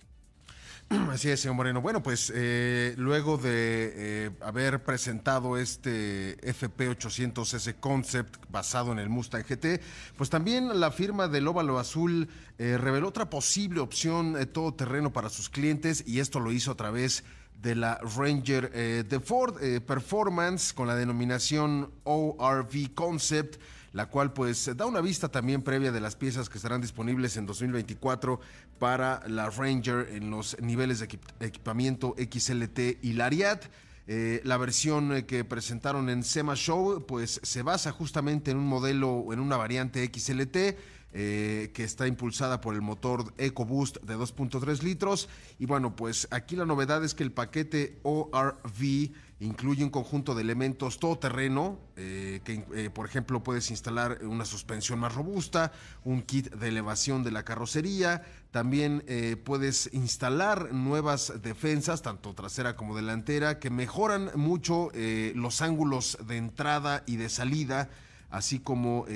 Así 1.11 1.29
es, 1.29 1.41
señor 1.41 1.57
Moreno. 1.57 1.83
Bueno, 1.83 2.03
pues 2.03 2.33
eh, 2.35 2.95
luego 2.97 3.37
de 3.37 3.93
eh, 3.95 4.31
haber 4.41 4.83
presentado 4.85 5.59
este 5.59 6.39
FP800S 6.39 7.75
Concept 7.79 8.37
basado 8.49 8.93
en 8.93 8.99
el 8.99 9.11
Mustang 9.11 9.45
GT, 9.45 9.83
pues 10.17 10.31
también 10.31 10.81
la 10.81 10.91
firma 10.91 11.29
del 11.29 11.47
Óvalo 11.47 11.79
Azul 11.79 12.29
eh, 12.57 12.79
reveló 12.79 13.09
otra 13.09 13.29
posible 13.29 13.81
opción 13.81 14.37
todoterreno 14.53 15.13
para 15.13 15.29
sus 15.29 15.51
clientes 15.51 16.05
y 16.07 16.21
esto 16.21 16.41
lo 16.41 16.53
hizo 16.53 16.71
a 16.71 16.77
través 16.77 17.23
de 17.61 17.75
la 17.75 18.01
Ranger 18.17 18.71
de 19.05 19.21
Ford 19.21 19.57
Performance 19.85 20.73
con 20.73 20.87
la 20.87 20.95
denominación 20.95 21.91
ORV 22.05 22.95
Concept 22.95 23.61
la 23.93 24.07
cual 24.07 24.33
pues 24.33 24.71
da 24.77 24.87
una 24.87 25.01
vista 25.01 25.29
también 25.29 25.63
previa 25.63 25.93
de 25.93 26.01
las 26.01 26.17
piezas 26.17 26.49
que 26.49 26.59
estarán 26.59 26.81
disponibles 26.81 27.37
en 27.37 27.47
2024 27.47 28.41
para 28.79 29.23
la 29.27 29.51
Ranger 29.51 30.09
en 30.11 30.31
los 30.31 30.57
niveles 30.61 31.01
de 31.01 31.09
equipamiento 31.47 32.15
XLT 32.19 33.03
y 33.03 33.13
Lariat. 33.15 33.65
Eh, 34.11 34.41
la 34.45 34.57
versión 34.57 35.15
eh, 35.15 35.27
que 35.27 35.45
presentaron 35.45 36.09
en 36.09 36.23
SEMA 36.23 36.55
Show 36.55 37.05
pues 37.07 37.41
se 37.43 37.63
basa 37.63 37.93
justamente 37.93 38.51
en 38.51 38.57
un 38.57 38.67
modelo, 38.67 39.27
en 39.33 39.41
una 39.41 39.57
variante 39.57 40.05
XLT. 40.13 40.77
Eh, 41.15 41.71
que 41.73 41.85
está 41.85 42.07
impulsada 42.07 42.61
por 42.61 42.75
el 42.75 42.83
motor 42.83 43.33
EcoBoost 43.39 43.97
de 44.03 44.15
2.3 44.15 44.83
litros. 44.83 45.31
Y 45.59 45.65
bueno, 45.65 45.97
pues 45.97 46.29
aquí 46.31 46.55
la 46.55 46.67
novedad 46.67 47.03
es 47.03 47.15
que 47.15 47.23
el 47.23 47.33
paquete 47.33 47.99
ORV 48.03 49.11
Incluye 49.41 49.85
un 49.85 49.91
conjunto 49.91 50.35
de 50.35 50.43
elementos 50.43 50.99
todoterreno, 50.99 51.79
eh, 51.95 52.41
que 52.43 52.65
eh, 52.75 52.91
por 52.91 53.07
ejemplo 53.07 53.45
puedes 53.45 53.71
instalar 53.71 54.19
una 54.25 54.45
suspensión 54.45 54.99
más 54.99 55.15
robusta, 55.15 55.71
un 56.03 56.23
kit 56.23 56.53
de 56.55 56.67
elevación 56.67 57.23
de 57.23 57.31
la 57.31 57.45
carrocería, 57.45 58.25
también 58.51 59.05
eh, 59.07 59.37
puedes 59.37 59.91
instalar 59.93 60.73
nuevas 60.73 61.33
defensas, 61.41 62.03
tanto 62.03 62.35
trasera 62.35 62.75
como 62.75 62.97
delantera, 62.97 63.61
que 63.61 63.71
mejoran 63.71 64.33
mucho 64.35 64.91
los 65.35 65.63
ángulos 65.63 66.19
de 66.27 66.37
entrada 66.37 67.05
y 67.07 67.17
de 67.17 67.29
salida 67.29 67.91
así 68.31 68.59
como 68.59 69.07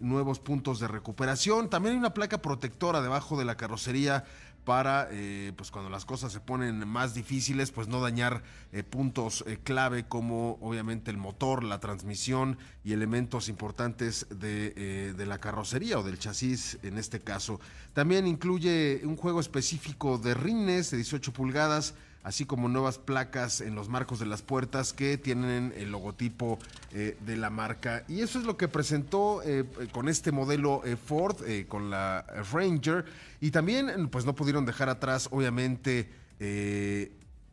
nuevos 0.00 0.38
puntos 0.38 0.78
de 0.78 0.88
recuperación. 0.88 1.70
También 1.70 1.94
hay 1.94 1.98
una 1.98 2.14
placa 2.14 2.42
protectora 2.42 3.00
debajo 3.00 3.38
de 3.38 3.44
la 3.44 3.56
carrocería 3.56 4.24
para, 4.64 5.08
eh, 5.10 5.52
pues 5.56 5.70
cuando 5.70 5.90
las 5.90 6.04
cosas 6.04 6.32
se 6.32 6.40
ponen 6.40 6.86
más 6.86 7.14
difíciles, 7.14 7.70
pues 7.70 7.88
no 7.88 8.00
dañar 8.00 8.42
eh, 8.72 8.82
puntos 8.82 9.44
eh, 9.46 9.58
clave 9.62 10.06
como 10.06 10.58
obviamente 10.60 11.10
el 11.10 11.16
motor, 11.16 11.64
la 11.64 11.80
transmisión 11.80 12.58
y 12.84 12.92
elementos 12.92 13.48
importantes 13.48 14.26
de, 14.30 15.14
de, 15.14 15.26
la 15.26 15.38
carrocería 15.38 15.98
o 15.98 16.02
del 16.02 16.18
chasis 16.18 16.78
en 16.82 16.98
este 16.98 17.20
caso. 17.20 17.60
También 17.92 18.26
incluye 18.26 19.00
un 19.04 19.16
juego 19.16 19.40
específico 19.40 20.18
de 20.18 20.34
rines 20.34 20.90
de 20.90 20.98
18 20.98 21.32
pulgadas 21.32 21.94
así 22.22 22.44
como 22.44 22.68
nuevas 22.68 22.98
placas 22.98 23.60
en 23.60 23.74
los 23.74 23.88
marcos 23.88 24.18
de 24.18 24.26
las 24.26 24.42
puertas 24.42 24.92
que 24.92 25.18
tienen 25.18 25.72
el 25.76 25.90
logotipo 25.90 26.58
eh, 26.92 27.16
de 27.20 27.36
la 27.36 27.50
marca. 27.50 28.04
Y 28.08 28.20
eso 28.20 28.38
es 28.38 28.44
lo 28.44 28.56
que 28.56 28.68
presentó 28.68 29.42
eh, 29.44 29.64
con 29.92 30.08
este 30.08 30.32
modelo 30.32 30.82
eh, 30.84 30.96
Ford, 30.96 31.36
con 31.68 31.90
la 31.90 32.24
Ranger. 32.52 33.04
Y 33.40 33.50
también, 33.50 34.08
pues 34.08 34.24
no 34.24 34.34
pudieron 34.34 34.66
dejar 34.66 34.88
atrás, 34.88 35.28
obviamente, 35.30 36.10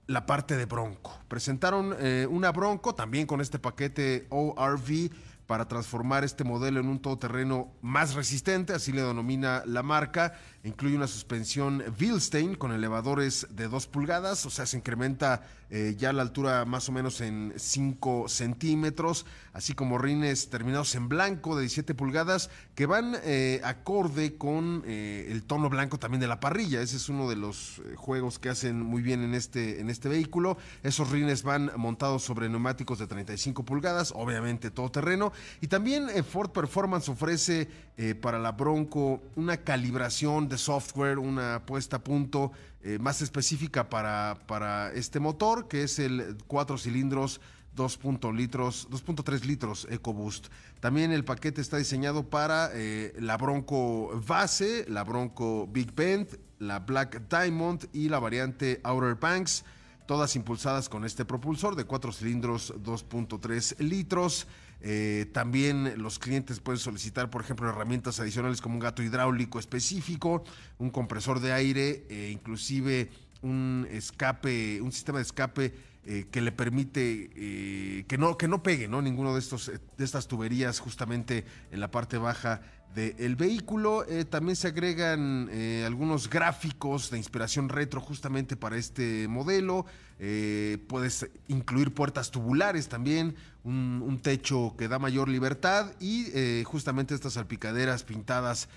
la 0.08 0.26
parte 0.26 0.56
de 0.56 0.66
Bronco. 0.66 1.18
Presentaron 1.28 1.96
una 2.30 2.52
Bronco 2.52 2.96
también 2.96 3.28
con 3.28 3.42
este 3.42 3.60
paquete 3.60 4.28
ORV 4.30 5.10
para 5.48 5.68
transformar 5.68 6.26
este 6.26 6.44
modelo 6.44 6.82
en 6.82 6.88
un 6.88 7.00
todoterreno 7.00 7.72
más 7.82 8.14
resistente, 8.14 8.74
así 8.74 8.92
le 8.92 9.02
denomina 9.02 9.64
la 9.66 9.82
marca. 9.82 10.38
Incluye 10.68 10.98
una 10.98 11.08
suspensión 11.08 11.82
Bilstein 11.98 12.56
con 12.56 12.74
elevadores 12.74 13.48
de 13.52 13.70
2 13.70 13.88
pulgadas, 13.88 14.46
o 14.46 14.50
sea, 14.50 14.66
se 14.66 14.76
incrementa 14.76 15.48
eh, 15.70 15.96
ya 15.98 16.14
la 16.14 16.22
altura 16.22 16.64
más 16.64 16.88
o 16.88 16.94
menos 16.94 17.20
en 17.20 17.54
5 17.56 18.30
centímetros, 18.30 19.26
así 19.52 19.74
como 19.74 19.98
rines 19.98 20.50
terminados 20.50 20.96
en 20.96 21.10
blanco 21.10 21.56
de 21.56 21.62
17 21.64 21.94
pulgadas 21.94 22.50
que 22.74 22.86
van 22.86 23.18
eh, 23.24 23.60
acorde 23.66 24.38
con 24.38 24.84
eh, 24.86 25.28
el 25.30 25.44
tono 25.44 25.70
blanco 25.70 26.00
también 26.00 26.22
de 26.22 26.28
la 26.28 26.40
parrilla. 26.40 26.82
Ese 26.82 26.96
es 26.96 27.10
uno 27.10 27.30
de 27.30 27.36
los 27.36 27.82
juegos 27.96 28.40
que 28.40 28.50
hacen 28.50 28.82
muy 28.82 29.02
bien 29.02 29.24
en 29.24 29.34
este, 29.34 29.82
en 29.82 29.90
este 29.90 30.08
vehículo. 30.08 30.58
Esos 30.84 31.12
rines 31.12 31.44
van 31.44 31.72
montados 31.76 32.24
sobre 32.24 32.48
neumáticos 32.48 33.00
de 33.00 33.08
35 33.08 33.64
pulgadas, 33.64 34.14
obviamente 34.16 34.72
todo 34.72 34.90
terreno. 34.90 35.34
Y 35.60 35.68
también 35.68 36.08
Ford 36.24 36.52
Performance 36.52 37.10
ofrece 37.10 37.70
para 38.22 38.38
la 38.38 38.52
Bronco 38.52 39.22
una 39.36 39.58
calibración 39.58 40.48
de 40.48 40.57
software, 40.58 41.20
una 41.20 41.66
puesta 41.66 41.98
a 41.98 42.04
punto 42.04 42.52
eh, 42.82 43.00
más 43.00 43.22
específica 43.22 43.90
para, 43.90 44.40
para 44.48 44.92
este 44.94 45.20
motor, 45.20 45.68
que 45.68 45.84
es 45.84 46.00
el 46.00 46.38
4 46.48 46.78
cilindros 46.78 47.42
2.3 47.78 48.36
litros, 48.36 48.90
2.3 48.90 49.46
litros 49.46 49.88
EcoBoost. 49.90 50.48
También 50.80 51.12
el 51.12 51.24
paquete 51.24 51.62
está 51.62 51.78
diseñado 51.78 52.30
para 52.30 52.72
eh, 52.74 53.14
la 53.20 53.38
Bronco 53.38 54.22
Base, 54.28 54.86
la 54.90 55.04
Bronco 55.04 55.68
Big 55.68 55.94
Bend, 55.94 56.40
la 56.60 56.80
Black 56.80 57.30
Diamond 57.30 57.88
y 57.94 58.10
la 58.10 58.20
variante 58.20 58.82
Outer 58.84 59.16
Banks, 59.16 59.64
todas 60.08 60.36
impulsadas 60.36 60.90
con 60.90 61.06
este 61.06 61.24
propulsor 61.24 61.76
de 61.76 61.86
4 61.86 62.12
cilindros 62.12 62.74
2.3 62.76 63.80
litros. 63.80 64.48
Eh, 64.82 65.26
también 65.34 66.02
los 66.02 66.20
clientes 66.20 66.60
pueden 66.60 66.80
solicitar, 66.80 67.30
por 67.30 67.42
ejemplo, 67.42 67.70
herramientas 67.70 68.20
adicionales 68.20 68.62
como 68.62 68.76
un 68.76 68.80
gato 68.80 69.02
hidráulico 69.02 69.60
específico, 69.60 70.44
un 70.78 70.90
compresor 70.90 71.40
de 71.40 71.54
aire, 71.54 72.06
e 72.10 72.30
inclusive 72.32 73.10
un 73.42 73.88
escape, 73.92 74.82
un 74.82 74.92
sistema 74.92 75.20
de 75.20 75.24
escape 75.24 75.74
eh, 76.10 76.26
que 76.32 76.40
le 76.40 76.52
permite 76.54 77.30
eh, 77.36 78.06
que 78.08 78.18
no 78.18 78.38
que 78.38 78.48
no 78.48 78.64
pegue 78.64 78.88
no 78.88 79.02
ninguno 79.02 79.34
de 79.34 79.40
estos 79.40 79.70
de 79.70 80.06
estas 80.06 80.30
tuberías 80.30 80.80
justamente 80.80 81.44
en 81.70 81.82
la 81.82 81.92
parte 81.92 82.18
baja 82.18 82.62
del 82.96 83.36
vehículo. 83.36 84.06
Eh, 84.08 84.26
también 84.26 84.56
se 84.56 84.70
agregan 84.70 85.50
eh, 85.52 85.84
algunos 85.86 86.30
gráficos 86.30 87.10
de 87.12 87.18
inspiración 87.18 87.70
retro 87.70 88.02
justamente 88.02 88.56
para 88.56 88.78
este 88.78 89.28
modelo. 89.28 89.86
Eh, 90.20 90.80
puedes 90.88 91.30
incluir 91.48 91.94
puertas 91.94 92.32
tubulares 92.32 92.88
también, 92.88 93.36
un, 93.64 94.02
un, 94.04 94.20
techo 94.20 94.76
que 94.78 94.88
da 94.88 94.98
mayor 94.98 95.30
libertad 95.30 95.92
y 96.00 96.64
justamente 96.64 97.14
estas 97.14 97.34
salpicaderas 97.34 98.04
pintadas 98.04 98.68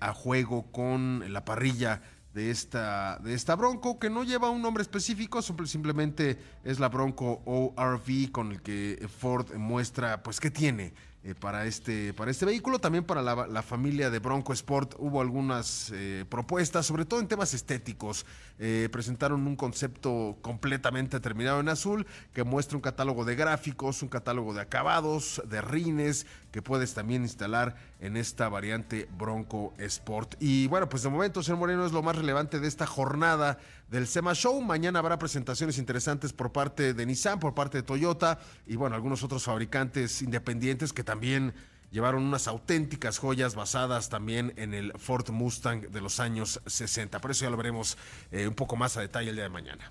a 0.00 0.14
juego 0.14 0.70
con 0.72 1.30
la 1.30 1.44
parrilla 1.44 2.00
de 2.32 2.50
esta, 2.50 3.18
de 3.18 3.34
esta 3.34 3.56
Bronco, 3.56 3.98
que 3.98 4.10
no 4.10 4.22
lleva 4.22 4.48
un 4.48 4.62
nombre 4.62 4.82
específico, 4.82 5.42
simplemente 5.42 6.38
es 6.64 6.78
la 6.78 6.88
Bronco 6.88 7.42
ORV 7.44 8.30
con 8.30 8.52
el 8.52 8.62
que 8.62 9.08
Ford 9.18 9.52
muestra 9.56 10.22
pues 10.22 10.40
qué 10.40 10.50
tiene 10.50 10.94
eh, 11.24 11.34
para, 11.34 11.66
este, 11.66 12.14
para 12.14 12.30
este 12.30 12.46
vehículo. 12.46 12.78
También 12.78 13.02
para 13.02 13.22
la, 13.22 13.62
familia 13.62 14.08
de 14.08 14.20
Bronco 14.20 14.52
Sport 14.52 14.94
hubo 14.98 15.20
algunas 15.20 15.90
eh, 15.92 16.24
propuestas, 16.28 16.86
sobre 16.86 17.04
todo 17.04 17.18
en 17.18 17.26
temas 17.26 17.54
estéticos. 17.54 18.24
Eh, 18.60 18.88
presentaron 18.92 19.46
un 19.46 19.56
concepto 19.56 20.38
completamente 20.42 21.18
terminado 21.18 21.58
en 21.58 21.68
azul 21.68 22.06
que 22.32 22.44
muestra 22.44 22.76
un 22.76 22.82
catálogo 22.82 23.24
de 23.24 23.34
gráficos, 23.34 24.02
un 24.02 24.08
catálogo 24.08 24.54
de 24.54 24.60
acabados, 24.60 25.42
de 25.48 25.60
rines 25.60 26.26
que 26.52 26.62
puedes 26.62 26.94
también 26.94 27.22
instalar 27.22 27.76
en 28.00 28.16
esta 28.16 28.48
variante 28.48 29.08
Bronco 29.18 29.74
Sport. 29.78 30.36
Y 30.40 30.66
bueno, 30.68 30.88
pues 30.88 31.02
de 31.02 31.08
momento, 31.08 31.42
señor 31.42 31.58
Moreno, 31.58 31.84
es 31.84 31.92
lo 31.92 32.02
más 32.02 32.16
relevante 32.16 32.58
de 32.58 32.68
esta 32.68 32.86
jornada 32.86 33.58
del 33.90 34.06
SEMA 34.06 34.34
Show. 34.34 34.60
Mañana 34.60 34.98
habrá 34.98 35.18
presentaciones 35.18 35.78
interesantes 35.78 36.32
por 36.32 36.52
parte 36.52 36.94
de 36.94 37.06
Nissan, 37.06 37.40
por 37.40 37.54
parte 37.54 37.78
de 37.78 37.82
Toyota 37.82 38.38
y 38.66 38.76
bueno, 38.76 38.96
algunos 38.96 39.22
otros 39.22 39.44
fabricantes 39.44 40.22
independientes 40.22 40.92
que 40.92 41.04
también 41.08 41.54
llevaron 41.90 42.22
unas 42.22 42.48
auténticas 42.48 43.16
joyas 43.16 43.54
basadas 43.54 44.10
también 44.10 44.52
en 44.56 44.74
el 44.74 44.92
Ford 44.98 45.30
Mustang 45.30 45.88
de 45.88 46.02
los 46.02 46.20
años 46.20 46.60
60. 46.66 47.18
Por 47.18 47.30
eso 47.30 47.46
ya 47.46 47.50
lo 47.50 47.56
veremos 47.56 47.96
eh, 48.30 48.46
un 48.46 48.52
poco 48.52 48.76
más 48.76 48.98
a 48.98 49.00
detalle 49.00 49.30
el 49.30 49.36
día 49.36 49.44
de 49.44 49.48
mañana. 49.48 49.90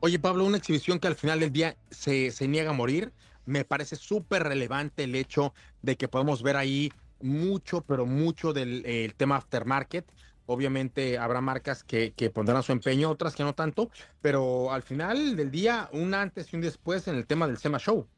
Oye, 0.00 0.18
Pablo, 0.18 0.44
una 0.44 0.56
exhibición 0.56 0.98
que 0.98 1.06
al 1.06 1.14
final 1.14 1.38
del 1.38 1.52
día 1.52 1.76
se, 1.92 2.32
se 2.32 2.48
niega 2.48 2.70
a 2.70 2.72
morir. 2.72 3.12
Me 3.46 3.64
parece 3.64 3.94
súper 3.94 4.42
relevante 4.42 5.04
el 5.04 5.14
hecho 5.14 5.54
de 5.80 5.94
que 5.96 6.08
podemos 6.08 6.42
ver 6.42 6.56
ahí 6.56 6.92
mucho, 7.20 7.82
pero 7.82 8.04
mucho 8.04 8.52
del 8.52 9.14
tema 9.16 9.36
aftermarket. 9.36 10.06
Obviamente 10.46 11.18
habrá 11.18 11.40
marcas 11.40 11.84
que, 11.84 12.12
que, 12.14 12.30
pondrán 12.30 12.64
su 12.64 12.72
empeño, 12.72 13.10
otras 13.10 13.36
que 13.36 13.44
no 13.44 13.54
tanto, 13.54 13.92
pero 14.20 14.72
al 14.72 14.82
final 14.82 15.36
del 15.36 15.52
día, 15.52 15.88
un 15.92 16.14
antes 16.14 16.52
y 16.52 16.56
un 16.56 16.62
después 16.62 17.06
en 17.06 17.14
el 17.14 17.26
tema 17.28 17.46
del 17.46 17.58
SEMA 17.58 17.78
Show. 17.78 18.08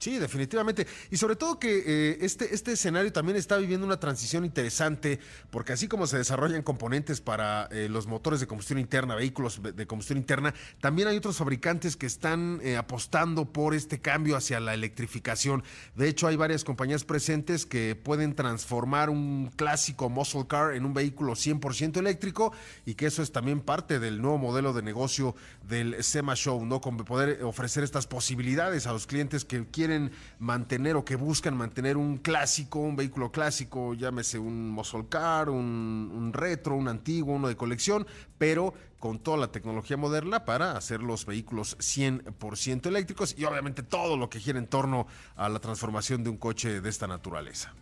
Sí, 0.00 0.18
definitivamente. 0.18 0.86
Y 1.10 1.18
sobre 1.18 1.36
todo 1.36 1.58
que 1.58 1.82
eh, 1.84 2.18
este, 2.22 2.54
este 2.54 2.72
escenario 2.72 3.12
también 3.12 3.36
está 3.36 3.58
viviendo 3.58 3.84
una 3.84 4.00
transición 4.00 4.46
interesante, 4.46 5.20
porque 5.50 5.74
así 5.74 5.88
como 5.88 6.06
se 6.06 6.16
desarrollan 6.16 6.62
componentes 6.62 7.20
para 7.20 7.68
eh, 7.70 7.86
los 7.90 8.06
motores 8.06 8.40
de 8.40 8.46
combustión 8.46 8.78
interna, 8.78 9.14
vehículos 9.14 9.60
de 9.62 9.86
combustión 9.86 10.16
interna, 10.16 10.54
también 10.80 11.06
hay 11.08 11.18
otros 11.18 11.36
fabricantes 11.36 11.98
que 11.98 12.06
están 12.06 12.60
eh, 12.62 12.78
apostando 12.78 13.52
por 13.52 13.74
este 13.74 14.00
cambio 14.00 14.38
hacia 14.38 14.58
la 14.58 14.72
electrificación. 14.72 15.62
De 15.96 16.08
hecho, 16.08 16.28
hay 16.28 16.36
varias 16.36 16.64
compañías 16.64 17.04
presentes 17.04 17.66
que 17.66 17.94
pueden 17.94 18.34
transformar 18.34 19.10
un 19.10 19.50
clásico 19.54 20.08
muscle 20.08 20.46
car 20.48 20.72
en 20.72 20.86
un 20.86 20.94
vehículo 20.94 21.34
100% 21.34 21.98
eléctrico 21.98 22.54
y 22.86 22.94
que 22.94 23.04
eso 23.04 23.22
es 23.22 23.32
también 23.32 23.60
parte 23.60 23.98
del 23.98 24.22
nuevo 24.22 24.38
modelo 24.38 24.72
de 24.72 24.80
negocio 24.80 25.36
del 25.70 26.02
SEMA 26.02 26.34
Show, 26.34 26.66
¿no? 26.66 26.80
Con 26.82 26.98
poder 26.98 27.42
ofrecer 27.44 27.82
estas 27.82 28.06
posibilidades 28.06 28.86
a 28.86 28.92
los 28.92 29.06
clientes 29.06 29.46
que 29.46 29.64
quieren 29.66 30.10
mantener 30.38 30.96
o 30.96 31.04
que 31.04 31.16
buscan 31.16 31.56
mantener 31.56 31.96
un 31.96 32.18
clásico, 32.18 32.80
un 32.80 32.96
vehículo 32.96 33.32
clásico, 33.32 33.94
llámese 33.94 34.38
un 34.38 34.68
muscle 34.68 35.06
car, 35.08 35.48
un, 35.48 36.10
un 36.14 36.32
retro, 36.34 36.74
un 36.74 36.88
antiguo, 36.88 37.34
uno 37.34 37.48
de 37.48 37.56
colección, 37.56 38.06
pero 38.36 38.74
con 38.98 39.18
toda 39.18 39.38
la 39.38 39.50
tecnología 39.50 39.96
moderna 39.96 40.44
para 40.44 40.76
hacer 40.76 41.02
los 41.02 41.24
vehículos 41.24 41.78
100% 41.78 42.86
eléctricos 42.86 43.34
y 43.36 43.44
obviamente 43.44 43.82
todo 43.82 44.16
lo 44.16 44.28
que 44.28 44.40
gira 44.40 44.58
en 44.58 44.66
torno 44.66 45.06
a 45.36 45.48
la 45.48 45.58
transformación 45.58 46.22
de 46.22 46.30
un 46.30 46.36
coche 46.36 46.80
de 46.80 46.88
esta 46.88 47.06
naturaleza. 47.06 47.72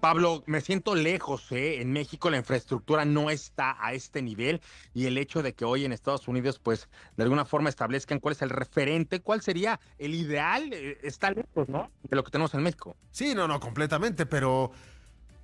Pablo, 0.00 0.44
me 0.46 0.60
siento 0.60 0.94
lejos, 0.94 1.50
¿eh? 1.52 1.80
En 1.80 1.92
México 1.92 2.30
la 2.30 2.36
infraestructura 2.36 3.04
no 3.04 3.30
está 3.30 3.76
a 3.80 3.92
este 3.92 4.22
nivel 4.22 4.60
y 4.94 5.06
el 5.06 5.18
hecho 5.18 5.42
de 5.42 5.54
que 5.54 5.64
hoy 5.64 5.84
en 5.84 5.92
Estados 5.92 6.28
Unidos, 6.28 6.60
pues, 6.62 6.88
de 7.16 7.22
alguna 7.22 7.44
forma 7.44 7.68
establezcan 7.68 8.20
cuál 8.20 8.32
es 8.32 8.42
el 8.42 8.50
referente, 8.50 9.20
cuál 9.20 9.40
sería 9.40 9.80
el 9.98 10.14
ideal, 10.14 10.70
eh, 10.72 10.98
está 11.02 11.30
lejos, 11.30 11.68
¿no? 11.68 11.90
De 12.02 12.16
lo 12.16 12.24
que 12.24 12.30
tenemos 12.30 12.54
en 12.54 12.62
México. 12.62 12.96
Sí, 13.10 13.34
no, 13.34 13.48
no, 13.48 13.58
completamente, 13.58 14.26
pero, 14.26 14.70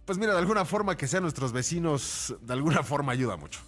pues 0.04 0.18
mira, 0.18 0.32
de 0.32 0.38
alguna 0.38 0.64
forma 0.64 0.96
que 0.96 1.08
sean 1.08 1.22
nuestros 1.22 1.52
vecinos, 1.52 2.36
de 2.40 2.52
alguna 2.52 2.82
forma 2.82 3.12
ayuda 3.12 3.36
mucho. 3.36 3.60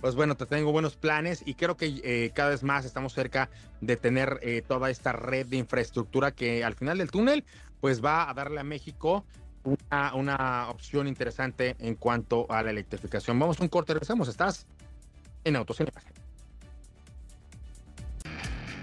Pues 0.00 0.14
bueno, 0.14 0.34
te 0.34 0.46
tengo 0.46 0.72
buenos 0.72 0.96
planes 0.96 1.42
y 1.44 1.54
creo 1.54 1.76
que 1.76 2.00
eh, 2.02 2.30
cada 2.34 2.50
vez 2.50 2.62
más 2.62 2.86
estamos 2.86 3.12
cerca 3.12 3.50
de 3.82 3.96
tener 3.96 4.38
eh, 4.42 4.62
toda 4.66 4.88
esta 4.88 5.12
red 5.12 5.46
de 5.46 5.58
infraestructura 5.58 6.32
que 6.32 6.64
al 6.64 6.74
final 6.74 6.96
del 6.96 7.10
túnel 7.10 7.44
pues 7.80 8.04
va 8.04 8.28
a 8.28 8.34
darle 8.34 8.60
a 8.60 8.64
México 8.64 9.24
una, 9.64 10.14
una 10.14 10.70
opción 10.70 11.06
interesante 11.06 11.76
en 11.78 11.94
cuanto 11.94 12.50
a 12.50 12.62
la 12.62 12.70
electrificación. 12.70 13.38
Vamos 13.38 13.60
a 13.60 13.62
un 13.62 13.68
corte, 13.68 13.92
regresamos. 13.94 14.28
Estás 14.28 14.66
en 15.44 15.56
Autos. 15.56 15.78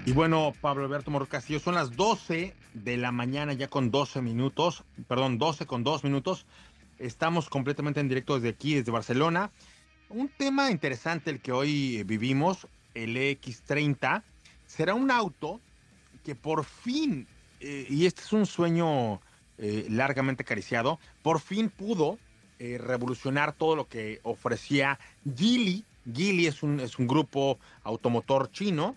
Y 0.06 0.14
bueno, 0.14 0.54
Pablo 0.62 0.86
Alberto 0.86 1.12
Morcastillo, 1.12 1.60
son 1.60 1.76
las 1.76 1.96
12 1.96 2.56
de 2.74 2.98
la 2.98 3.12
mañana 3.12 3.54
ya 3.54 3.68
con 3.68 3.92
12 3.92 4.22
minutos, 4.22 4.86
perdón, 5.08 5.38
12 5.38 5.66
con 5.66 5.84
2 5.84 6.04
minutos. 6.06 6.46
Estamos 6.98 7.50
completamente 7.50 8.00
en 8.00 8.08
directo 8.08 8.36
desde 8.36 8.50
aquí, 8.50 8.76
desde 8.76 8.92
Barcelona. 8.92 9.52
Un 10.10 10.30
tema 10.30 10.72
interesante 10.72 11.30
el 11.30 11.42
que 11.42 11.52
hoy 11.52 12.04
vivimos, 12.04 12.68
el 12.94 13.18
X30, 13.18 14.24
será 14.66 14.94
un 14.94 15.12
auto 15.12 15.60
que 16.24 16.36
por 16.36 16.64
fin 16.64 17.28
eh, 17.60 17.86
y 17.89 18.06
este 18.06 18.22
es 18.22 18.34
un 18.34 18.46
sueño 18.46 19.22
eh, 19.58 19.88
largamente 19.89 20.43
acariciado, 20.43 21.00
por 21.24 21.39
fin 21.39 21.70
pudo 21.70 22.20
eh, 22.60 22.78
revolucionar 22.80 23.54
todo 23.54 23.76
lo 23.76 23.88
que 23.88 24.20
ofrecía 24.24 25.00
Geely. 25.36 25.84
Geely 26.12 26.48
es 26.48 26.63
un, 26.63 26.80
es 26.80 26.98
un 27.00 27.08
grupo 27.08 27.60
automotor 27.84 28.52
chino 28.52 28.96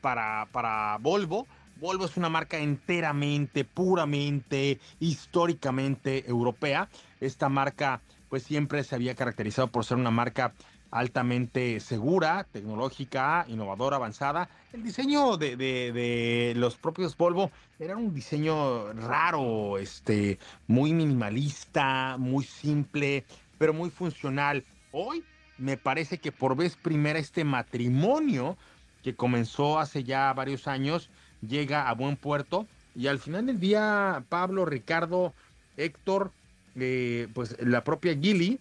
para, 0.00 0.48
para 0.52 0.98
Volvo. 1.00 1.46
Volvo 1.80 2.06
es 2.06 2.16
una 2.16 2.28
marca 2.28 2.58
enteramente, 2.58 3.64
puramente, 3.64 4.80
históricamente 4.98 6.28
europea. 6.28 6.88
Esta 7.20 7.48
marca 7.48 8.00
pues 8.28 8.42
siempre 8.42 8.84
se 8.84 8.94
había 8.94 9.14
caracterizado 9.14 9.68
por 9.68 9.84
ser 9.84 9.96
una 9.96 10.10
marca 10.10 10.54
altamente 10.90 11.80
segura, 11.80 12.46
tecnológica, 12.50 13.44
innovadora, 13.48 13.96
avanzada. 13.96 14.48
El 14.72 14.82
diseño 14.82 15.36
de, 15.36 15.56
de, 15.56 16.54
los 16.56 16.76
propios 16.76 17.16
Volvo 17.16 17.50
era 17.78 17.96
un 17.96 18.14
diseño 18.14 18.92
raro, 18.94 19.78
este, 19.78 20.38
muy 20.66 20.92
minimalista, 20.92 22.16
muy 22.18 22.44
simple, 22.44 23.24
pero 23.58 23.74
muy 23.74 23.90
funcional. 23.90 24.64
Hoy 24.92 25.24
me 25.58 25.76
parece 25.76 26.18
que 26.18 26.32
por 26.32 26.56
vez 26.56 26.76
primera 26.76 27.18
este 27.18 27.44
matrimonio 27.44 28.56
que 29.02 29.14
comenzó 29.14 29.78
hace 29.78 30.04
ya 30.04 30.32
varios 30.32 30.68
años 30.68 31.10
llega 31.40 31.88
a 31.88 31.94
buen 31.94 32.16
puerto 32.16 32.66
y 32.94 33.06
al 33.06 33.18
final 33.18 33.46
del 33.46 33.60
día 33.60 34.24
Pablo, 34.28 34.64
Ricardo, 34.64 35.34
Héctor, 35.76 36.32
eh, 36.76 37.28
pues 37.34 37.56
la 37.60 37.84
propia 37.84 38.16
Gili 38.16 38.58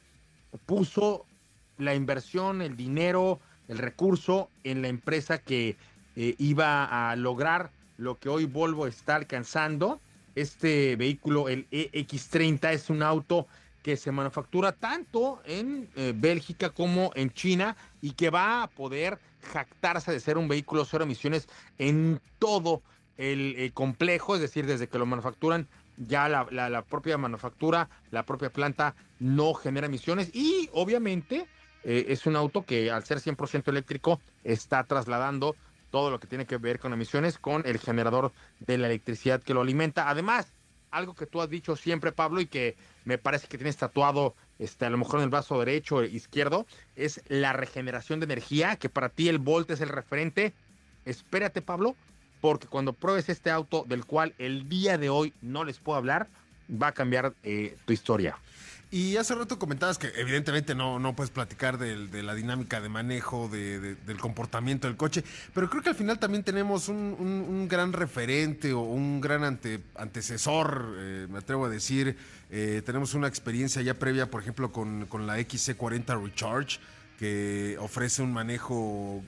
puso 0.65 1.26
la 1.77 1.95
inversión, 1.95 2.61
el 2.61 2.75
dinero, 2.75 3.39
el 3.67 3.77
recurso 3.77 4.49
en 4.63 4.81
la 4.81 4.87
empresa 4.87 5.39
que 5.39 5.77
eh, 6.15 6.35
iba 6.37 7.11
a 7.11 7.15
lograr 7.15 7.71
lo 7.97 8.17
que 8.17 8.29
hoy 8.29 8.45
Volvo 8.45 8.87
está 8.87 9.15
alcanzando. 9.15 9.99
Este 10.35 10.95
vehículo, 10.95 11.49
el 11.49 11.69
EX30, 11.69 12.71
es 12.71 12.89
un 12.89 13.01
auto 13.01 13.47
que 13.81 13.97
se 13.97 14.11
manufactura 14.11 14.71
tanto 14.73 15.41
en 15.45 15.89
eh, 15.95 16.13
Bélgica 16.15 16.69
como 16.69 17.11
en 17.15 17.31
China 17.31 17.75
y 18.01 18.11
que 18.11 18.29
va 18.29 18.63
a 18.63 18.67
poder 18.67 19.19
jactarse 19.41 20.11
de 20.11 20.19
ser 20.19 20.37
un 20.37 20.47
vehículo 20.47 20.85
cero 20.85 21.03
emisiones 21.03 21.47
en 21.77 22.19
todo 22.37 22.81
el 23.17 23.55
eh, 23.57 23.71
complejo, 23.73 24.35
es 24.35 24.41
decir, 24.41 24.65
desde 24.65 24.87
que 24.87 24.99
lo 24.99 25.05
manufacturan 25.05 25.67
ya 25.97 26.29
la, 26.29 26.47
la, 26.51 26.69
la, 26.69 26.83
propia 26.83 27.17
manufactura, 27.17 27.89
la 28.11 28.23
propia 28.23 28.51
planta 28.51 28.95
no 29.19 29.53
genera 29.53 29.87
emisiones 29.87 30.29
y 30.33 30.69
obviamente 30.73 31.47
eh, 31.89 32.07
es 32.09 32.25
un 32.25 32.35
auto 32.35 32.65
que 32.65 32.91
al 32.91 33.05
ser 33.05 33.19
100% 33.19 33.69
eléctrico 33.69 34.19
está 34.43 34.83
trasladando 34.83 35.55
todo 35.89 36.11
lo 36.11 36.19
que 36.19 36.27
tiene 36.27 36.45
que 36.45 36.57
ver 36.57 36.79
con 36.79 36.91
emisiones 36.91 37.37
con 37.37 37.65
el 37.65 37.79
generador 37.79 38.33
de 38.59 38.77
la 38.77 38.87
electricidad 38.87 39.41
que 39.41 39.53
lo 39.53 39.61
alimenta. 39.61 40.09
Además, 40.09 40.51
algo 40.91 41.15
que 41.15 41.25
tú 41.25 41.41
has 41.41 41.49
dicho 41.49 41.77
siempre, 41.77 42.11
Pablo, 42.11 42.41
y 42.41 42.47
que 42.47 42.75
me 43.05 43.17
parece 43.17 43.47
que 43.47 43.57
tienes 43.57 43.77
tatuado 43.77 44.35
este, 44.59 44.85
a 44.85 44.89
lo 44.89 44.97
mejor 44.97 45.21
en 45.21 45.23
el 45.23 45.29
brazo 45.29 45.57
derecho 45.59 45.95
o 45.95 46.03
izquierdo, 46.03 46.67
es 46.97 47.21
la 47.29 47.53
regeneración 47.53 48.19
de 48.19 48.25
energía, 48.25 48.75
que 48.75 48.89
para 48.89 49.07
ti 49.07 49.29
el 49.29 49.37
Volt 49.37 49.71
es 49.71 49.79
el 49.79 49.87
referente. 49.87 50.53
Espérate, 51.05 51.61
Pablo, 51.61 51.95
porque 52.41 52.67
cuando 52.67 52.91
pruebes 52.91 53.29
este 53.29 53.49
auto 53.49 53.85
del 53.87 54.03
cual 54.03 54.33
el 54.39 54.67
día 54.67 54.97
de 54.97 55.09
hoy 55.09 55.33
no 55.41 55.63
les 55.63 55.79
puedo 55.79 55.97
hablar, 55.97 56.27
va 56.69 56.87
a 56.87 56.91
cambiar 56.91 57.33
eh, 57.43 57.77
tu 57.85 57.93
historia. 57.93 58.37
Y 58.89 59.17
hace 59.17 59.35
rato 59.35 59.59
comentabas 59.59 59.97
que 59.97 60.13
evidentemente 60.15 60.73
no, 60.73 60.97
no 60.97 61.13
puedes 61.13 61.29
platicar 61.29 61.77
de, 61.77 62.23
la 62.23 62.33
dinámica 62.33 62.79
de 62.79 62.87
manejo, 62.87 63.49
del 63.49 64.17
comportamiento 64.17 64.87
del 64.87 64.95
coche, 64.95 65.25
pero 65.53 65.69
creo 65.69 65.83
que 65.83 65.89
al 65.89 65.95
final 65.95 66.19
también 66.19 66.43
tenemos 66.43 66.87
un, 66.87 67.67
gran 67.67 67.91
referente 67.91 68.71
o 68.71 68.79
un 68.79 69.19
gran 69.19 69.43
ante, 69.43 69.81
antecesor, 69.95 70.95
eh, 70.97 71.27
me 71.29 71.39
atrevo 71.39 71.65
a 71.65 71.69
decir. 71.69 72.15
Eh, 72.49 72.81
tenemos 72.85 73.13
una 73.13 73.27
experiencia 73.27 73.81
ya 73.81 73.93
previa, 73.93 74.31
por 74.31 74.41
ejemplo, 74.41 74.71
con, 74.71 75.05
con 75.07 75.27
la 75.27 75.37
XC40 75.37 76.23
Recharge, 76.23 76.79
que 77.19 77.77
ofrece 77.81 78.21
un 78.21 78.31
manejo 78.31 79.21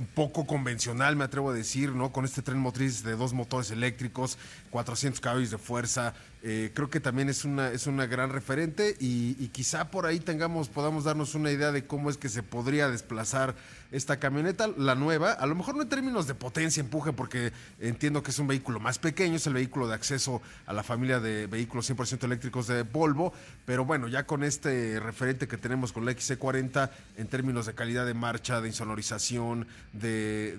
un 0.00 0.06
poco 0.14 0.46
convencional, 0.46 1.16
me 1.16 1.24
atrevo 1.24 1.50
a 1.50 1.54
decir, 1.54 1.90
¿no? 1.90 2.12
Con 2.12 2.24
este 2.24 2.42
tren 2.42 2.58
motriz 2.58 3.02
de 3.02 3.16
dos 3.16 3.32
motores 3.32 3.70
eléctricos, 3.70 4.38
400 4.70 5.20
caballos 5.20 5.50
de 5.50 5.58
fuerza, 5.58 6.14
eh, 6.42 6.70
creo 6.72 6.88
que 6.88 7.00
también 7.00 7.28
es 7.28 7.44
una, 7.44 7.70
es 7.70 7.86
una 7.86 8.06
gran 8.06 8.30
referente 8.30 8.96
y, 8.98 9.34
quizá 9.48 9.90
por 9.90 10.06
ahí 10.06 10.20
tengamos, 10.20 10.68
podamos 10.68 11.04
darnos 11.04 11.34
una 11.34 11.50
idea 11.50 11.70
de 11.70 11.84
cómo 11.84 12.08
es 12.08 12.16
que 12.16 12.30
se 12.30 12.42
podría 12.42 12.88
desplazar 12.88 13.54
esta 13.92 14.18
camioneta, 14.18 14.68
la 14.68 14.94
nueva, 14.94 15.32
a 15.32 15.46
lo 15.46 15.54
mejor 15.54 15.74
no 15.74 15.82
en 15.82 15.88
términos 15.88 16.26
de 16.28 16.34
potencia, 16.34 16.80
empuje, 16.80 17.12
porque 17.12 17.52
entiendo 17.80 18.22
que 18.22 18.30
es 18.30 18.38
un 18.38 18.46
vehículo 18.46 18.78
más 18.80 18.98
pequeño, 18.98 19.36
es 19.36 19.46
el 19.48 19.54
vehículo 19.54 19.88
de 19.88 19.94
acceso 19.94 20.40
a 20.66 20.72
la 20.72 20.82
familia 20.82 21.18
de 21.18 21.46
vehículos 21.46 21.90
100% 21.90 22.24
eléctricos 22.24 22.68
de 22.68 22.84
Volvo, 22.84 23.32
pero 23.66 23.84
bueno, 23.84 24.06
ya 24.08 24.26
con 24.26 24.44
este 24.44 25.00
referente 25.00 25.48
que 25.48 25.56
tenemos 25.56 25.92
con 25.92 26.04
la 26.06 26.12
XC40 26.12 26.90
en 27.16 27.26
términos 27.26 27.66
de 27.66 27.74
calidad 27.74 28.06
de 28.06 28.14
marcha, 28.14 28.60
de 28.60 28.68
insonorización, 28.68 29.66
de, 29.92 30.56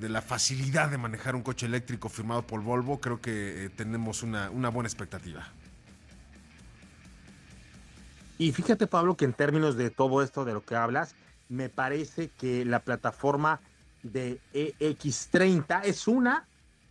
de, 0.00 0.08
la 0.08 0.22
facilidad 0.22 0.90
de 0.90 0.98
manejar 0.98 1.36
un 1.36 1.42
coche 1.42 1.66
eléctrico 1.66 2.08
firmado 2.08 2.46
por 2.46 2.62
Volvo, 2.62 2.98
creo 2.98 3.20
que 3.20 3.66
eh, 3.66 3.68
tenemos 3.68 4.24
una, 4.24 4.50
una 4.50 4.70
buena 4.70 4.88
expectativa. 4.88 5.19
Y 8.38 8.52
fíjate, 8.52 8.86
Pablo, 8.86 9.16
que 9.16 9.26
en 9.26 9.34
términos 9.34 9.76
de 9.76 9.90
todo 9.90 10.22
esto 10.22 10.44
de 10.44 10.54
lo 10.54 10.64
que 10.64 10.74
hablas, 10.74 11.14
me 11.50 11.68
parece 11.68 12.28
que 12.28 12.64
la 12.64 12.80
plataforma 12.80 13.60
de 14.02 14.40
EX30 14.54 15.82
es 15.84 16.08
una 16.08 16.46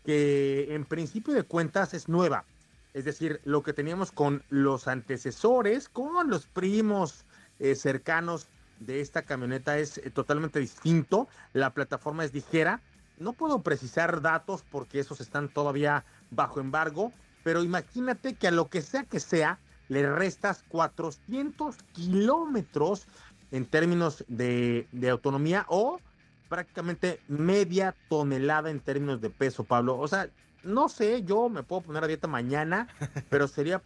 que 0.06 0.76
en 0.76 0.86
principio 0.86 1.34
de 1.34 1.44
cuentas 1.44 1.94
es 1.94 2.08
nueva. 2.08 2.46
Es 2.94 3.06
decir, 3.06 3.42
lo 3.46 3.63
que 3.63 3.74
teníamos 3.74 4.12
con 4.12 4.44
los 4.50 4.88
antecesores, 4.88 5.89
con 5.89 6.30
los 6.30 6.46
primos 6.46 7.26
eh, 7.60 7.76
cercanos 7.76 8.48
de 8.80 9.02
esta 9.02 9.24
camioneta 9.24 9.78
es 9.78 9.98
eh, 9.98 10.10
totalmente 10.10 10.60
distinto. 10.60 11.28
La 11.54 11.74
plataforma 11.74 12.26
es 12.26 12.34
ligera. 12.34 12.82
No 13.18 13.34
puedo 13.34 13.62
precisar 13.62 14.22
datos 14.22 14.63
porque 14.70 15.00
esos 15.00 15.22
están 15.22 15.50
todavía 15.50 16.06
bajo 16.32 16.60
embargo, 16.60 17.12
pero 17.50 17.64
imagínate 17.64 18.36
que 18.36 18.48
a 18.48 18.52
lo 18.52 18.70
que 18.70 18.84
sea 18.84 19.06
que 19.06 19.20
sea, 19.20 19.58
le 19.88 20.08
restas 20.08 20.64
400 20.68 21.78
kilómetros 21.94 23.08
en 23.50 23.66
términos 23.66 24.24
de, 24.28 24.86
autonomía 25.10 25.66
o 25.68 26.00
prácticamente 26.48 27.20
media 27.28 27.96
tonelada 28.08 28.70
en 28.70 28.80
términos 28.80 29.20
de 29.20 29.32
peso, 29.32 29.64
Pablo. 29.64 29.98
O 29.98 30.08
sea, 30.08 30.30
no 30.62 30.90
sé, 30.90 31.24
yo 31.24 31.50
me 31.50 31.64
puedo 31.64 31.82
poner 31.82 32.04
a 32.04 32.08
dieta 32.08 32.28
mañana, 32.28 32.88
pero 33.32 33.48
sería 33.48 33.82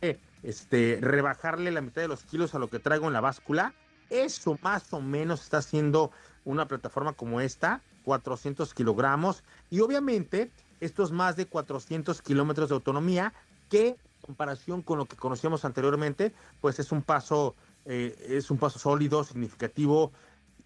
eh, 0.00 0.18
este, 0.42 0.98
rebajarle 1.02 1.72
la 1.72 1.82
mitad 1.82 2.00
de 2.00 2.08
los 2.08 2.24
kilos 2.24 2.54
a 2.54 2.58
lo 2.58 2.70
que 2.70 2.78
traigo 2.78 3.06
en 3.06 3.12
la 3.12 3.20
báscula. 3.20 3.74
Eso 4.08 4.58
más 4.62 4.90
o 4.94 5.02
menos 5.02 5.42
está 5.42 5.58
haciendo 5.58 6.10
una 6.46 6.66
plataforma 6.68 7.12
como 7.12 7.42
esta, 7.42 7.82
400 8.04 8.72
kilogramos. 8.72 9.44
Y 9.68 9.80
obviamente, 9.80 10.50
estos 10.84 11.12
más 11.12 11.36
de 11.36 11.46
400 11.46 12.22
kilómetros 12.22 12.68
de 12.68 12.74
autonomía, 12.74 13.32
que 13.68 13.88
en 13.88 13.96
comparación 14.20 14.82
con 14.82 14.98
lo 14.98 15.06
que 15.06 15.16
conocíamos 15.16 15.64
anteriormente, 15.64 16.32
pues 16.60 16.78
es 16.78 16.92
un 16.92 17.02
paso 17.02 17.54
eh, 17.86 18.16
es 18.28 18.50
un 18.50 18.58
paso 18.58 18.78
sólido, 18.78 19.24
significativo 19.24 20.12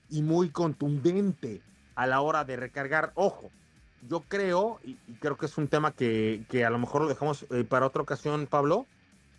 y 0.08 0.22
muy 0.22 0.50
contundente 0.50 1.60
a 1.96 2.06
la 2.06 2.20
hora 2.20 2.44
de 2.44 2.56
recargar. 2.56 3.12
Ojo, 3.14 3.50
yo 4.08 4.22
creo, 4.28 4.78
y, 4.84 4.94
creo 5.20 5.36
que 5.36 5.46
es 5.46 5.58
un 5.58 5.68
tema 5.68 5.92
que, 5.92 6.44
a 6.64 6.70
lo 6.70 6.78
mejor 6.78 7.02
lo 7.02 7.08
dejamos 7.08 7.46
eh, 7.50 7.64
para 7.64 7.86
otra 7.86 8.02
ocasión, 8.02 8.46
Pablo, 8.46 8.86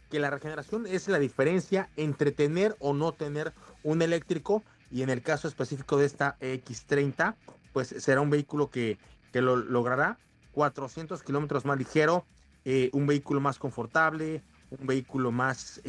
que 0.10 0.20
la 0.20 0.30
regeneración 0.30 0.88
es 0.88 1.08
la 1.08 1.20
diferencia 1.20 1.89
entre 1.96 2.32
tener 2.32 2.76
o 2.80 2.94
no 2.94 3.13
tener 3.13 3.54
un 3.84 4.02
eléctrico 4.02 4.63
y 4.92 5.04
en 5.04 5.10
el 5.10 5.22
caso 5.22 5.48
específico 5.48 5.98
de 5.98 6.06
esta 6.06 6.38
X30, 6.39 7.36
pues 7.72 7.96
será 8.00 8.20
un 8.20 8.30
vehículo 8.30 8.70
que, 8.70 8.98
lo 9.34 9.56
logrará 9.56 10.18
400 10.60 11.24
kilómetros 11.24 11.63
más 11.63 11.78
ligero, 11.78 12.26
eh, 12.65 12.89
un 12.91 13.08
vehículo 13.08 13.39
más 13.39 13.58
confortable, 13.58 14.43
un 14.72 14.86
vehículo 14.86 15.32
más 15.32 15.82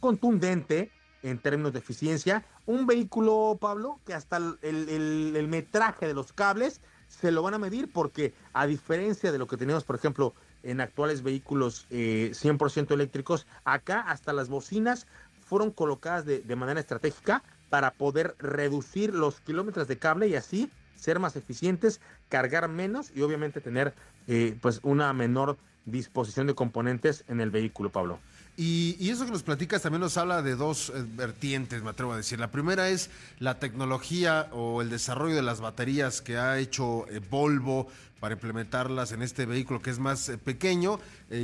contundente 0.00 0.90
en 1.22 1.38
términos 1.38 1.74
de 1.74 1.80
eficiencia. 1.80 2.42
Un 2.64 2.86
vehículo, 2.86 3.58
Pablo, 3.60 4.00
que 4.06 4.14
hasta 4.14 4.38
el, 4.62 5.46
metraje 5.46 6.06
de 6.06 6.14
los 6.14 6.32
cables 6.32 6.80
se 7.08 7.30
lo 7.30 7.42
van 7.42 7.52
a 7.52 7.58
medir 7.58 7.92
porque 7.92 8.32
a 8.54 8.66
diferencia 8.66 9.30
de 9.30 9.38
lo 9.38 9.46
que 9.46 9.58
tenemos, 9.58 9.84
por 9.84 9.96
ejemplo, 9.96 10.32
en 10.62 10.80
actuales 10.80 11.22
vehículos 11.22 11.86
100% 11.90 12.90
eh, 12.90 12.94
eléctricos, 12.94 13.46
acá 13.64 14.00
hasta 14.00 14.32
las 14.32 14.48
bocinas 14.48 15.06
fueron 15.44 15.70
colocadas 15.70 16.24
de, 16.24 16.56
manera 16.56 16.80
estratégica 16.80 17.42
para 17.68 17.90
poder 17.90 18.36
reducir 18.38 19.14
los 19.14 19.40
kilómetros 19.40 19.86
de 19.88 19.98
cable 19.98 20.28
y 20.28 20.36
así 20.36 20.70
ser 21.00 21.18
más 21.18 21.34
eficientes, 21.36 22.00
cargar 22.28 22.68
menos 22.68 23.10
y 23.14 23.22
obviamente 23.22 23.60
tener 23.60 23.94
eh, 24.28 24.56
pues 24.60 24.80
una 24.82 25.12
menor 25.12 25.58
disposición 25.86 26.46
de 26.46 26.54
componentes 26.54 27.24
en 27.28 27.40
el 27.40 27.50
vehículo, 27.50 27.90
Pablo. 27.90 28.20
Y, 28.62 29.08
eso 29.08 29.24
que 29.24 29.32
nos 29.32 29.42
platicas 29.42 29.80
también 29.80 30.02
nos 30.02 30.18
habla 30.18 30.42
de 30.42 30.54
dos 30.54 30.90
eh, 30.90 31.02
vertientes, 31.14 31.82
me 31.82 31.88
atrevo 31.88 32.12
a 32.12 32.16
decir. 32.18 32.38
La 32.38 32.50
primera 32.50 32.90
es 32.90 33.08
la 33.38 33.58
tecnología 33.58 34.48
o 34.52 34.82
el 34.82 34.90
desarrollo 34.90 35.34
de 35.34 35.40
las 35.40 35.62
baterías 35.62 36.20
que 36.20 36.36
ha 36.36 36.58
hecho 36.58 37.08
eh, 37.08 37.20
Volvo 37.30 37.86
para 38.20 38.34
implementarlas 38.34 39.12
en 39.12 39.22
este 39.22 39.46
vehículo 39.46 39.80
que 39.80 39.88
es 39.88 39.98
más 39.98 40.28
eh, 40.28 40.36
pequeño. 40.36 41.00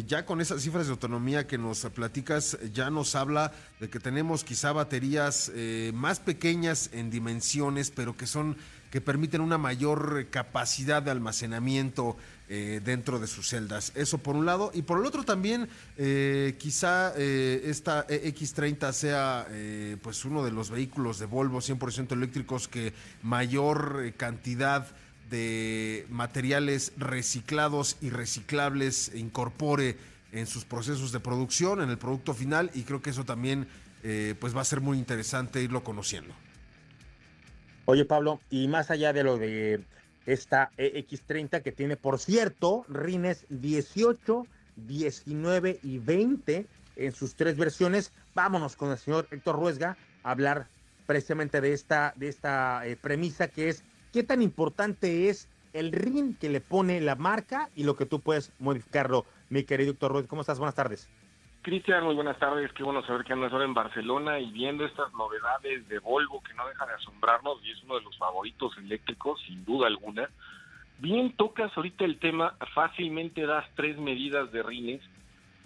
ya 0.07 0.27
con 0.27 0.42
esas 0.42 0.61
cifras 0.61 0.88
de 0.88 0.92
autonomía 0.92 1.47
que 1.47 1.57
nos 1.57 1.81
platicas, 1.87 2.59
ya 2.75 2.90
nos 2.90 3.14
habla 3.14 3.51
de 3.81 3.88
que 3.88 3.99
tenemos 3.99 4.45
quizá 4.45 4.73
baterías 4.73 5.51
más 5.95 6.21
pequeñas 6.21 6.90
en 6.92 7.09
dimensiones, 7.09 7.90
pero 7.90 8.14
que 8.14 8.27
son 8.27 8.59
que 8.96 9.02
permiten 9.02 9.42
una 9.42 9.59
mayor 9.59 10.28
capacidad 10.30 11.02
de 11.02 11.11
almacenamiento 11.11 12.16
eh, 12.48 12.80
dentro 12.82 13.18
de 13.18 13.26
sus 13.26 13.46
celdas. 13.46 13.92
Eso 13.94 14.16
por 14.16 14.37
un 14.37 14.46
lado. 14.46 14.70
Y 14.72 14.80
por 14.80 14.98
el 14.98 15.04
otro 15.04 15.22
también, 15.22 15.68
eh, 15.98 16.56
quizá 16.59 17.12
eh, 17.14 17.61
esta 17.66 18.06
X30 18.06 18.92
sea 18.94 19.48
pues 20.00 20.24
uno 20.24 20.42
de 20.42 20.50
los 20.50 20.70
vehículos 20.70 21.18
de 21.18 21.26
Volvo 21.26 21.59
100% 21.59 22.12
eléctricos 22.12 22.68
que 22.68 22.94
mayor 23.22 24.14
cantidad 24.16 24.87
de 25.28 26.06
materiales 26.09 26.94
reciclados 26.96 27.98
y 28.00 28.09
reciclables 28.09 29.14
incorpore 29.14 29.98
en 30.32 30.46
sus 30.46 30.64
procesos 30.64 31.12
de 31.12 31.20
producción, 31.20 31.82
en 31.82 31.90
el 31.90 31.98
producto 31.98 32.32
final, 32.32 32.70
y 32.72 32.85
creo 32.85 33.02
que 33.02 33.11
eso 33.11 33.26
también 33.26 33.68
pues 34.40 34.56
va 34.56 34.62
a 34.62 34.64
ser 34.64 34.80
muy 34.80 34.96
interesante 34.96 35.62
irlo 35.62 35.85
conociendo. 35.85 36.32
Oye 37.88 38.05
Pablo, 38.05 38.40
y 38.51 38.66
más 38.66 38.90
allá 38.90 39.12
de 39.12 39.22
lo 39.22 39.38
de 39.38 39.85
esta 40.27 40.72
EX30 40.77 41.62
que 41.62 41.70
tiene, 41.70 41.96
por 41.96 42.18
cierto, 42.18 42.85
rines 42.88 43.46
18, 43.49 44.44
19 44.75 45.79
y 45.85 45.99
20 45.99 46.66
en 46.96 47.12
sus 47.12 47.37
tres 47.37 47.57
versiones. 47.57 48.11
Vámonos 48.35 48.75
con 48.75 48.90
el 48.90 48.99
señor 48.99 49.29
Héctor 49.31 49.55
Ruesga 49.55 49.96
a 50.25 50.33
hablar 50.33 50.66
precisamente 51.07 51.61
de 51.61 51.72
esta, 51.72 52.12
de 52.16 52.27
esta 52.27 52.85
eh, 52.85 52.96
premisa 52.96 53.46
que 53.46 53.68
es 53.68 53.85
qué 54.12 54.25
tan 54.25 54.42
importante 54.42 55.29
es 55.29 55.49
el 55.72 55.92
RIN 55.92 56.35
que 56.35 56.49
le 56.49 56.61
pone 56.61 57.01
la 57.01 57.14
marca 57.14 57.70
y 57.77 57.85
lo 57.85 57.94
que 57.94 58.07
tú 58.07 58.20
puedes 58.20 58.51
modificarlo. 58.59 59.27
Mi 59.49 59.62
querido 59.62 59.92
Héctor 59.92 60.11
Ruesga, 60.11 60.29
¿cómo 60.29 60.40
estás? 60.40 60.59
Buenas 60.59 60.75
tardes. 60.75 61.09
Cristian, 61.66 62.05
muy 62.05 62.14
buenas 62.14 62.38
tardes. 62.38 62.72
Qué 62.74 62.85
bueno 62.85 63.02
saber 63.02 63.24
que 63.24 63.33
andas 63.33 63.52
ahora 63.52 63.64
en 63.64 63.74
Barcelona 63.74 64.38
y 64.38 64.52
viendo 64.52 64.85
estas 64.85 65.12
novedades 65.14 65.88
de 65.88 65.98
Volvo 65.98 66.40
que 66.40 66.55
no 66.55 66.64
deja 66.64 66.87
de 66.87 66.92
asombrarnos 66.92 67.59
y 67.64 67.72
es 67.72 67.83
uno 67.83 67.96
de 67.96 68.02
los 68.02 68.16
favoritos 68.16 68.79
eléctricos, 68.79 69.40
sin 69.48 69.64
duda 69.64 69.88
alguna. 69.88 70.31
Bien 71.00 71.33
tocas 71.33 71.76
ahorita 71.76 72.05
el 72.05 72.20
tema, 72.20 72.55
fácilmente 72.72 73.44
das 73.46 73.66
tres 73.74 73.98
medidas 73.98 74.52
de 74.52 74.62
rines. 74.62 75.02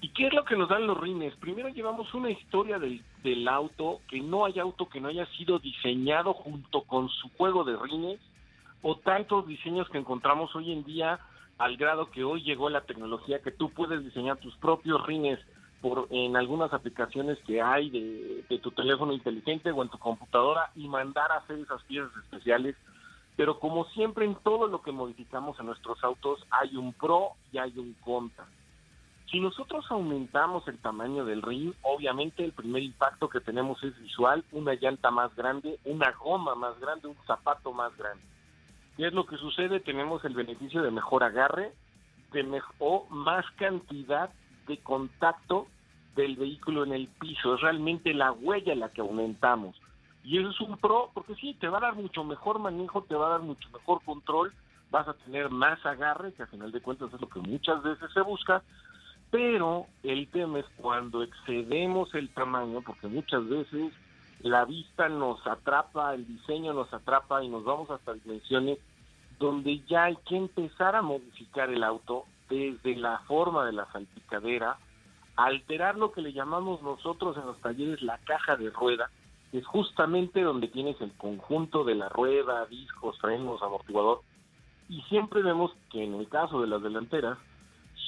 ¿Y 0.01 0.09
qué 0.15 0.29
es 0.29 0.33
lo 0.33 0.47
que 0.47 0.57
nos 0.57 0.71
dan 0.71 0.87
los 0.87 0.99
rines? 0.99 1.37
Primero 1.37 1.69
llevamos 1.69 2.15
una 2.15 2.31
historia 2.31 2.79
del, 2.79 3.05
del 3.23 3.47
auto, 3.47 4.01
que 4.09 4.21
no 4.21 4.47
hay 4.47 4.59
auto 4.59 4.89
que 4.89 5.03
no 5.03 5.09
haya 5.09 5.27
sido 5.37 5.59
diseñado 5.59 6.33
junto 6.33 6.81
con 6.85 7.11
su 7.11 7.29
juego 7.37 7.63
de 7.65 7.77
rines 7.77 8.19
o 8.81 8.97
tantos 8.97 9.47
diseños 9.47 9.87
que 9.91 9.99
encontramos 9.99 10.57
hoy 10.57 10.73
en 10.73 10.83
día 10.83 11.21
al 11.59 11.77
grado 11.77 12.11
que 12.11 12.25
hoy 12.25 12.43
llegó 12.43 12.71
la 12.71 12.87
tecnología 12.87 13.43
que 13.43 13.51
tú 13.51 13.69
puedes 13.69 14.03
diseñar 14.03 14.39
tus 14.39 14.57
propios 14.57 15.07
rines 15.07 15.39
por 15.81 16.09
en 16.11 16.37
algunas 16.37 16.73
aplicaciones 16.73 17.39
que 17.47 17.63
hay 17.63 17.91
de, 17.91 18.45
de 18.49 18.59
tu 18.59 18.71
teléfono 18.71 19.13
inteligente 19.13 19.71
o 19.71 19.83
en 19.83 19.89
tu 19.89 19.99
computadora 19.99 20.71
y 20.77 20.89
mandar 20.89 21.33
a 21.33 21.39
hacer 21.39 21.59
esas 21.59 21.83
piezas 21.85 22.11
especiales 22.25 22.77
pero 23.41 23.59
como 23.59 23.87
siempre 23.87 24.27
en 24.27 24.35
todo 24.35 24.67
lo 24.67 24.83
que 24.83 24.93
modificamos 24.93 25.59
en 25.59 25.65
nuestros 25.65 26.05
autos 26.05 26.47
hay 26.51 26.77
un 26.77 26.93
pro 26.93 27.31
y 27.51 27.57
hay 27.57 27.73
un 27.79 27.95
contra. 28.05 28.45
Si 29.31 29.41
nosotros 29.41 29.87
aumentamos 29.89 30.69
el 30.69 30.77
tamaño 30.77 31.25
del 31.25 31.41
ring, 31.41 31.73
obviamente 31.81 32.45
el 32.45 32.53
primer 32.53 32.83
impacto 32.83 33.31
que 33.31 33.41
tenemos 33.41 33.83
es 33.83 33.99
visual, 33.99 34.45
una 34.53 34.75
llanta 34.75 35.11
más 35.11 35.35
grande, 35.37 35.79
una 35.87 36.11
goma 36.13 36.55
más 36.55 36.79
grande, 36.81 37.09
un 37.09 37.17
zapato 37.27 37.73
más 37.73 37.97
grande. 37.97 38.23
¿Qué 38.99 39.07
es 39.07 39.13
lo 39.15 39.25
que 39.25 39.39
sucede? 39.39 39.81
Tenemos 39.81 40.23
el 40.27 40.35
beneficio 40.35 40.83
de 40.83 40.91
mejor 40.91 41.25
agarre 41.25 41.73
de 42.33 42.63
o 42.79 43.07
más 43.09 43.47
cantidad 43.53 44.29
de 44.67 44.79
contacto 44.79 45.67
del 46.17 46.37
vehículo 46.37 46.85
en 46.85 46.93
el 46.93 47.09
piso. 47.09 47.55
Es 47.55 47.61
realmente 47.61 48.15
la 48.15 48.33
huella 48.33 48.75
la 48.75 48.91
que 48.91 49.01
aumentamos. 49.01 49.81
Y 50.23 50.39
eso 50.39 50.51
es 50.51 50.61
un 50.61 50.77
pro, 50.77 51.11
porque 51.15 51.35
sí, 51.37 51.55
te 51.55 51.69
va 51.69 51.79
a 51.79 51.83
dar 51.83 51.95
mucho 51.95 52.25
mejor 52.25 52.59
manejo, 52.59 53.03
te 53.03 53.15
va 53.15 53.27
a 53.27 53.31
dar 53.31 53.41
mucho 53.41 53.69
mejor 53.71 54.03
control, 54.05 54.53
vas 54.91 55.09
a 55.09 55.15
tener 55.15 55.51
más 55.51 55.85
agarre, 55.87 56.33
que 56.35 56.43
a 56.43 56.47
final 56.47 56.73
de 56.73 56.81
cuentas 56.81 57.13
es 57.13 57.21
lo 57.21 57.29
que 57.29 57.41
muchas 57.41 57.83
veces 57.83 58.13
se 58.13 58.21
busca, 58.21 58.63
pero 59.31 59.87
el 60.03 60.29
tema 60.29 60.59
es 60.59 60.67
cuando 60.77 61.23
excedemos 61.23 62.15
el 62.15 62.29
tamaño, 62.31 62.83
porque 62.83 63.07
muchas 63.07 63.49
veces 63.49 63.93
la 64.41 64.65
vista 64.65 65.09
nos 65.09 65.47
atrapa, 65.47 66.15
el 66.15 66.27
diseño 66.27 66.73
nos 66.73 66.93
atrapa 66.93 67.43
y 67.43 67.49
nos 67.49 67.65
vamos 67.65 67.91
hasta 67.91 68.15
dimensiones 68.15 68.79
donde 69.39 69.81
ya 69.89 70.05
hay 70.05 70.17
que 70.29 70.37
empezar 70.37 70.95
a 70.97 71.03
modificar 71.03 71.71
el 71.71 71.83
auto 71.83 72.25
desde 72.51 72.97
la 72.97 73.21
forma 73.21 73.65
de 73.65 73.73
la 73.73 73.91
salpicadera, 73.93 74.77
alterar 75.37 75.97
lo 75.97 76.13
que 76.13 76.21
le 76.21 76.33
llamamos 76.33 76.83
nosotros 76.83 77.37
en 77.39 77.47
los 77.47 77.59
talleres 77.61 78.03
la 78.03 78.19
caja 78.19 78.57
de 78.57 78.71
rueda, 78.71 79.09
es 79.53 79.67
justamente 79.67 80.43
donde 80.43 80.69
tienes 80.69 81.01
el 81.01 81.13
conjunto 81.13 81.85
de 81.85 81.95
la 81.95 82.09
rueda, 82.09 82.67
discos, 82.67 83.19
frenos, 83.19 83.63
amortiguador. 83.63 84.21
Y 84.89 85.01
siempre 85.03 85.43
vemos 85.43 85.73
que 85.91 86.05
en 86.05 86.15
el 86.15 86.29
caso 86.29 86.61
de 86.61 86.67
las 86.67 86.83
delanteras, 86.83 87.39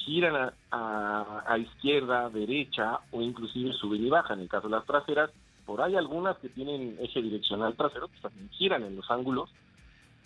giran 0.05 0.53
a, 0.71 1.57
izquierda, 1.57 2.29
derecha 2.29 2.99
o 3.11 3.21
inclusive 3.21 3.73
suben 3.73 4.05
y 4.05 4.09
bajan. 4.09 4.39
En 4.39 4.43
el 4.43 4.49
caso 4.49 4.67
de 4.67 4.75
las 4.75 4.85
traseras, 4.85 5.31
por 5.65 5.81
ahí 5.81 5.95
algunas 5.95 6.37
que 6.37 6.49
tienen 6.49 6.97
eje 6.99 7.21
direccional 7.21 7.75
trasero, 7.75 8.07
que 8.09 8.19
también 8.19 8.49
giran 8.49 8.83
en 8.83 8.95
los 8.95 9.09
ángulos, 9.09 9.49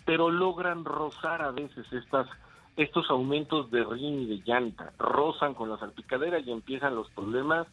pero 0.04 0.30
logran 0.30 0.84
rozar 0.84 1.42
a 1.42 1.50
veces 1.50 1.90
estas 1.92 2.26
estos 2.78 3.10
aumentos 3.10 3.72
de 3.72 3.82
rin 3.82 4.22
y 4.22 4.26
de 4.26 4.42
llanta, 4.46 4.92
rozan 4.98 5.54
con 5.54 5.68
la 5.68 5.78
salpicadera 5.78 6.38
y 6.38 6.52
empiezan 6.52 6.94
los 6.94 7.10
problemas 7.10 7.66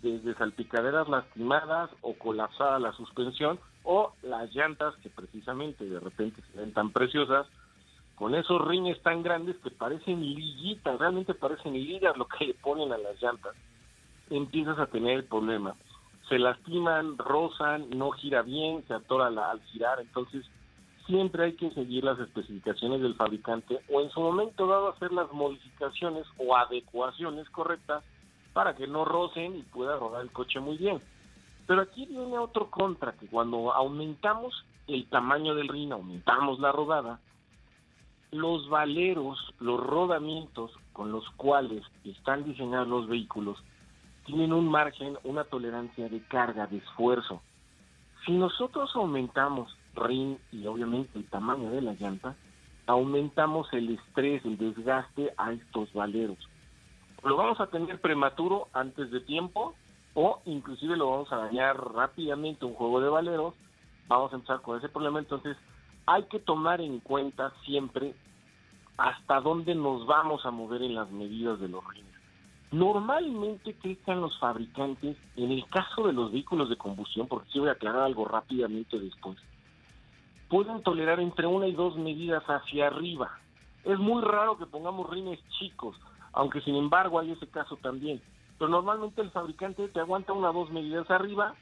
desde 0.00 0.32
salpicaderas 0.34 1.08
lastimadas 1.08 1.90
o 2.02 2.14
colapsada 2.14 2.78
la 2.78 2.92
suspensión 2.92 3.58
o 3.82 4.12
las 4.22 4.54
llantas 4.54 4.94
que 5.02 5.10
precisamente 5.10 5.84
de 5.84 5.98
repente 5.98 6.40
se 6.42 6.60
ven 6.60 6.72
tan 6.72 6.92
preciosas 6.92 7.48
con 8.14 8.36
esos 8.36 8.64
rines 8.64 9.02
tan 9.02 9.24
grandes 9.24 9.56
que 9.56 9.72
parecen 9.72 10.20
liguitas, 10.20 11.00
realmente 11.00 11.34
parecen 11.34 11.72
ligas 11.72 12.16
lo 12.16 12.28
que 12.28 12.46
le 12.46 12.54
ponen 12.54 12.92
a 12.92 12.98
las 12.98 13.20
llantas, 13.20 13.56
empiezas 14.30 14.78
a 14.78 14.86
tener 14.86 15.18
el 15.18 15.24
problema. 15.24 15.74
Se 16.28 16.38
lastiman, 16.38 17.18
rozan, 17.18 17.90
no 17.90 18.12
gira 18.12 18.42
bien, 18.42 18.84
se 18.86 18.94
atora 18.94 19.26
al 19.26 19.60
girar, 19.62 19.98
entonces 19.98 20.46
siempre 21.06 21.44
hay 21.44 21.52
que 21.54 21.70
seguir 21.70 22.04
las 22.04 22.18
especificaciones 22.18 23.00
del 23.00 23.14
fabricante 23.14 23.80
o 23.90 24.00
en 24.00 24.10
su 24.10 24.20
momento 24.20 24.66
dado 24.66 24.88
hacer 24.90 25.12
las 25.12 25.30
modificaciones 25.32 26.26
o 26.38 26.56
adecuaciones 26.56 27.48
correctas 27.50 28.04
para 28.52 28.74
que 28.74 28.86
no 28.86 29.04
rocen 29.04 29.56
y 29.56 29.62
pueda 29.62 29.96
rodar 29.98 30.22
el 30.22 30.30
coche 30.30 30.60
muy 30.60 30.76
bien. 30.76 31.00
Pero 31.66 31.82
aquí 31.82 32.06
viene 32.06 32.38
otro 32.38 32.70
contra, 32.70 33.12
que 33.12 33.26
cuando 33.26 33.72
aumentamos 33.72 34.64
el 34.86 35.08
tamaño 35.08 35.54
del 35.54 35.68
rin, 35.68 35.92
aumentamos 35.92 36.60
la 36.60 36.72
rodada, 36.72 37.20
los 38.30 38.68
valeros, 38.68 39.38
los 39.60 39.80
rodamientos 39.80 40.72
con 40.92 41.10
los 41.10 41.28
cuales 41.30 41.84
están 42.04 42.44
diseñados 42.44 42.88
los 42.88 43.08
vehículos, 43.08 43.58
tienen 44.26 44.52
un 44.52 44.68
margen, 44.68 45.16
una 45.24 45.44
tolerancia 45.44 46.08
de 46.08 46.20
carga, 46.26 46.66
de 46.66 46.78
esfuerzo. 46.78 47.42
Si 48.24 48.32
nosotros 48.32 48.90
aumentamos 48.94 49.74
rin 49.94 50.38
y 50.52 50.66
obviamente 50.66 51.18
el 51.18 51.26
tamaño 51.26 51.70
de 51.70 51.82
la 51.82 51.94
llanta, 51.94 52.36
aumentamos 52.86 53.72
el 53.72 53.90
estrés, 53.90 54.44
el 54.44 54.58
desgaste 54.58 55.32
a 55.36 55.52
estos 55.52 55.92
valeros. 55.92 56.38
Lo 57.22 57.36
vamos 57.36 57.60
a 57.60 57.68
tener 57.68 58.00
prematuro 58.00 58.68
antes 58.72 59.10
de 59.10 59.20
tiempo 59.20 59.74
o 60.14 60.40
inclusive 60.44 60.96
lo 60.96 61.10
vamos 61.10 61.32
a 61.32 61.36
dañar 61.36 61.76
rápidamente 61.94 62.64
un 62.64 62.74
juego 62.74 63.00
de 63.00 63.08
valeros, 63.08 63.54
vamos 64.06 64.32
a 64.32 64.36
empezar 64.36 64.60
con 64.60 64.78
ese 64.78 64.88
problema, 64.88 65.18
entonces 65.18 65.56
hay 66.06 66.24
que 66.24 66.38
tomar 66.38 66.80
en 66.80 67.00
cuenta 67.00 67.52
siempre 67.64 68.14
hasta 68.96 69.40
dónde 69.40 69.74
nos 69.74 70.06
vamos 70.06 70.44
a 70.46 70.50
mover 70.50 70.82
en 70.82 70.94
las 70.94 71.10
medidas 71.10 71.58
de 71.58 71.68
los 71.68 71.84
rines. 71.88 72.14
Normalmente 72.70 73.74
creen 73.74 74.20
los 74.20 74.38
fabricantes, 74.38 75.16
en 75.36 75.52
el 75.52 75.66
caso 75.68 76.06
de 76.06 76.12
los 76.12 76.32
vehículos 76.32 76.68
de 76.68 76.76
combustión, 76.76 77.26
porque 77.28 77.58
voy 77.58 77.68
a 77.68 77.72
aclarar 77.72 78.02
algo 78.02 78.24
rápidamente 78.24 78.98
después, 78.98 79.38
pueden 80.48 80.82
tolerar 80.82 81.20
entre 81.20 81.46
una 81.46 81.66
y 81.66 81.72
dos 81.72 81.96
medidas 81.96 82.42
hacia 82.44 82.88
arriba. 82.88 83.38
Es 83.84 83.98
muy 83.98 84.22
raro 84.22 84.56
que 84.58 84.66
pongamos 84.66 85.10
rines 85.10 85.38
chicos, 85.58 85.96
aunque 86.32 86.60
sin 86.62 86.76
embargo 86.76 87.18
hay 87.18 87.32
ese 87.32 87.46
caso 87.48 87.76
también. 87.76 88.22
Pero 88.58 88.70
normalmente 88.70 89.20
el 89.20 89.30
fabricante 89.30 89.88
te 89.88 90.00
aguanta 90.00 90.32
una 90.32 90.50
o 90.50 90.52
dos 90.52 90.70
medidas 90.70 91.10
arriba, 91.10 91.54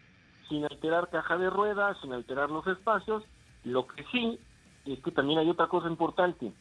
sin 0.49 0.65
alterar 0.65 1.09
caja 1.11 1.37
de 1.39 1.51
ruedas, 1.51 1.97
sin 2.01 2.13
alterar 2.13 2.51
los 2.51 2.67
espacios. 2.67 3.25
Lo 3.65 3.87
que 3.87 4.05
sí 4.13 4.39
es 4.87 5.01
que 5.01 5.11
también 5.11 5.39
hay 5.39 5.49
otra 5.49 5.69
cosa 5.69 5.89
importante. 5.89 6.53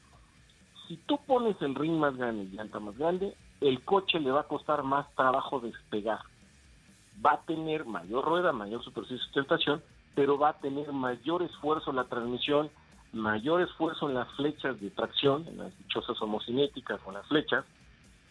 Si 0.88 0.98
tú 0.98 1.20
pones 1.26 1.62
el 1.62 1.76
ring 1.76 1.98
más 1.98 2.16
grande 2.16 2.44
y 2.44 2.56
llanta 2.56 2.80
más 2.80 2.98
grande, 2.98 3.36
el 3.60 3.84
coche 3.84 4.20
le 4.20 4.32
va 4.32 4.42
a 4.42 4.48
costar 4.48 4.84
más 4.84 5.14
trabajo 5.16 5.60
despegar. 5.60 6.20
Va 7.24 7.34
a 7.34 7.42
tener 7.42 7.86
mayor 7.86 8.26
rueda, 8.26 8.52
mayor 8.52 8.84
superficie 8.84 9.18
de 9.18 9.24
sustentación, 9.24 9.84
pero 10.16 10.38
va 10.38 10.50
a 10.50 10.60
tener 10.60 10.92
mayor 10.92 11.44
esfuerzo 11.44 11.92
la 11.92 12.06
transmisión, 12.06 12.70
mayor 13.14 13.62
esfuerzo 13.62 14.10
en 14.10 14.16
las 14.16 14.30
flechas 14.36 14.80
de 14.80 14.90
tracción, 14.90 15.48
en 15.48 15.58
las 15.58 15.78
dichosas 15.78 16.22
homocinéticas 16.22 17.00
o 17.06 17.12
las 17.12 17.28
flechas, 17.28 17.66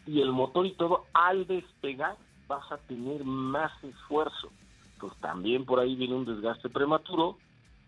y 0.07 0.21
el 0.21 0.33
motor 0.33 0.67
y 0.67 0.73
todo, 0.73 1.07
al 1.13 1.47
despegar 1.47 2.17
vas 2.49 2.71
a 2.73 2.79
tener 2.79 3.25
más 3.25 3.73
esfuerzo. 3.85 4.51
Pues 4.99 5.15
también 5.21 5.65
por 5.65 5.81
ahí 5.81 5.95
viene 5.95 6.15
un 6.15 6.25
desgaste 6.25 6.69
prematuro, 6.69 7.39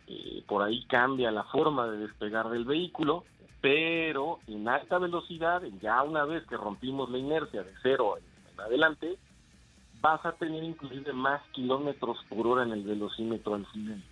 eh, 0.07 0.42
por 0.46 0.62
ahí 0.62 0.85
cambia 0.87 1.31
la 1.31 1.44
forma 1.44 1.87
de 1.88 1.98
despegar 1.98 2.48
del 2.48 2.64
vehículo, 2.64 3.24
pero 3.61 4.40
en 4.46 4.68
alta 4.68 4.98
velocidad, 4.98 5.62
ya 5.81 6.02
una 6.02 6.24
vez 6.24 6.44
que 6.46 6.57
rompimos 6.57 7.11
la 7.11 7.18
inercia 7.18 7.62
de 7.62 7.72
cero 7.83 8.16
en, 8.18 8.61
adelante, 8.61 9.18
vas 10.02 10.24
a 10.26 10.32
tener 10.32 10.64
inclusive 10.64 11.12
más 11.12 11.40
kilómetros 11.52 12.18
por 12.28 12.46
hora 12.46 12.64
en 12.64 12.72
el 12.72 12.82
velocímetro 12.82 13.54
al 13.54 13.64
final. 13.66 14.02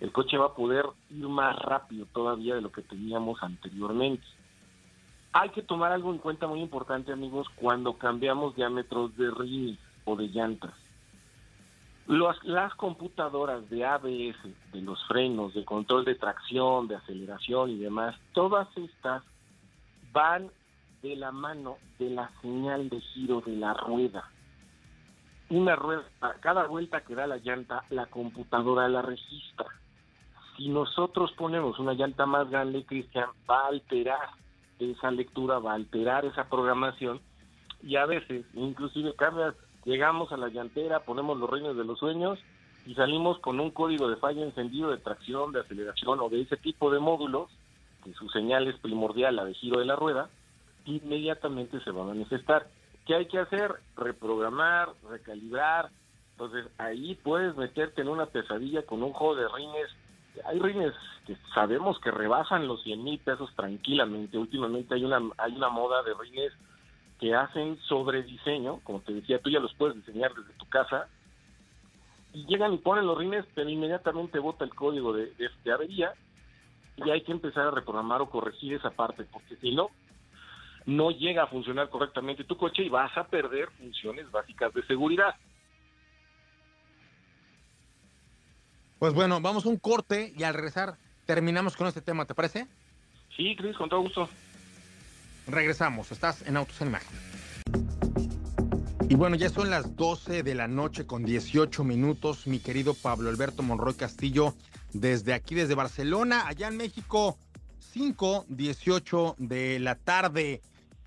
El 0.00 0.12
coche 0.12 0.38
va 0.38 0.46
a 0.46 0.54
poder 0.54 0.86
ir 1.10 1.28
más 1.28 1.58
rápido 1.58 2.06
todavía 2.12 2.54
de 2.54 2.60
lo 2.60 2.70
que 2.70 2.82
teníamos 2.82 3.42
anteriormente. 3.42 4.24
Hay 5.32 5.50
que 5.50 5.62
tomar 5.62 5.90
algo 5.90 6.12
en 6.12 6.18
cuenta 6.18 6.46
muy 6.46 6.60
importante, 6.60 7.12
amigos, 7.12 7.48
cuando 7.56 7.94
cambiamos 7.94 8.54
diámetros 8.54 9.16
de 9.16 9.30
rines 9.30 9.78
o 10.04 10.16
de 10.16 10.28
llantas. 10.28 10.74
las 12.06 12.74
computadoras 12.76 13.68
de 13.68 13.84
ABS, 13.84 14.36
de 14.72 14.80
los 14.80 15.04
frenos, 15.08 15.54
de 15.54 15.64
control 15.64 16.04
de 16.04 16.14
tracción, 16.14 16.86
de 16.86 16.94
aceleración 16.94 17.70
y 17.70 17.78
demás, 17.78 18.14
todas 18.32 18.68
estas 18.76 19.24
van 20.12 20.50
de 21.02 21.16
la 21.16 21.32
mano 21.32 21.78
de 21.98 22.10
la 22.10 22.30
señal 22.40 22.88
de 22.88 23.00
giro 23.00 23.40
de 23.40 23.56
la 23.56 23.74
rueda. 23.74 24.30
Una 25.48 25.76
rueda, 25.76 26.04
cada 26.40 26.66
vuelta 26.66 27.02
que 27.02 27.14
da 27.14 27.26
la 27.26 27.36
llanta, 27.36 27.84
la 27.90 28.06
computadora 28.06 28.88
la 28.88 29.02
registra. 29.02 29.66
Si 30.56 30.68
nosotros 30.68 31.32
ponemos 31.32 31.78
una 31.78 31.94
llanta 31.94 32.26
más 32.26 32.50
grande, 32.50 32.84
Cristian, 32.84 33.28
va 33.48 33.64
a 33.64 33.68
alterar 33.68 34.28
esa 34.78 35.10
lectura 35.10 35.58
va 35.58 35.72
a 35.72 35.76
alterar 35.76 36.24
esa 36.24 36.48
programación 36.48 37.20
y 37.82 37.96
a 37.96 38.06
veces 38.06 38.44
inclusive 38.54 39.14
cambias, 39.14 39.54
llegamos 39.84 40.32
a 40.32 40.36
la 40.36 40.48
llantera, 40.48 41.00
ponemos 41.00 41.38
los 41.38 41.48
reinos 41.48 41.76
de 41.76 41.84
los 41.84 41.98
sueños 41.98 42.38
y 42.86 42.94
salimos 42.94 43.38
con 43.38 43.60
un 43.60 43.70
código 43.70 44.08
de 44.08 44.16
falla 44.16 44.42
encendido 44.42 44.90
de 44.90 44.98
tracción, 44.98 45.52
de 45.52 45.60
aceleración 45.60 46.20
o 46.20 46.28
de 46.28 46.42
ese 46.42 46.56
tipo 46.56 46.90
de 46.90 47.00
módulos, 47.00 47.50
que 48.04 48.12
su 48.14 48.28
señal 48.28 48.68
es 48.68 48.78
primordial, 48.78 49.36
la 49.36 49.44
de 49.44 49.54
giro 49.54 49.80
de 49.80 49.86
la 49.86 49.96
rueda, 49.96 50.28
inmediatamente 50.84 51.80
se 51.80 51.90
va 51.90 52.02
a 52.02 52.08
manifestar. 52.08 52.68
¿Qué 53.06 53.14
hay 53.14 53.26
que 53.26 53.38
hacer? 53.38 53.74
Reprogramar, 53.96 54.90
recalibrar. 55.08 55.90
Entonces 56.32 56.66
ahí 56.78 57.14
puedes 57.14 57.56
meterte 57.56 58.02
en 58.02 58.08
una 58.08 58.26
pesadilla 58.26 58.82
con 58.82 59.02
un 59.02 59.12
juego 59.12 59.36
de 59.36 59.48
rines 59.48 59.90
hay 60.44 60.58
rines 60.58 60.92
que 61.26 61.36
sabemos 61.54 61.98
que 62.00 62.10
rebasan 62.10 62.66
los 62.66 62.82
100 62.82 63.02
mil 63.02 63.18
pesos 63.18 63.50
tranquilamente. 63.56 64.38
Últimamente 64.38 64.94
hay 64.94 65.04
una, 65.04 65.20
hay 65.38 65.56
una 65.56 65.68
moda 65.68 66.02
de 66.02 66.14
rines 66.14 66.52
que 67.18 67.34
hacen 67.34 67.78
sobre 67.88 68.22
diseño, 68.22 68.80
como 68.84 69.00
te 69.00 69.14
decía, 69.14 69.40
tú 69.40 69.50
ya 69.50 69.60
los 69.60 69.74
puedes 69.74 69.96
diseñar 69.96 70.34
desde 70.34 70.52
tu 70.58 70.68
casa, 70.68 71.08
y 72.34 72.44
llegan 72.46 72.74
y 72.74 72.78
ponen 72.78 73.06
los 73.06 73.16
rines, 73.16 73.46
pero 73.54 73.70
inmediatamente 73.70 74.38
bota 74.38 74.64
el 74.64 74.74
código 74.74 75.14
de, 75.14 75.32
de, 75.64 75.72
avería 75.72 76.12
y 76.96 77.10
hay 77.10 77.22
que 77.22 77.32
empezar 77.32 77.68
a 77.68 77.70
reprogramar 77.70 78.20
o 78.20 78.28
corregir 78.28 78.74
esa 78.74 78.90
parte, 78.90 79.24
porque 79.24 79.56
si 79.56 79.74
no, 79.74 79.88
no 80.86 81.10
llega 81.10 81.42
a 81.42 81.46
funcionar 81.48 81.90
correctamente 81.90 82.44
tu 82.44 82.56
coche 82.56 82.82
y 82.84 82.88
vas 82.88 83.16
a 83.16 83.26
perder 83.26 83.70
funciones 83.72 84.30
básicas 84.30 84.72
de 84.72 84.86
seguridad. 84.86 85.34
Pues 88.98 89.12
bueno, 89.12 89.40
vamos 89.40 89.66
a 89.66 89.68
un 89.68 89.78
corte 89.78 90.32
y 90.36 90.44
al 90.44 90.54
regresar 90.54 90.96
terminamos 91.26 91.76
con 91.76 91.86
este 91.86 92.00
tema, 92.00 92.24
¿te 92.24 92.34
parece? 92.34 92.66
Sí, 93.36 93.54
Cris, 93.56 93.76
con 93.76 93.88
todo 93.88 94.00
gusto. 94.00 94.28
Regresamos, 95.46 96.10
estás 96.12 96.46
en 96.46 96.56
Autos 96.56 96.80
en 96.80 96.88
Imagen. 96.88 97.18
Y 99.08 99.14
bueno, 99.14 99.36
ya 99.36 99.50
son 99.50 99.70
las 99.70 99.94
12 99.94 100.42
de 100.42 100.54
la 100.54 100.66
noche 100.66 101.06
con 101.06 101.24
18 101.24 101.84
minutos, 101.84 102.46
mi 102.46 102.58
querido 102.58 102.94
Pablo 102.94 103.28
Alberto 103.28 103.62
Monroy 103.62 103.94
Castillo, 103.94 104.54
desde 104.92 105.34
aquí, 105.34 105.54
desde 105.54 105.74
Barcelona, 105.74 106.46
allá 106.48 106.68
en 106.68 106.76
México, 106.76 107.38
5, 107.78 108.46
18 108.48 109.36
de 109.38 109.78
la 109.78 109.94
tarde. 109.94 110.60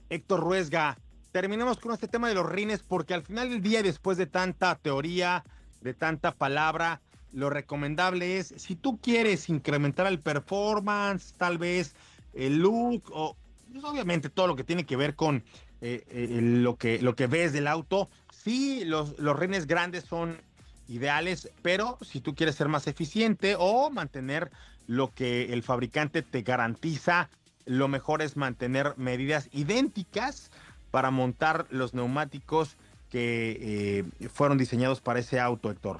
Héctor 0.10 0.40
Ruesga, 0.42 0.98
terminamos 1.32 1.78
con 1.78 1.94
este 1.94 2.08
tema 2.08 2.28
de 2.28 2.36
los 2.36 2.50
rines 2.50 2.82
porque 2.82 3.14
al 3.14 3.24
final 3.24 3.50
del 3.50 3.62
día, 3.62 3.84
después 3.84 4.18
de 4.18 4.26
tanta 4.26 4.76
teoría, 4.76 5.44
de 5.82 5.94
tanta 5.94 6.34
palabra, 6.34 7.02
lo 7.32 7.50
recomendable 7.50 8.38
es, 8.38 8.54
si 8.58 8.76
tú 8.76 8.98
quieres 8.98 9.50
incrementar 9.50 10.08
el 10.08 10.20
performance, 10.20 11.34
tal 11.38 11.58
vez 11.58 11.96
el 12.34 12.58
look 12.58 13.04
o 13.12 13.38
pues, 13.72 13.84
obviamente 13.84 14.30
todo 14.30 14.48
lo 14.48 14.56
que 14.56 14.64
tiene 14.64 14.86
que 14.86 14.96
ver 14.96 15.16
con 15.16 15.44
eh, 15.82 16.04
eh, 16.10 16.40
lo, 16.42 16.76
que, 16.76 17.02
lo 17.02 17.16
que 17.16 17.28
ves 17.28 17.54
del 17.54 17.68
auto. 17.68 18.10
Sí, 18.32 18.84
los, 18.86 19.18
los 19.20 19.38
rines 19.38 19.68
grandes 19.68 20.06
son 20.06 20.42
ideales, 20.88 21.52
pero 21.62 21.98
si 22.02 22.20
tú 22.20 22.34
quieres 22.34 22.56
ser 22.56 22.68
más 22.68 22.88
eficiente 22.88 23.56
o 23.58 23.92
mantener 23.92 24.50
lo 24.88 25.14
que 25.14 25.54
el 25.54 25.62
fabricante 25.62 26.24
te 26.24 26.42
garantiza, 26.42 27.30
lo 27.70 27.88
mejor 27.88 28.24
es 28.24 28.36
mantener 28.36 28.96
medidas 28.98 29.48
idénticas 29.54 30.52
para 30.90 31.12
montar 31.12 31.68
los 31.70 31.94
neumáticos 31.94 32.78
que 33.12 34.02
eh, 34.20 34.30
fueron 34.30 34.58
diseñados 34.58 35.02
para 35.02 35.20
ese 35.20 35.40
auto, 35.40 35.70
Héctor. 35.70 36.00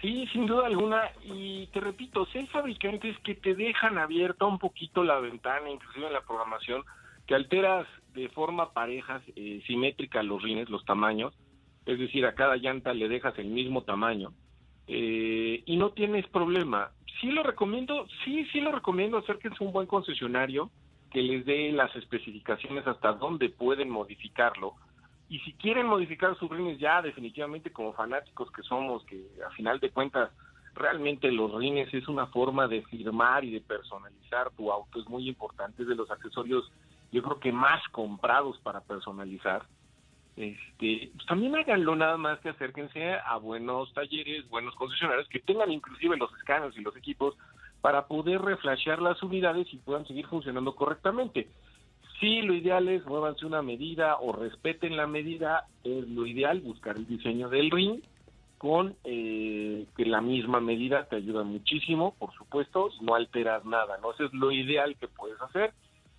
Sí, 0.00 0.26
sin 0.32 0.46
duda 0.46 0.66
alguna. 0.66 1.12
Y 1.24 1.66
te 1.74 1.80
repito, 1.80 2.24
si 2.24 2.38
hay 2.38 2.46
fabricantes 2.46 3.18
que 3.18 3.34
te 3.34 3.54
dejan 3.54 3.98
abierta 3.98 4.46
un 4.46 4.58
poquito 4.58 5.04
la 5.04 5.20
ventana, 5.20 5.68
inclusive 5.68 6.06
en 6.06 6.14
la 6.14 6.22
programación, 6.22 6.82
que 7.26 7.34
alteras 7.34 7.86
de 8.14 8.30
forma 8.30 8.72
pareja, 8.72 9.20
eh, 9.36 9.62
simétrica 9.66 10.22
los 10.22 10.42
rines, 10.42 10.70
los 10.70 10.86
tamaños, 10.86 11.34
es 11.84 11.98
decir, 11.98 12.24
a 12.24 12.34
cada 12.34 12.56
llanta 12.56 12.94
le 12.94 13.08
dejas 13.08 13.38
el 13.38 13.48
mismo 13.48 13.82
tamaño 13.82 14.32
eh, 14.86 15.62
y 15.66 15.76
no 15.76 15.90
tienes 15.90 16.26
problema. 16.28 16.92
Sí 17.20 17.30
lo 17.30 17.42
recomiendo, 17.42 18.06
sí, 18.24 18.44
sí 18.52 18.60
lo 18.60 18.72
recomiendo, 18.72 19.18
acérquense 19.18 19.62
a 19.62 19.66
un 19.66 19.72
buen 19.72 19.86
concesionario 19.86 20.70
que 21.10 21.22
les 21.22 21.44
dé 21.44 21.70
las 21.72 21.94
especificaciones 21.96 22.86
hasta 22.86 23.12
dónde 23.12 23.50
pueden 23.50 23.90
modificarlo 23.90 24.74
y 25.28 25.38
si 25.40 25.54
quieren 25.54 25.86
modificar 25.86 26.36
sus 26.38 26.50
rines 26.50 26.78
ya 26.78 27.00
definitivamente 27.00 27.72
como 27.72 27.94
fanáticos 27.94 28.50
que 28.52 28.62
somos, 28.62 29.02
que 29.04 29.24
a 29.46 29.50
final 29.52 29.80
de 29.80 29.90
cuentas 29.90 30.30
realmente 30.74 31.32
los 31.32 31.54
rines 31.54 31.92
es 31.94 32.06
una 32.08 32.26
forma 32.26 32.68
de 32.68 32.82
firmar 32.82 33.42
y 33.42 33.50
de 33.50 33.60
personalizar 33.62 34.50
tu 34.50 34.70
auto, 34.70 35.00
es 35.00 35.08
muy 35.08 35.28
importante, 35.28 35.82
es 35.82 35.88
de 35.88 35.94
los 35.94 36.10
accesorios 36.10 36.70
yo 37.12 37.22
creo 37.22 37.40
que 37.40 37.52
más 37.52 37.82
comprados 37.88 38.58
para 38.58 38.80
personalizar. 38.80 39.62
Este, 40.36 41.10
pues 41.14 41.26
también 41.26 41.54
háganlo 41.54 41.94
nada 41.94 42.16
más 42.16 42.40
que 42.40 42.48
acérquense 42.48 43.14
a 43.14 43.36
buenos 43.36 43.92
talleres, 43.92 44.48
buenos 44.48 44.74
concesionarios 44.76 45.28
que 45.28 45.40
tengan 45.40 45.70
inclusive 45.70 46.16
los 46.16 46.32
escáneres 46.34 46.76
y 46.76 46.80
los 46.80 46.96
equipos 46.96 47.36
para 47.82 48.06
poder 48.06 48.40
reflashear 48.40 49.02
las 49.02 49.22
unidades 49.22 49.66
y 49.72 49.76
puedan 49.76 50.06
seguir 50.06 50.26
funcionando 50.26 50.74
correctamente. 50.74 51.48
Sí, 52.20 52.40
lo 52.42 52.54
ideal 52.54 52.88
es 52.88 53.04
muévanse 53.04 53.44
una 53.44 53.62
medida 53.62 54.16
o 54.16 54.32
respeten 54.32 54.96
la 54.96 55.06
medida, 55.06 55.66
es 55.82 56.08
lo 56.08 56.24
ideal 56.24 56.60
buscar 56.60 56.96
el 56.96 57.06
diseño 57.06 57.48
del 57.48 57.70
ring 57.70 58.00
con 58.58 58.94
eh, 59.02 59.86
que 59.96 60.06
la 60.06 60.20
misma 60.20 60.60
medida 60.60 61.04
te 61.06 61.16
ayuda 61.16 61.42
muchísimo, 61.42 62.14
por 62.16 62.32
supuesto, 62.34 62.90
no 63.00 63.16
alteras 63.16 63.64
nada, 63.64 63.98
¿no? 64.00 64.12
Eso 64.12 64.26
es 64.26 64.32
lo 64.32 64.52
ideal 64.52 64.96
que 65.00 65.08
puedes 65.08 65.40
hacer. 65.42 65.74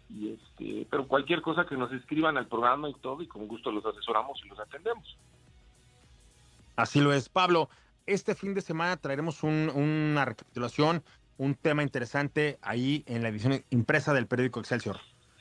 Y 0.09 0.33
este, 0.33 0.87
pero 0.89 1.07
cualquier 1.07 1.41
cosa 1.41 1.65
que 1.65 1.75
nos 1.75 1.91
escriban 1.91 2.37
al 2.37 2.47
programa 2.47 2.89
y 2.89 2.93
todo, 2.95 3.21
y 3.21 3.27
con 3.27 3.47
gusto 3.47 3.71
los 3.71 3.85
asesoramos 3.85 4.39
y 4.45 4.49
los 4.49 4.59
atendemos. 4.59 5.17
Así 6.75 6.99
lo 7.01 7.13
es, 7.13 7.29
Pablo. 7.29 7.69
Este 8.05 8.35
fin 8.35 8.53
de 8.53 8.61
semana 8.61 8.97
traeremos 8.97 9.43
una 9.43 10.25
recapitulación, 10.25 11.03
un 11.37 11.55
tema 11.55 11.83
interesante 11.83 12.59
ahí 12.61 13.03
en 13.07 13.23
la 13.23 13.29
edición 13.29 13.63
impresa 13.69 14.13
del 14.13 14.27
periódico 14.27 14.59
Excelsior. 14.59 14.99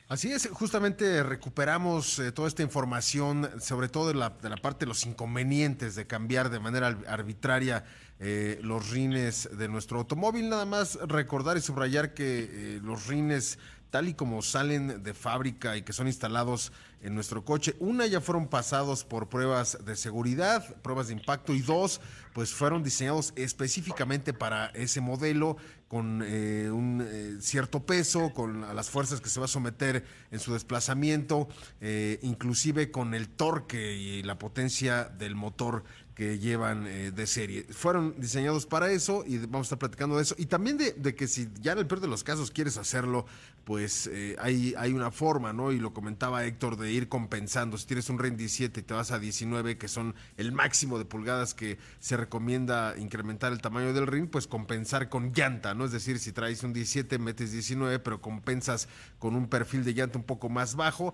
Así 0.09 0.31
es, 0.31 0.47
justamente 0.51 1.23
recuperamos 1.23 2.19
eh, 2.19 2.31
toda 2.31 2.47
esta 2.47 2.61
información, 2.61 3.49
sobre 3.59 3.87
todo 3.87 4.09
de 4.09 4.13
la, 4.13 4.29
de 4.29 4.49
la, 4.49 4.57
parte 4.57 4.85
de 4.85 4.89
los 4.89 5.05
inconvenientes 5.05 5.95
de 5.95 6.05
cambiar 6.05 6.49
de 6.49 6.59
manera 6.59 6.95
arbitraria 7.07 7.85
eh, 8.19 8.59
los 8.61 8.91
rines 8.91 9.49
de 9.57 9.67
nuestro 9.67 9.97
automóvil. 9.97 10.49
Nada 10.49 10.65
más 10.65 10.99
recordar 11.07 11.57
y 11.57 11.61
subrayar 11.61 12.13
que 12.13 12.43
eh, 12.43 12.79
los 12.83 13.07
rines 13.07 13.57
tal 13.93 14.09
y 14.09 14.15
como 14.15 14.41
salen 14.41 15.03
de 15.03 15.13
fábrica 15.13 15.77
y 15.77 15.83
que 15.83 15.93
son 15.93 16.07
instalados 16.07 16.71
en 17.03 17.13
nuestro 17.13 17.45
coche. 17.45 17.75
Una 17.77 18.07
ya 18.07 18.21
fueron 18.21 18.47
pasados 18.47 19.03
por 19.03 19.29
pruebas 19.29 19.77
de 19.85 19.95
seguridad, 19.95 20.65
pruebas 20.81 21.09
de 21.09 21.13
impacto 21.13 21.53
y 21.53 21.61
dos, 21.61 22.01
pues 22.33 22.51
fueron 22.51 22.81
diseñados 22.81 23.33
específicamente 23.35 24.33
para 24.33 24.71
ese 24.73 24.99
modelo 24.99 25.57
con 25.87 26.23
eh, 26.25 26.71
un 26.71 27.07
eh, 27.07 27.37
cierto 27.39 27.85
peso, 27.85 28.33
con 28.33 28.61
las 28.75 28.89
fuerzas 28.89 29.21
que 29.21 29.29
se 29.29 29.39
va 29.39 29.45
a 29.45 29.47
someter 29.47 30.03
en 30.31 30.39
su 30.39 30.53
desplazamiento, 30.53 31.47
eh, 31.79 32.17
inclusive 32.23 32.89
con 32.89 33.13
el 33.13 33.29
torque 33.29 33.93
y 33.93 34.23
la 34.23 34.39
potencia 34.39 35.03
del 35.03 35.35
motor 35.35 35.83
que 36.15 36.37
llevan 36.39 36.85
eh, 36.87 37.11
de 37.11 37.27
serie. 37.27 37.65
Fueron 37.71 38.15
diseñados 38.19 38.65
para 38.65 38.91
eso 38.91 39.23
y 39.25 39.37
vamos 39.39 39.65
a 39.65 39.67
estar 39.67 39.79
platicando 39.79 40.17
de 40.17 40.23
eso. 40.23 40.35
Y 40.37 40.45
también 40.45 40.77
de, 40.77 41.15
que 41.15 41.27
si 41.27 41.49
ya 41.59 41.71
en 41.71 41.79
el 41.79 41.87
peor 41.87 42.01
de 42.01 42.07
los 42.07 42.23
casos 42.23 42.51
quieres 42.51 42.77
hacerlo, 42.77 43.25
pues 43.63 44.07
eh, 44.07 44.35
hay, 44.39 44.75
hay 44.77 44.93
una 44.93 45.09
forma, 45.09 45.53
¿no? 45.53 45.71
Y 45.71 45.79
lo 45.79 45.93
comentaba 45.93 46.45
Héctor, 46.45 46.77
de 46.77 46.91
ir 46.91 47.09
compensando. 47.09 47.77
Si 47.77 47.87
tienes 47.87 48.09
un 48.09 48.19
REN 48.19 48.37
17 48.37 48.79
y 48.79 48.83
te 48.83 48.93
vas 48.93 49.11
a 49.11 49.19
19, 49.19 49.77
que 49.77 49.87
son 49.87 50.13
el 50.37 50.51
máximo 50.51 50.99
de 50.99 51.05
pulgadas 51.05 51.53
que 51.53 51.79
se 51.99 52.17
recomienda 52.17 52.95
incrementar 52.97 53.51
el 53.51 53.61
tamaño 53.61 53.93
del 53.93 54.07
ring, 54.07 54.29
pues 54.29 54.47
compensar 54.47 55.09
con 55.09 55.33
llanta, 55.33 55.73
¿no? 55.73 55.85
Es 55.85 55.91
decir, 55.91 56.19
si 56.19 56.31
traes 56.31 56.63
un 56.63 56.73
17, 56.73 57.17
metes 57.17 57.51
19, 57.51 57.99
pero 57.99 58.21
compensas 58.21 58.87
con 59.17 59.35
un 59.35 59.47
perfil 59.47 59.83
de 59.83 59.93
llanta 59.93 60.17
un 60.17 60.25
poco 60.25 60.49
más 60.49 60.75
bajo 60.75 61.13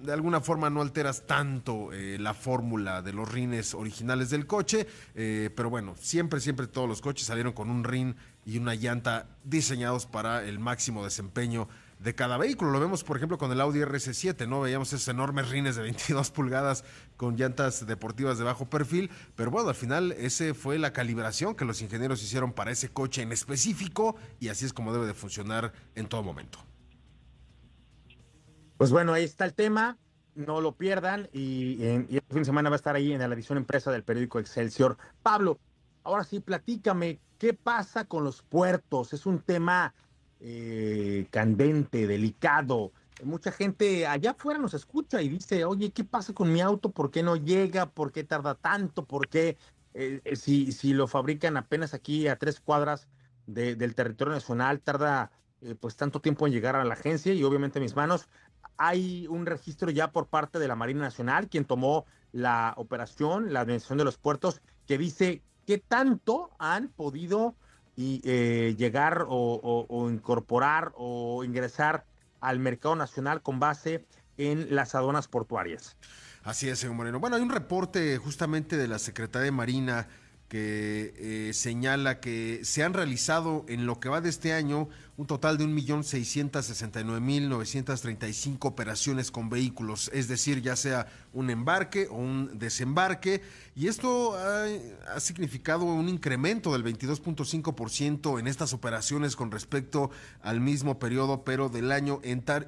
de 0.00 0.12
alguna 0.12 0.40
forma 0.40 0.70
no 0.70 0.80
alteras 0.80 1.26
tanto 1.26 1.92
eh, 1.92 2.18
la 2.18 2.34
fórmula 2.34 3.02
de 3.02 3.12
los 3.12 3.30
rines 3.30 3.74
originales 3.74 4.30
del 4.30 4.46
coche, 4.46 4.86
eh, 5.14 5.50
pero 5.54 5.70
bueno, 5.70 5.94
siempre, 5.98 6.40
siempre 6.40 6.66
todos 6.66 6.88
los 6.88 7.00
coches 7.00 7.26
salieron 7.26 7.52
con 7.52 7.70
un 7.70 7.84
rin 7.84 8.16
y 8.44 8.58
una 8.58 8.74
llanta 8.74 9.26
diseñados 9.44 10.06
para 10.06 10.44
el 10.44 10.58
máximo 10.58 11.04
desempeño 11.04 11.68
de 11.98 12.14
cada 12.14 12.38
vehículo. 12.38 12.70
Lo 12.70 12.80
vemos, 12.80 13.02
por 13.02 13.16
ejemplo, 13.16 13.38
con 13.38 13.50
el 13.50 13.60
Audi 13.60 13.80
RS7, 13.80 14.48
¿no? 14.48 14.60
Veíamos 14.60 14.92
esos 14.92 15.08
enormes 15.08 15.50
rines 15.50 15.76
de 15.76 15.82
22 15.88 16.30
pulgadas 16.30 16.84
con 17.16 17.36
llantas 17.36 17.86
deportivas 17.86 18.38
de 18.38 18.44
bajo 18.44 18.70
perfil, 18.70 19.10
pero 19.34 19.50
bueno, 19.50 19.68
al 19.68 19.74
final 19.74 20.12
ese 20.12 20.54
fue 20.54 20.78
la 20.78 20.92
calibración 20.92 21.54
que 21.54 21.64
los 21.64 21.82
ingenieros 21.82 22.22
hicieron 22.22 22.52
para 22.52 22.70
ese 22.70 22.88
coche 22.88 23.22
en 23.22 23.32
específico 23.32 24.16
y 24.38 24.48
así 24.48 24.64
es 24.64 24.72
como 24.72 24.92
debe 24.92 25.06
de 25.06 25.14
funcionar 25.14 25.72
en 25.94 26.06
todo 26.06 26.22
momento. 26.22 26.67
Pues 28.78 28.92
bueno, 28.92 29.12
ahí 29.12 29.24
está 29.24 29.44
el 29.44 29.54
tema. 29.54 29.98
No 30.36 30.60
lo 30.60 30.76
pierdan 30.76 31.28
y, 31.32 31.82
el 31.84 32.06
fin 32.06 32.38
de 32.38 32.44
semana 32.44 32.70
va 32.70 32.76
a 32.76 32.78
estar 32.78 32.94
ahí 32.94 33.12
en 33.12 33.18
la 33.18 33.34
edición 33.34 33.58
empresa 33.58 33.90
del 33.90 34.04
periódico 34.04 34.38
Excelsior. 34.38 34.96
Pablo, 35.20 35.58
ahora 36.04 36.22
sí, 36.22 36.38
platícame, 36.38 37.18
¿qué 37.38 37.54
pasa 37.54 38.04
con 38.04 38.22
los 38.22 38.42
puertos? 38.42 39.12
Es 39.12 39.26
un 39.26 39.40
tema 39.40 39.94
eh, 40.38 41.26
candente, 41.30 42.06
delicado. 42.06 42.92
Mucha 43.24 43.50
gente 43.50 44.06
allá 44.06 44.30
afuera 44.30 44.60
nos 44.60 44.74
escucha 44.74 45.20
y 45.22 45.28
dice, 45.28 45.64
oye, 45.64 45.90
¿qué 45.90 46.04
pasa 46.04 46.32
con 46.32 46.52
mi 46.52 46.60
auto? 46.60 46.92
¿Por 46.92 47.10
qué 47.10 47.24
no 47.24 47.34
llega? 47.34 47.86
¿Por 47.86 48.12
qué 48.12 48.22
tarda 48.22 48.54
tanto? 48.54 49.04
¿Por 49.06 49.26
qué 49.26 49.56
eh, 49.94 50.20
eh, 50.24 50.36
si, 50.36 50.70
si 50.70 50.92
lo 50.92 51.08
fabrican 51.08 51.56
apenas 51.56 51.94
aquí 51.94 52.28
a 52.28 52.36
tres 52.36 52.60
cuadras 52.60 53.08
del 53.48 53.96
territorio 53.96 54.34
nacional, 54.34 54.78
tarda 54.78 55.32
pues 55.80 55.96
tanto 55.96 56.20
tiempo 56.20 56.46
en 56.46 56.52
llegar 56.52 56.76
a 56.76 56.84
la 56.84 56.94
agencia 56.94 57.32
y 57.32 57.42
obviamente 57.42 57.80
mis 57.80 57.96
manos? 57.96 58.28
Hay 58.78 59.26
un 59.26 59.44
registro 59.44 59.90
ya 59.90 60.12
por 60.12 60.28
parte 60.28 60.58
de 60.58 60.68
la 60.68 60.76
Marina 60.76 61.00
Nacional, 61.00 61.48
quien 61.48 61.64
tomó 61.64 62.06
la 62.32 62.74
operación, 62.76 63.52
la 63.52 63.60
administración 63.60 63.98
de 63.98 64.04
los 64.04 64.16
puertos, 64.16 64.62
que 64.86 64.96
dice 64.96 65.42
qué 65.66 65.78
tanto 65.78 66.50
han 66.58 66.88
podido 66.88 67.56
eh, 67.96 68.76
llegar 68.78 69.26
o, 69.28 70.08
incorporar 70.10 70.92
o 70.96 71.42
ingresar 71.42 72.04
al 72.40 72.60
mercado 72.60 72.94
nacional 72.94 73.42
con 73.42 73.58
base 73.58 74.06
en 74.36 74.74
las 74.74 74.94
aduanas 74.94 75.26
portuarias. 75.26 75.96
Así 76.44 76.68
es, 76.68 76.78
señor 76.78 76.94
Moreno. 76.94 77.18
Bueno, 77.18 77.34
hay 77.34 77.42
un 77.42 77.50
reporte 77.50 78.16
justamente 78.18 78.76
de 78.76 78.86
la 78.86 79.00
Secretaría 79.00 79.46
de 79.46 79.50
Marina 79.50 80.06
que 80.48 81.12
eh, 81.16 81.52
señala 81.52 82.20
que 82.20 82.60
se 82.62 82.84
han 82.84 82.94
realizado 82.94 83.66
en 83.68 83.84
lo 83.84 83.98
que 83.98 84.08
va 84.08 84.20
de 84.20 84.30
este 84.30 84.52
año 84.52 84.88
un 85.18 85.26
total 85.26 85.58
de 85.58 85.66
1.669.935 85.66 88.56
operaciones 88.60 89.30
con 89.32 89.50
vehículos, 89.50 90.10
es 90.14 90.28
decir, 90.28 90.62
ya 90.62 90.76
sea 90.76 91.08
un 91.32 91.50
embarque 91.50 92.06
o 92.08 92.14
un 92.14 92.56
desembarque, 92.56 93.42
y 93.74 93.88
esto 93.88 94.36
ha, 94.36 94.68
significado 95.20 95.84
un 95.84 96.08
incremento 96.08 96.72
del 96.72 96.84
22.5% 96.84 98.38
en 98.38 98.46
estas 98.46 98.72
operaciones 98.72 99.34
con 99.36 99.50
respecto 99.50 100.10
al 100.40 100.60
mismo 100.60 101.00
periodo, 101.00 101.42
pero 101.44 101.68
del 101.68 101.92
año 101.92 102.20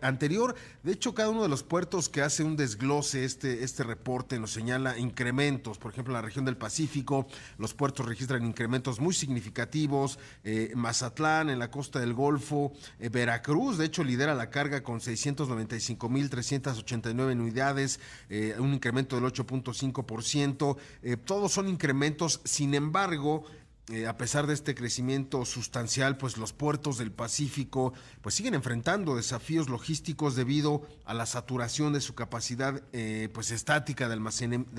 anterior. 0.03 0.55
De 0.82 0.92
hecho, 0.92 1.14
cada 1.14 1.30
uno 1.30 1.42
de 1.42 1.48
los 1.48 1.62
puertos 1.62 2.09
que 2.09 2.22
hace 2.22 2.42
un 2.42 2.57
desglose, 2.57 3.24
este, 3.24 3.62
este 3.64 3.84
reporte 3.84 4.40
nos 4.40 4.53
señala 4.53 4.98
incrementos, 4.98 5.78
por 5.78 5.92
ejemplo, 5.92 6.12
en 6.12 6.16
la 6.16 6.22
región 6.22 6.44
del 6.44 6.57
Pacífico, 6.57 7.28
los 7.59 7.74
puertos 7.74 8.07
registran 8.07 8.44
incrementos 8.44 8.98
muy 9.01 9.14
significativos, 9.14 10.18
eh, 10.42 10.72
Mazatlán, 10.74 11.51
en 11.51 11.61
la 11.61 11.70
costa 11.70 12.01
del 12.01 12.14
Golfo, 12.14 12.39
eh, 12.99 13.09
Veracruz, 13.09 13.78
de 13.78 13.86
hecho, 13.86 14.05
lidera 14.05 14.34
la 14.34 14.51
carga 14.51 14.82
con 14.82 15.01
695.389 15.01 17.32
unidades, 17.32 17.99
eh, 18.28 18.55
un 18.59 18.74
incremento 18.74 19.16
del 19.16 19.24
8.5%. 19.24 20.76
Eh, 21.03 21.16
todos 21.16 21.53
son 21.53 21.68
incrementos, 21.68 22.43
sin 22.45 22.74
embargo, 22.74 23.47
eh, 23.91 24.07
a 24.07 24.16
pesar 24.16 24.47
de 24.47 24.55
este 24.55 24.74
crecimiento 24.74 25.45
sustancial, 25.45 26.16
pues 26.16 26.36
los 26.36 26.53
puertos 26.53 26.97
del 26.97 27.11
Pacífico 27.11 27.93
pues 28.22 28.36
siguen 28.36 28.55
enfrentando 28.55 29.16
desafíos 29.16 29.68
logísticos 29.68 30.36
debido 30.36 30.82
a 31.05 31.14
la 31.14 31.26
saturación 31.26 31.93
de 31.93 32.01
su 32.01 32.14
capacidad 32.14 32.82
eh, 32.93 33.28
pues 33.34 33.51
estática 33.51 34.09
de, 34.09 34.14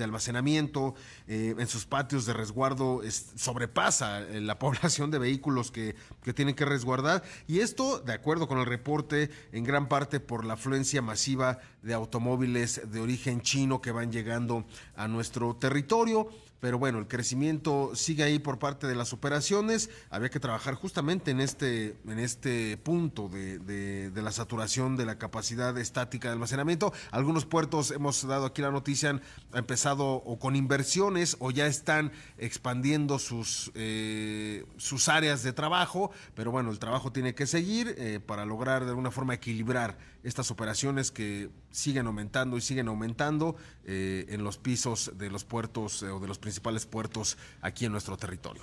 almacenamiento 0.04 0.94
eh, 1.28 1.54
en 1.58 1.66
sus 1.66 1.84
patios 1.84 2.24
de 2.24 2.32
resguardo 2.32 3.02
sobrepasa 3.36 4.20
la 4.20 4.58
población 4.60 5.10
de 5.10 5.18
vehículos 5.18 5.70
que, 5.70 5.94
que 6.22 6.32
tienen 6.32 6.54
que 6.54 6.64
resguardar. 6.64 7.22
Y 7.46 7.60
esto 7.60 7.98
de 7.98 8.14
acuerdo 8.14 8.48
con 8.48 8.58
el 8.58 8.66
reporte 8.66 9.30
en 9.52 9.64
gran 9.64 9.88
parte 9.88 10.20
por 10.20 10.46
la 10.46 10.54
afluencia 10.54 11.02
masiva 11.02 11.58
de 11.82 11.92
automóviles 11.92 12.80
de 12.90 13.00
origen 13.00 13.42
chino 13.42 13.82
que 13.82 13.92
van 13.92 14.10
llegando 14.10 14.64
a 14.96 15.06
nuestro 15.06 15.54
territorio 15.56 16.30
pero 16.62 16.78
bueno, 16.78 17.00
el 17.00 17.08
crecimiento 17.08 17.90
sigue 17.96 18.22
ahí 18.22 18.38
por 18.38 18.60
parte 18.60 18.86
de 18.86 18.94
las 18.94 19.12
operaciones. 19.12 19.90
Había 20.10 20.28
que 20.28 20.38
trabajar 20.38 20.74
justamente 20.74 21.32
en 21.32 21.40
este, 21.40 21.96
en 22.06 22.20
este 22.20 22.76
punto 22.76 23.28
de, 23.28 23.58
de, 23.58 24.22
la 24.22 24.30
saturación 24.30 24.96
de 24.96 25.04
la 25.04 25.18
capacidad 25.18 25.76
estática 25.76 26.28
de 26.28 26.34
almacenamiento. 26.34 26.92
Algunos 27.10 27.46
puertos, 27.46 27.90
hemos 27.90 28.24
dado 28.24 28.46
aquí 28.46 28.62
la 28.62 28.70
noticia, 28.70 29.10
han 29.10 29.22
empezado 29.52 30.06
o 30.06 30.38
con 30.38 30.54
inversiones 30.54 31.36
o 31.40 31.50
ya 31.50 31.66
están 31.66 32.12
expandiendo 32.38 33.18
sus, 33.18 33.72
eh, 33.74 34.64
sus 34.76 35.08
áreas 35.08 35.42
de 35.42 35.52
trabajo, 35.52 36.12
pero 36.36 36.52
bueno, 36.52 36.70
el 36.70 36.78
trabajo 36.78 37.10
tiene 37.10 37.34
que 37.34 37.48
seguir 37.48 37.92
eh, 37.98 38.20
para 38.24 38.44
lograr 38.44 38.84
de 38.84 38.90
alguna 38.90 39.10
forma 39.10 39.34
equilibrar 39.34 39.98
estas 40.22 40.50
operaciones 40.50 41.10
que 41.10 41.50
siguen 41.70 42.06
aumentando 42.06 42.56
y 42.56 42.60
siguen 42.60 42.88
aumentando 42.88 43.56
eh, 43.84 44.26
en 44.28 44.44
los 44.44 44.58
pisos 44.58 45.12
de 45.16 45.30
los 45.30 45.44
puertos 45.44 46.02
eh, 46.02 46.10
o 46.10 46.20
de 46.20 46.28
los 46.28 46.38
principales 46.38 46.86
puertos 46.86 47.36
aquí 47.60 47.84
en 47.84 47.92
nuestro 47.92 48.16
territorio. 48.16 48.62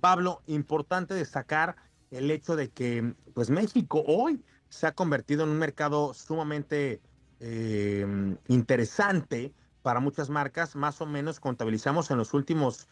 Pablo, 0.00 0.42
importante 0.46 1.14
destacar 1.14 1.76
el 2.10 2.30
hecho 2.30 2.56
de 2.56 2.70
que 2.70 3.14
pues 3.32 3.50
México 3.50 4.04
hoy 4.06 4.42
se 4.68 4.86
ha 4.86 4.92
convertido 4.92 5.44
en 5.44 5.50
un 5.50 5.58
mercado 5.58 6.14
sumamente 6.14 7.00
eh, 7.40 8.36
interesante 8.48 9.54
para 9.82 10.00
muchas 10.00 10.30
marcas. 10.30 10.76
Más 10.76 11.00
o 11.00 11.06
menos 11.06 11.40
contabilizamos 11.40 12.10
en 12.10 12.18
los 12.18 12.34
últimos 12.34 12.88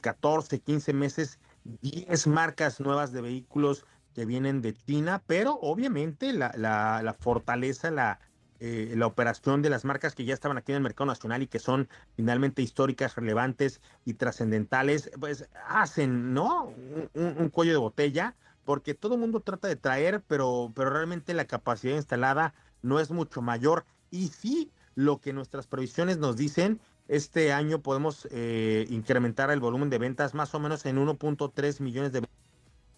14, 0.00 0.60
15 0.60 0.94
meses 0.94 1.38
10 1.82 2.26
marcas 2.28 2.80
nuevas 2.80 3.12
de 3.12 3.20
vehículos 3.20 3.84
que 4.16 4.24
vienen 4.24 4.62
de 4.62 4.72
China, 4.72 5.22
pero 5.26 5.58
obviamente 5.60 6.32
la, 6.32 6.50
la, 6.56 7.12
fortaleza, 7.20 7.90
la, 7.90 8.18
eh, 8.60 8.94
la 8.96 9.06
operación 9.06 9.60
de 9.60 9.68
las 9.68 9.84
marcas 9.84 10.14
que 10.14 10.24
ya 10.24 10.32
estaban 10.32 10.56
aquí 10.56 10.72
en 10.72 10.76
el 10.76 10.82
mercado 10.82 11.04
nacional 11.04 11.42
y 11.42 11.48
que 11.48 11.58
son 11.58 11.86
finalmente 12.14 12.62
históricas, 12.62 13.14
relevantes 13.14 13.82
y 14.06 14.14
trascendentales, 14.14 15.10
pues 15.20 15.50
hacen, 15.68 16.32
¿no? 16.32 16.72
Un, 17.12 17.50
cuello 17.50 17.72
de 17.72 17.78
botella, 17.78 18.34
porque 18.64 18.94
todo 18.94 19.16
el 19.16 19.20
mundo 19.20 19.40
trata 19.40 19.68
de 19.68 19.76
traer, 19.76 20.22
pero, 20.26 20.72
pero 20.74 20.88
realmente 20.88 21.34
la 21.34 21.44
capacidad 21.44 21.94
instalada 21.94 22.54
no 22.80 23.00
es 23.00 23.10
mucho 23.10 23.42
mayor. 23.42 23.84
Y 24.10 24.28
sí, 24.28 24.72
lo 24.94 25.20
que 25.20 25.34
nuestras 25.34 25.66
previsiones 25.66 26.16
nos 26.16 26.38
dicen, 26.38 26.80
este 27.06 27.52
año 27.52 27.82
podemos 27.82 28.26
eh, 28.30 28.86
incrementar 28.88 29.50
el 29.50 29.60
volumen 29.60 29.90
de 29.90 29.98
ventas 29.98 30.32
más 30.32 30.54
o 30.54 30.58
menos 30.58 30.86
en 30.86 30.96
1.3 30.96 31.80
millones 31.80 32.12
de 32.12 32.22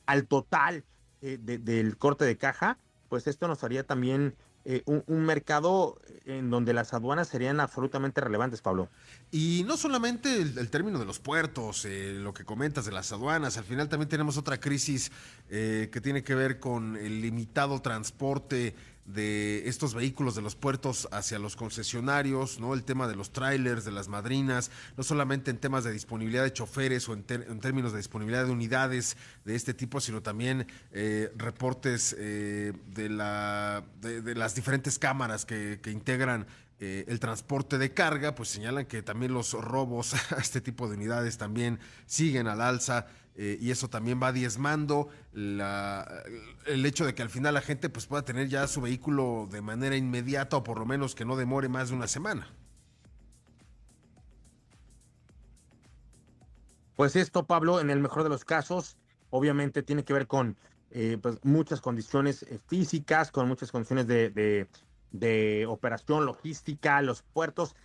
al 0.07 0.29
total 0.29 0.85
eh, 1.23 1.39
del 1.41 1.97
corte 1.97 2.25
de 2.25 2.37
caja, 2.37 2.79
pues 3.09 3.27
esto 3.27 3.49
nos 3.49 3.64
haría 3.64 3.85
también 3.85 4.35
eh, 4.64 4.83
un, 4.85 5.25
mercado 5.25 5.99
en 6.27 6.51
donde 6.51 6.75
las 6.75 6.93
aduanas 6.93 7.29
serían 7.29 7.59
absolutamente 7.59 8.21
relevantes, 8.21 8.61
Pablo. 8.61 8.89
Y 9.31 9.64
no 9.66 9.77
solamente 9.77 10.43
el, 10.43 10.71
término 10.71 10.99
de 10.99 11.07
los 11.07 11.19
puertos, 11.19 11.85
eh, 11.87 12.12
lo 12.14 12.35
que 12.35 12.45
comentas 12.45 12.85
de 12.85 12.93
las 12.93 13.11
aduanas, 13.12 13.57
al 13.57 13.64
final 13.64 13.89
también 13.89 14.09
tenemos 14.09 14.37
otra 14.37 14.61
crisis 14.61 15.11
que 15.49 16.01
tiene 16.03 16.23
que 16.23 16.35
ver 16.35 16.61
con 16.61 16.97
el 16.97 17.23
limitado 17.23 17.81
transporte 17.81 18.75
de 19.09 19.67
estos 19.67 19.95
vehículos 19.95 20.35
de 20.35 20.43
los 20.43 20.55
puertos 20.55 21.09
hacia 21.13 21.39
los 21.39 21.57
concesionarios, 21.57 22.61
¿no? 22.61 22.75
El 22.75 22.85
tema 22.85 23.09
de 23.09 23.17
los 23.17 23.33
trailers, 23.33 23.85
de 23.85 23.91
las 23.91 24.09
madrinas, 24.09 24.71
no 24.97 25.03
solamente 25.03 25.51
en 25.51 25.57
temas 25.57 25.83
de 25.85 25.93
disponibilidad 25.93 26.45
de 26.45 26.53
choferes 26.53 27.09
o 27.09 27.15
en, 27.15 27.25
términos 27.25 27.93
de 27.93 27.99
disponibilidad 27.99 28.45
de 28.45 28.53
unidades 28.53 29.17
de 29.47 29.55
este 29.55 29.73
tipo, 29.73 30.01
sino 30.01 30.23
también 30.23 30.67
eh, 30.93 31.33
reportes 31.37 32.15
eh, 32.19 32.75
de, 32.95 33.09
la, 33.09 33.83
de, 34.03 34.35
las 34.35 34.55
diferentes 34.55 34.99
cámaras 34.99 35.47
que, 35.47 35.81
que 35.83 35.91
integran 35.91 36.47
eh, 36.81 37.05
el 37.09 37.18
transporte 37.18 37.76
de 37.76 37.93
carga, 37.93 38.35
pues 38.35 38.51
señalan 38.51 38.87
que 38.87 39.03
también 39.03 39.33
los 39.33 39.53
robos 39.53 40.14
a 40.33 40.41
este 40.41 40.61
tipo 40.61 40.89
de 40.89 40.97
unidades 40.97 41.39
también 41.39 41.81
siguen 42.07 42.47
al 42.47 42.61
alza. 42.61 43.07
Eh, 43.41 43.57
y 43.61 43.70
eso 43.70 43.89
también 43.89 44.20
va 44.20 44.33
diezmando 44.33 45.11
el 45.33 46.85
hecho 46.85 47.07
de 47.07 47.14
que 47.14 47.22
al 47.22 47.31
final 47.31 47.55
la 47.55 47.61
gente 47.61 47.89
pues 47.89 48.07
pueda 48.07 48.24
tener 48.24 48.49
ya 48.49 48.66
su 48.66 48.81
vehículo 48.81 49.49
de 49.49 49.62
manera 49.62 49.97
inmediata 49.97 50.57
o 50.57 50.64
por 50.64 50.81
lo 50.81 50.87
menos 50.87 51.14
que 51.14 51.24
no 51.24 51.37
demore 51.37 51.68
más 51.68 51.91
de 51.91 51.95
una 51.95 52.09
semana. 52.09 52.53
Pues 56.97 57.14
esto, 57.14 57.47
Pablo, 57.47 57.79
en 57.79 57.91
el 57.91 58.01
mejor 58.01 58.24
de 58.24 58.29
los 58.29 58.45
casos, 58.45 58.97
obviamente 59.31 59.85
tiene 59.85 60.03
que 60.03 60.14
ver 60.14 60.26
con 60.26 60.57
eh, 60.91 61.16
pues 61.22 61.39
muchas 61.45 61.81
condiciones 61.81 62.45
físicas, 62.66 63.31
con 63.31 63.47
muchas 63.47 63.70
condiciones 63.70 64.09
de, 64.09 64.66
operación 65.69 66.27
logística, 66.27 67.01
los 67.03 67.23
puertos. 67.23 67.77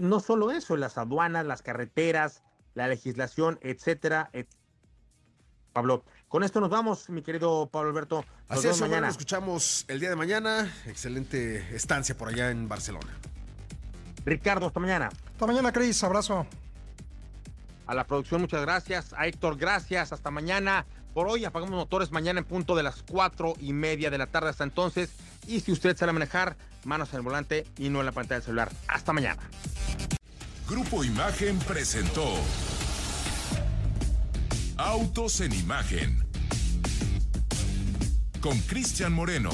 no 0.00 0.20
solo 0.20 0.50
eso, 0.50 0.76
las 0.76 0.98
aduanas, 0.98 1.46
las 1.46 1.62
carreteras, 1.62 2.42
la 2.74 2.88
legislación, 2.88 3.58
etcétera, 3.62 4.30
etcétera 4.32 4.58
Pablo. 5.78 6.04
Con 6.26 6.42
esto 6.42 6.60
nos 6.60 6.70
vamos, 6.70 7.08
mi 7.08 7.22
querido 7.22 7.68
Pablo 7.70 7.90
Alberto. 7.90 8.24
Nos 8.48 8.58
Así 8.58 8.66
es, 8.66 8.80
mañana. 8.80 9.06
Nos 9.06 9.10
escuchamos 9.12 9.84
el 9.86 10.00
día 10.00 10.10
de 10.10 10.16
mañana. 10.16 10.72
Excelente 10.86 11.74
estancia 11.74 12.16
por 12.16 12.28
allá 12.28 12.50
en 12.50 12.68
Barcelona. 12.68 13.06
Ricardo, 14.24 14.66
hasta 14.66 14.80
mañana. 14.80 15.08
Hasta 15.32 15.46
mañana, 15.46 15.72
Cris. 15.72 16.02
Abrazo. 16.02 16.46
A 17.86 17.94
la 17.94 18.04
producción, 18.08 18.40
muchas 18.40 18.60
gracias. 18.60 19.14
A 19.16 19.28
Héctor, 19.28 19.56
gracias. 19.56 20.12
Hasta 20.12 20.32
mañana. 20.32 20.84
Por 21.18 21.26
hoy 21.26 21.44
apagamos 21.44 21.74
motores 21.74 22.12
mañana 22.12 22.38
en 22.38 22.44
punto 22.44 22.76
de 22.76 22.84
las 22.84 23.02
cuatro 23.02 23.54
y 23.58 23.72
media 23.72 24.08
de 24.08 24.18
la 24.18 24.28
tarde 24.28 24.50
hasta 24.50 24.62
entonces. 24.62 25.10
Y 25.48 25.58
si 25.58 25.72
usted 25.72 25.96
sale 25.96 26.10
a 26.10 26.12
manejar, 26.12 26.56
manos 26.84 27.08
en 27.08 27.16
el 27.16 27.22
volante 27.22 27.66
y 27.76 27.88
no 27.88 27.98
en 27.98 28.06
la 28.06 28.12
pantalla 28.12 28.36
del 28.36 28.44
celular. 28.44 28.70
Hasta 28.86 29.12
mañana. 29.12 29.42
Grupo 30.68 31.02
Imagen 31.02 31.58
presentó 31.58 32.24
Autos 34.76 35.40
en 35.40 35.54
Imagen 35.54 36.24
con 38.40 38.56
Cristian 38.60 39.12
Moreno. 39.12 39.50